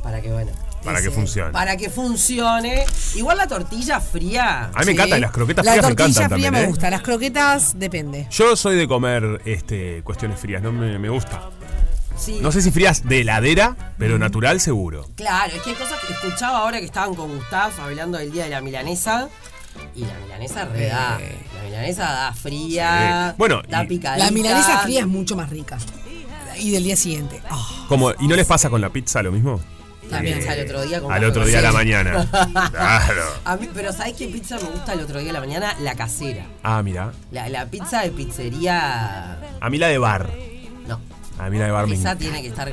[0.02, 0.52] para que, bueno,
[0.88, 1.52] Para que funcione.
[1.52, 2.86] para que funcione.
[3.16, 4.72] Igual la tortilla fría.
[4.74, 6.54] A mí me encantan las croquetas La frías, me tortilla encantan fría también.
[6.54, 6.68] me ¿eh?
[6.68, 8.28] gusta, las croquetas depende.
[8.32, 11.50] Yo soy de comer este, cuestiones frías, no me, me gusta.
[12.18, 12.40] Sí.
[12.42, 15.08] No sé si frías de heladera, pero natural seguro.
[15.16, 18.46] Claro, es que hay cosas que escuchaba ahora que estaban con Gustav hablando del día
[18.46, 19.30] de la milanesa.
[19.96, 21.20] Y la milanesa re da.
[21.20, 23.30] La milanesa da fría.
[23.30, 23.36] Sí.
[23.38, 24.26] Bueno, da picadita.
[24.26, 25.78] La milanesa fría es mucho más rica.
[26.60, 27.40] Y del día siguiente.
[27.52, 29.62] Ah, Como, ¿Y no les pasa con la pizza lo mismo?
[30.10, 32.28] Pizza al otro día con Al otro día a la mañana.
[32.72, 33.24] Claro.
[33.46, 35.76] A mí, pero ¿sabes qué pizza me gusta el otro día a la mañana?
[35.82, 36.46] La casera.
[36.64, 37.12] Ah, mira.
[37.32, 39.40] La, la pizza de pizzería.
[39.60, 40.30] A mí la de bar.
[40.88, 41.00] No.
[41.40, 42.20] A mí la de bar me Esa encanta.
[42.20, 42.72] tiene que estar.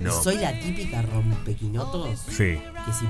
[0.00, 0.12] No.
[0.22, 2.20] Soy la típica rompequinotos.
[2.28, 2.58] Sí.
[2.84, 3.06] Que si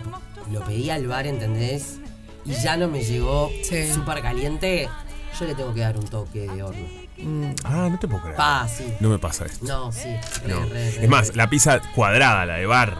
[0.53, 1.99] lo pedí al bar, ¿entendés?
[2.45, 3.93] Y ya no me llegó Sí.
[3.93, 4.89] súper caliente.
[5.39, 6.86] yo le tengo que dar un toque de horno.
[7.65, 8.36] Ah, no te puedo creer.
[8.36, 8.85] Pa, sí.
[9.01, 9.65] No me pasa esto.
[9.66, 10.09] No, sí.
[10.45, 10.61] re, No.
[10.66, 12.97] re, re, Es más, la pizza cuadrada, la de bar,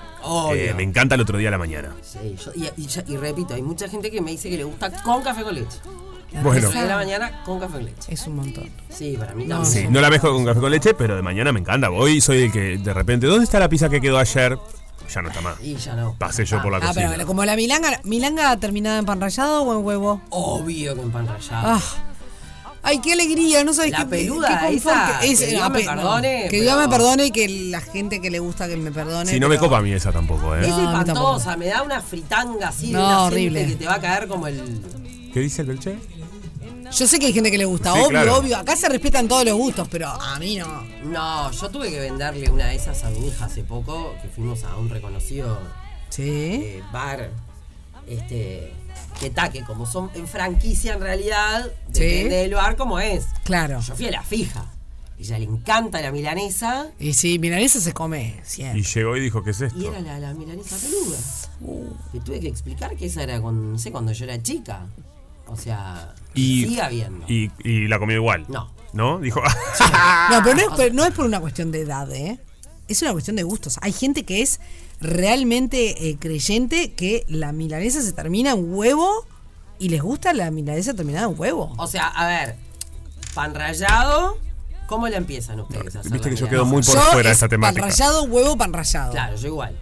[0.55, 1.95] eh, me encanta el otro día a la mañana.
[2.03, 4.65] Sí, yo- y, y ya- y repito, hay mucha gente que me dice que le
[4.65, 5.79] gusta con café con leche.
[6.43, 6.69] Bueno.
[6.69, 8.13] de la mañana con café con leche.
[8.13, 8.69] Es un montón.
[8.91, 9.65] Sí, para mí No.
[9.65, 11.91] Sí, no la mezclo con café con leche, pero de mañana me encanta.
[11.91, 14.59] Hoy soy el que de repente, ¿dónde está la pizza que quedó ayer?
[15.15, 15.55] Ya no está más.
[15.63, 16.15] Y ya no.
[16.19, 17.09] Pasé yo por la Ah, cocina.
[17.11, 20.21] pero como la milanga, milanga terminada en pan rallado o en huevo.
[20.29, 21.67] Obvio que en pan rallado.
[21.67, 21.81] Ah.
[22.83, 25.85] Ay, qué alegría, no sabes La qué, peluda qué esa, confort que Dios me pe-
[25.85, 29.31] perdone, Que Dios me perdone y que la gente que le gusta que me perdone.
[29.31, 30.63] Sí, no me copa a mí esa tampoco, ¿eh?
[30.63, 33.67] Es No, espantosa, me da una fritanga así No, de una horrible.
[33.67, 34.81] que te va a caer como el.
[35.35, 35.99] ¿Qué dice el Belche?
[36.91, 38.37] Yo sé que hay gente que le gusta, Sí, obvio, claro.
[38.39, 38.57] obvio.
[38.57, 40.85] Acá se respetan todos los gustos, pero a mí no.
[41.05, 44.65] No, yo tuve que venderle una de esas a mi hija hace poco, que fuimos
[44.65, 45.59] a un reconocido
[46.17, 47.31] eh, bar.
[48.07, 48.73] Este.
[49.21, 52.01] Que taque, como son en franquicia en realidad, Sí.
[52.05, 53.27] depende del bar como es.
[53.45, 53.81] Claro.
[53.81, 54.65] Yo fui a la fija.
[55.19, 58.79] Ella le encanta la milanesa Y sí, milanesa se come siempre.
[58.79, 59.77] Y llegó y dijo, ¿qué es esto?
[59.77, 61.19] y era la, la milanesa peluda.
[62.13, 64.87] Le tuve que explicar que esa era con, no sé, cuando yo era chica.
[65.49, 67.25] O sea, Y, sigue habiendo.
[67.27, 68.45] y, y la comió igual.
[68.49, 68.71] No.
[68.93, 69.19] ¿No?
[69.19, 69.43] Dijo.
[70.31, 72.39] No, pero no es, no es por una cuestión de edad, ¿eh?
[72.89, 73.79] Es una cuestión de gustos.
[73.83, 74.61] Hay gente que es
[75.01, 79.27] realmente eh, creyente que la milanesa se termina en huevo
[79.79, 81.73] y les gusta la milanesa terminada en huevo.
[81.77, 82.57] O sea, a ver,
[83.35, 84.39] pan rallado,
[84.87, 87.33] ¿cómo la empiezan ustedes a hacer Viste que yo quedo muy por Yo fuera de
[87.33, 87.83] es esa temática.
[87.83, 89.13] Pan rallado, huevo, pan rallado.
[89.13, 89.77] Claro, yo igual.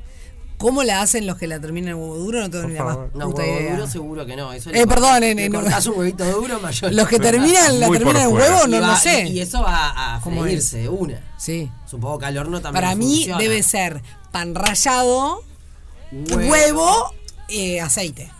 [0.58, 2.40] ¿Cómo la hacen los que la terminan en huevo duro?
[2.40, 3.72] No tengo ni la más No, puta huevo idea.
[3.74, 4.52] duro seguro que no.
[4.54, 6.92] Eso Eh, perdón, en- le en- cortás un huevito duro, mayor.
[6.94, 8.46] Los que terminan, la Muy por terminan en fuera.
[8.54, 9.24] huevo, no, Y no va- sé.
[9.28, 11.20] Y, y eso va a ¿Cómo freírse de una.
[11.38, 11.70] Sí.
[11.84, 13.38] Supongo que al horno también Para mí funciona.
[13.38, 14.02] debe ser
[14.32, 15.42] pan rallado,
[16.12, 16.50] Huevo.
[16.50, 17.14] huevo,
[17.48, 18.30] eh, aceite.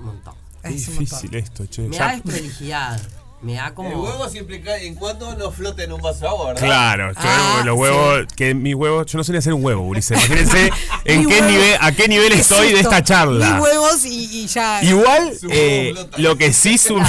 [0.00, 0.34] Un montón.
[0.64, 1.82] Es un difícil esto, che.
[1.82, 3.00] Me Ya- da desprolijidad.
[3.42, 3.88] Me da como...
[3.90, 6.62] El huevo siempre cae en cuando no flota en un vaso de agua, ¿verdad?
[6.64, 9.82] Claro, yo Ah, los huevos, que mis huevos, yo no sé ni hacer un huevo,
[9.82, 10.16] Ulises.
[10.16, 10.70] Imagínense
[11.04, 11.46] en qué huevo.
[11.48, 13.54] nivel, a qué nivel ¿Qué estoy es de esta charla.
[13.54, 14.82] Mis huevos y, y ya.
[14.84, 17.02] Igual, eh, lo que sí es un...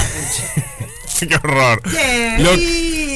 [1.19, 1.81] Qué horror.
[1.84, 2.51] ¡Qué Lo,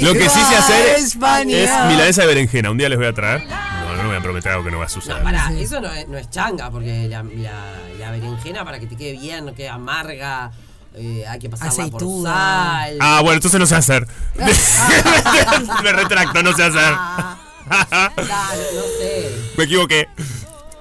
[0.07, 1.57] lo que sí sé hacer España!
[1.57, 2.69] es milanesa de berenjena.
[2.71, 3.45] Un día les voy a traer.
[3.47, 5.17] No, no, no voy a prometer algo que no va a suceder.
[5.17, 8.85] No, pará, eso no es, no es changa, porque la, la, la berenjena para que
[8.87, 10.51] te quede bien, no quede amarga,
[10.97, 12.33] eh, hay que pasarla por Aceituda.
[12.33, 12.97] sal.
[12.99, 14.07] Ah, bueno, entonces no sé hacer.
[15.83, 16.93] Me retracto, no sé hacer.
[17.67, 19.31] Dale, no sé.
[19.57, 20.07] Me equivoqué.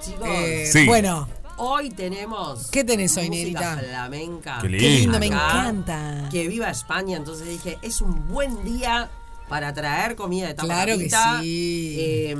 [0.03, 0.85] Chicos, Eh, Sí.
[0.85, 1.27] Bueno,
[1.57, 2.67] hoy tenemos.
[2.71, 3.77] ¿Qué tenés hoy, música Negrita?
[3.77, 4.57] flamenca.
[4.61, 6.29] Qué qué lindo, me Acá, encanta.
[6.31, 9.09] Que viva España, entonces dije, es un buen día
[9.49, 11.95] para traer comida de tapa Claro que sí.
[11.99, 12.35] Eh,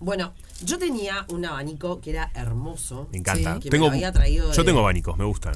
[0.00, 0.32] bueno,
[0.64, 3.08] yo tenía un abanico que era hermoso.
[3.12, 3.58] Me encanta.
[3.60, 5.54] que me tengo, lo había traído yo de- tengo abanicos, me gustan.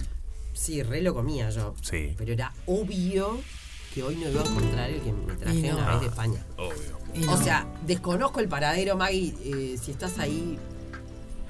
[0.55, 1.75] Sí, re lo comía yo.
[1.83, 2.15] Sí.
[2.17, 3.39] Pero era obvio
[3.93, 5.77] que hoy no iba a encontrar el que me traje no.
[5.77, 6.47] una vez de España.
[6.57, 6.99] Obvio.
[7.15, 9.35] Y O sea, desconozco el paradero, Maggie.
[9.45, 10.59] eh, si estás ahí.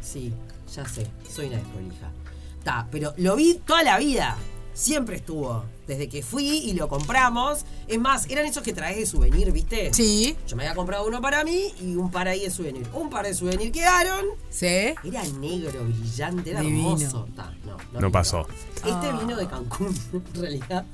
[0.01, 0.32] Sí,
[0.74, 2.10] ya sé, soy una desprolija.
[2.59, 4.36] Está, pero lo vi toda la vida.
[4.75, 5.65] Siempre estuvo.
[5.87, 7.65] Desde que fui y lo compramos.
[7.87, 9.93] Es más, eran esos que traes de souvenir, ¿viste?
[9.95, 12.87] Sí, Yo me había comprado uno para mí y un par ahí de souvenir.
[12.93, 14.25] Un par de souvenir quedaron.
[14.51, 14.67] sí.
[14.67, 16.97] Era negro, brillante, era Divino.
[16.97, 17.29] hermoso.
[17.37, 17.53] Ta,
[18.01, 18.47] no, pasó.
[18.77, 19.95] Este vino de Cancún,
[20.35, 20.85] en realidad.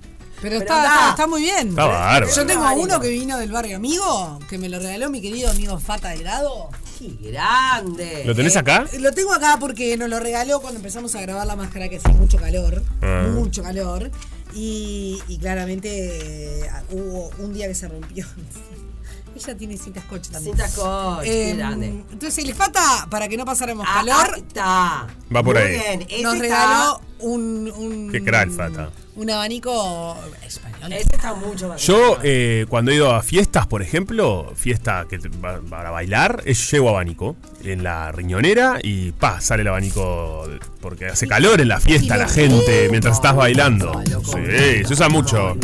[0.43, 1.27] Pero, Pero está, está.
[1.27, 1.69] muy bien.
[1.71, 2.29] Está bárbaro.
[2.35, 5.79] Yo tengo uno que vino del barrio amigo, que me lo regaló mi querido amigo
[5.79, 6.71] Fata de grado.
[7.01, 8.25] ¡Qué grande!
[8.27, 8.85] ¿Lo tenés acá?
[8.93, 11.97] Eh, Lo tengo acá porque nos lo regaló cuando empezamos a grabar la máscara que
[11.97, 12.83] hace mucho calor.
[13.01, 13.27] Ah.
[13.33, 14.11] Mucho calor.
[14.55, 18.27] Y, y claramente eh, hubo un día que se rompió.
[19.35, 20.55] Ella tiene cintas coche también.
[20.57, 21.87] Cintas coche, qué Eh, grande.
[22.13, 25.07] Entonces el Fata, para que no pasáramos Ah, calor, ahí está.
[25.35, 25.71] Va por Muy ahí.
[25.79, 28.91] bien, nos está- regaló un, un, Qué crack, Fata.
[29.17, 30.17] un abanico
[30.47, 30.93] español.
[30.93, 31.81] Ese está mucho más.
[31.87, 36.43] Yo, eh, cuando he ido a fiestas, por ejemplo, fiesta que te- va- para bailar,
[36.47, 40.49] es, llevo abanico en la riñonera y pa, sale el abanico
[40.81, 44.01] porque hace calor en la fiesta la gente mientras estás bailando.
[44.07, 45.57] Sí, se usa mucho.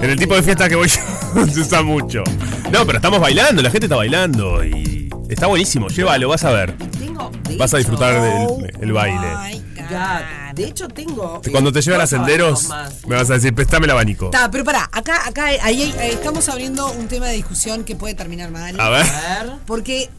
[0.00, 2.22] En el tipo de fiesta que voy yo, se usa mucho.
[2.72, 5.88] No, pero estamos bailando, la gente está bailando y está buenísimo.
[5.88, 6.74] Llévalo, vas a ver.
[6.98, 9.26] Tengo, de Vas a disfrutar del el baile.
[9.36, 10.41] Ay, God.
[10.54, 11.40] De hecho, tengo.
[11.44, 12.68] eh, Cuando te llevan a senderos,
[13.06, 14.26] me vas a decir, préstame el abanico.
[14.26, 17.96] Está, pero pará, acá, acá ahí, ahí, eh, estamos abriendo un tema de discusión que
[17.96, 18.78] puede terminar mal.
[18.80, 19.06] A ver.
[19.06, 19.52] A ver.
[19.66, 20.10] Porque,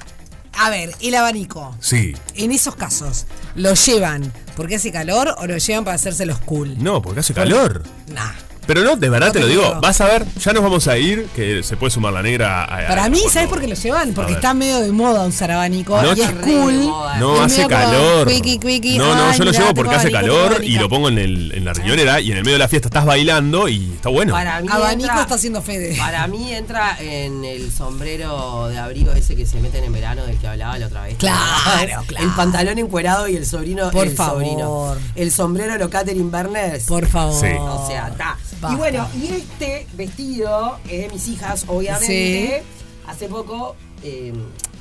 [0.57, 2.13] a ver, el abanico, Sí.
[2.35, 6.75] en esos casos, ¿lo llevan porque hace calor o lo llevan para hacerse los cool?
[6.83, 7.83] No, porque hace calor.
[8.07, 8.31] Nah.
[8.65, 9.79] Pero no, de verdad No te lo digo.
[9.81, 12.63] Vas a ver, ya nos vamos a ir, que se puede sumar la negra.
[12.63, 14.13] a- a- Para mí, ¿sabes por qué lo llevan?
[14.13, 16.85] Porque está medio de moda usar abanico No, y es cool.
[17.19, 18.27] No, es hace calor.
[18.27, 21.17] quickie, quickie, No, no, ay, yo lo llevo porque hace calor y lo pongo en,
[21.17, 24.09] el, en la riñonera y en el medio de la fiesta estás bailando y está
[24.09, 24.33] bueno.
[24.33, 25.95] Para mí Abanico entra- está haciendo Fede.
[25.97, 30.37] Para mí entra en el sombrero de abrigo ese que se meten en verano del
[30.37, 31.15] que hablaba la otra vez.
[31.17, 32.25] Claro, claro.
[32.25, 33.89] El pantalón encuerado y el sobrino.
[33.91, 34.43] Por el favor.
[34.43, 34.95] sobrino.
[35.15, 36.85] El sombrero lo Catherine Berners.
[36.85, 37.39] Por favor.
[37.39, 37.47] Sí.
[37.59, 38.37] O sea, está.
[38.63, 38.73] Basta.
[38.73, 42.63] Y bueno, y este vestido es de mis hijas, obviamente.
[43.07, 43.75] Hace poco.
[44.03, 44.33] eh,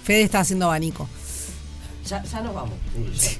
[0.04, 1.08] Fede está haciendo abanico.
[2.08, 2.74] ya, ya nos vamos.
[3.16, 3.38] Sí.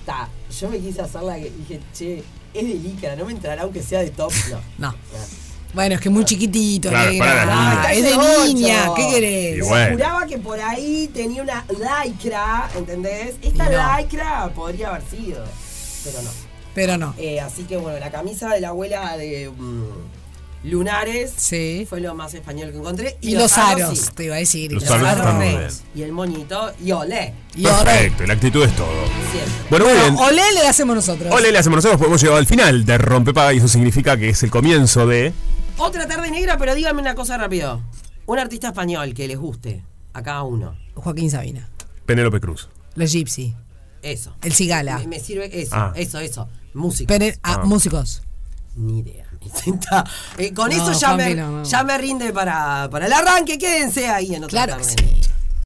[0.00, 0.28] Está.
[0.60, 3.82] Yo me quise hacer la que dije, che, es de licra, no me entrará aunque
[3.82, 4.32] sea de top.
[4.50, 4.60] No.
[4.90, 4.94] No.
[5.72, 6.88] Bueno, es que es muy chiquitito.
[6.90, 7.26] Claro, negra.
[7.26, 8.90] para la Ah, es de niña.
[8.94, 9.56] ¿Qué querés?
[9.58, 9.92] Y bueno.
[9.96, 11.64] Juraba que por ahí tenía una
[12.04, 13.34] lycra, ¿entendés?
[13.42, 13.98] Esta No.
[13.98, 15.44] lycra podría haber sido,
[16.04, 16.30] pero no.
[16.74, 17.14] Pero no.
[17.18, 19.84] Eh, así que bueno, la camisa de la abuela de mm,
[20.64, 21.86] Lunares Sí.
[21.88, 23.18] fue lo más español que encontré.
[23.20, 24.10] Y los aros, sí.
[24.14, 24.72] te iba a decir.
[24.72, 25.82] Los Los aros aros.
[25.94, 28.88] Y el moñito, y olé, Y Perfecto, la actitud es todo.
[29.30, 29.52] siempre.
[29.70, 30.14] Bueno, muy bien.
[30.14, 31.32] Bueno, olé le hacemos nosotros.
[31.32, 34.30] Ole, le hacemos nosotros, pues hemos llegado al final de Rompepaga y eso significa que
[34.30, 35.32] es el comienzo de.
[35.76, 37.82] Otra tarde negra, pero díganme una cosa rápido.
[38.26, 39.82] Un artista español que les guste
[40.14, 40.76] a cada uno.
[40.94, 41.68] Joaquín Sabina.
[42.06, 42.68] Penélope Cruz.
[42.94, 43.54] Los Gypsy.
[44.00, 44.34] Eso.
[44.42, 44.98] El Cigala.
[45.00, 45.92] Me, me sirve eso, Ah.
[45.96, 46.48] eso, eso.
[46.74, 47.08] Música.
[47.14, 47.64] Pene- ah, Ah.
[47.64, 48.22] músicos.
[48.76, 49.24] Ni idea.
[50.38, 53.58] Eh, con No, eso ya, me, no, ya me rinde para, para el arranque.
[53.58, 54.96] Quédense ahí en otra Claro que tarde.
[55.22, 55.30] sí.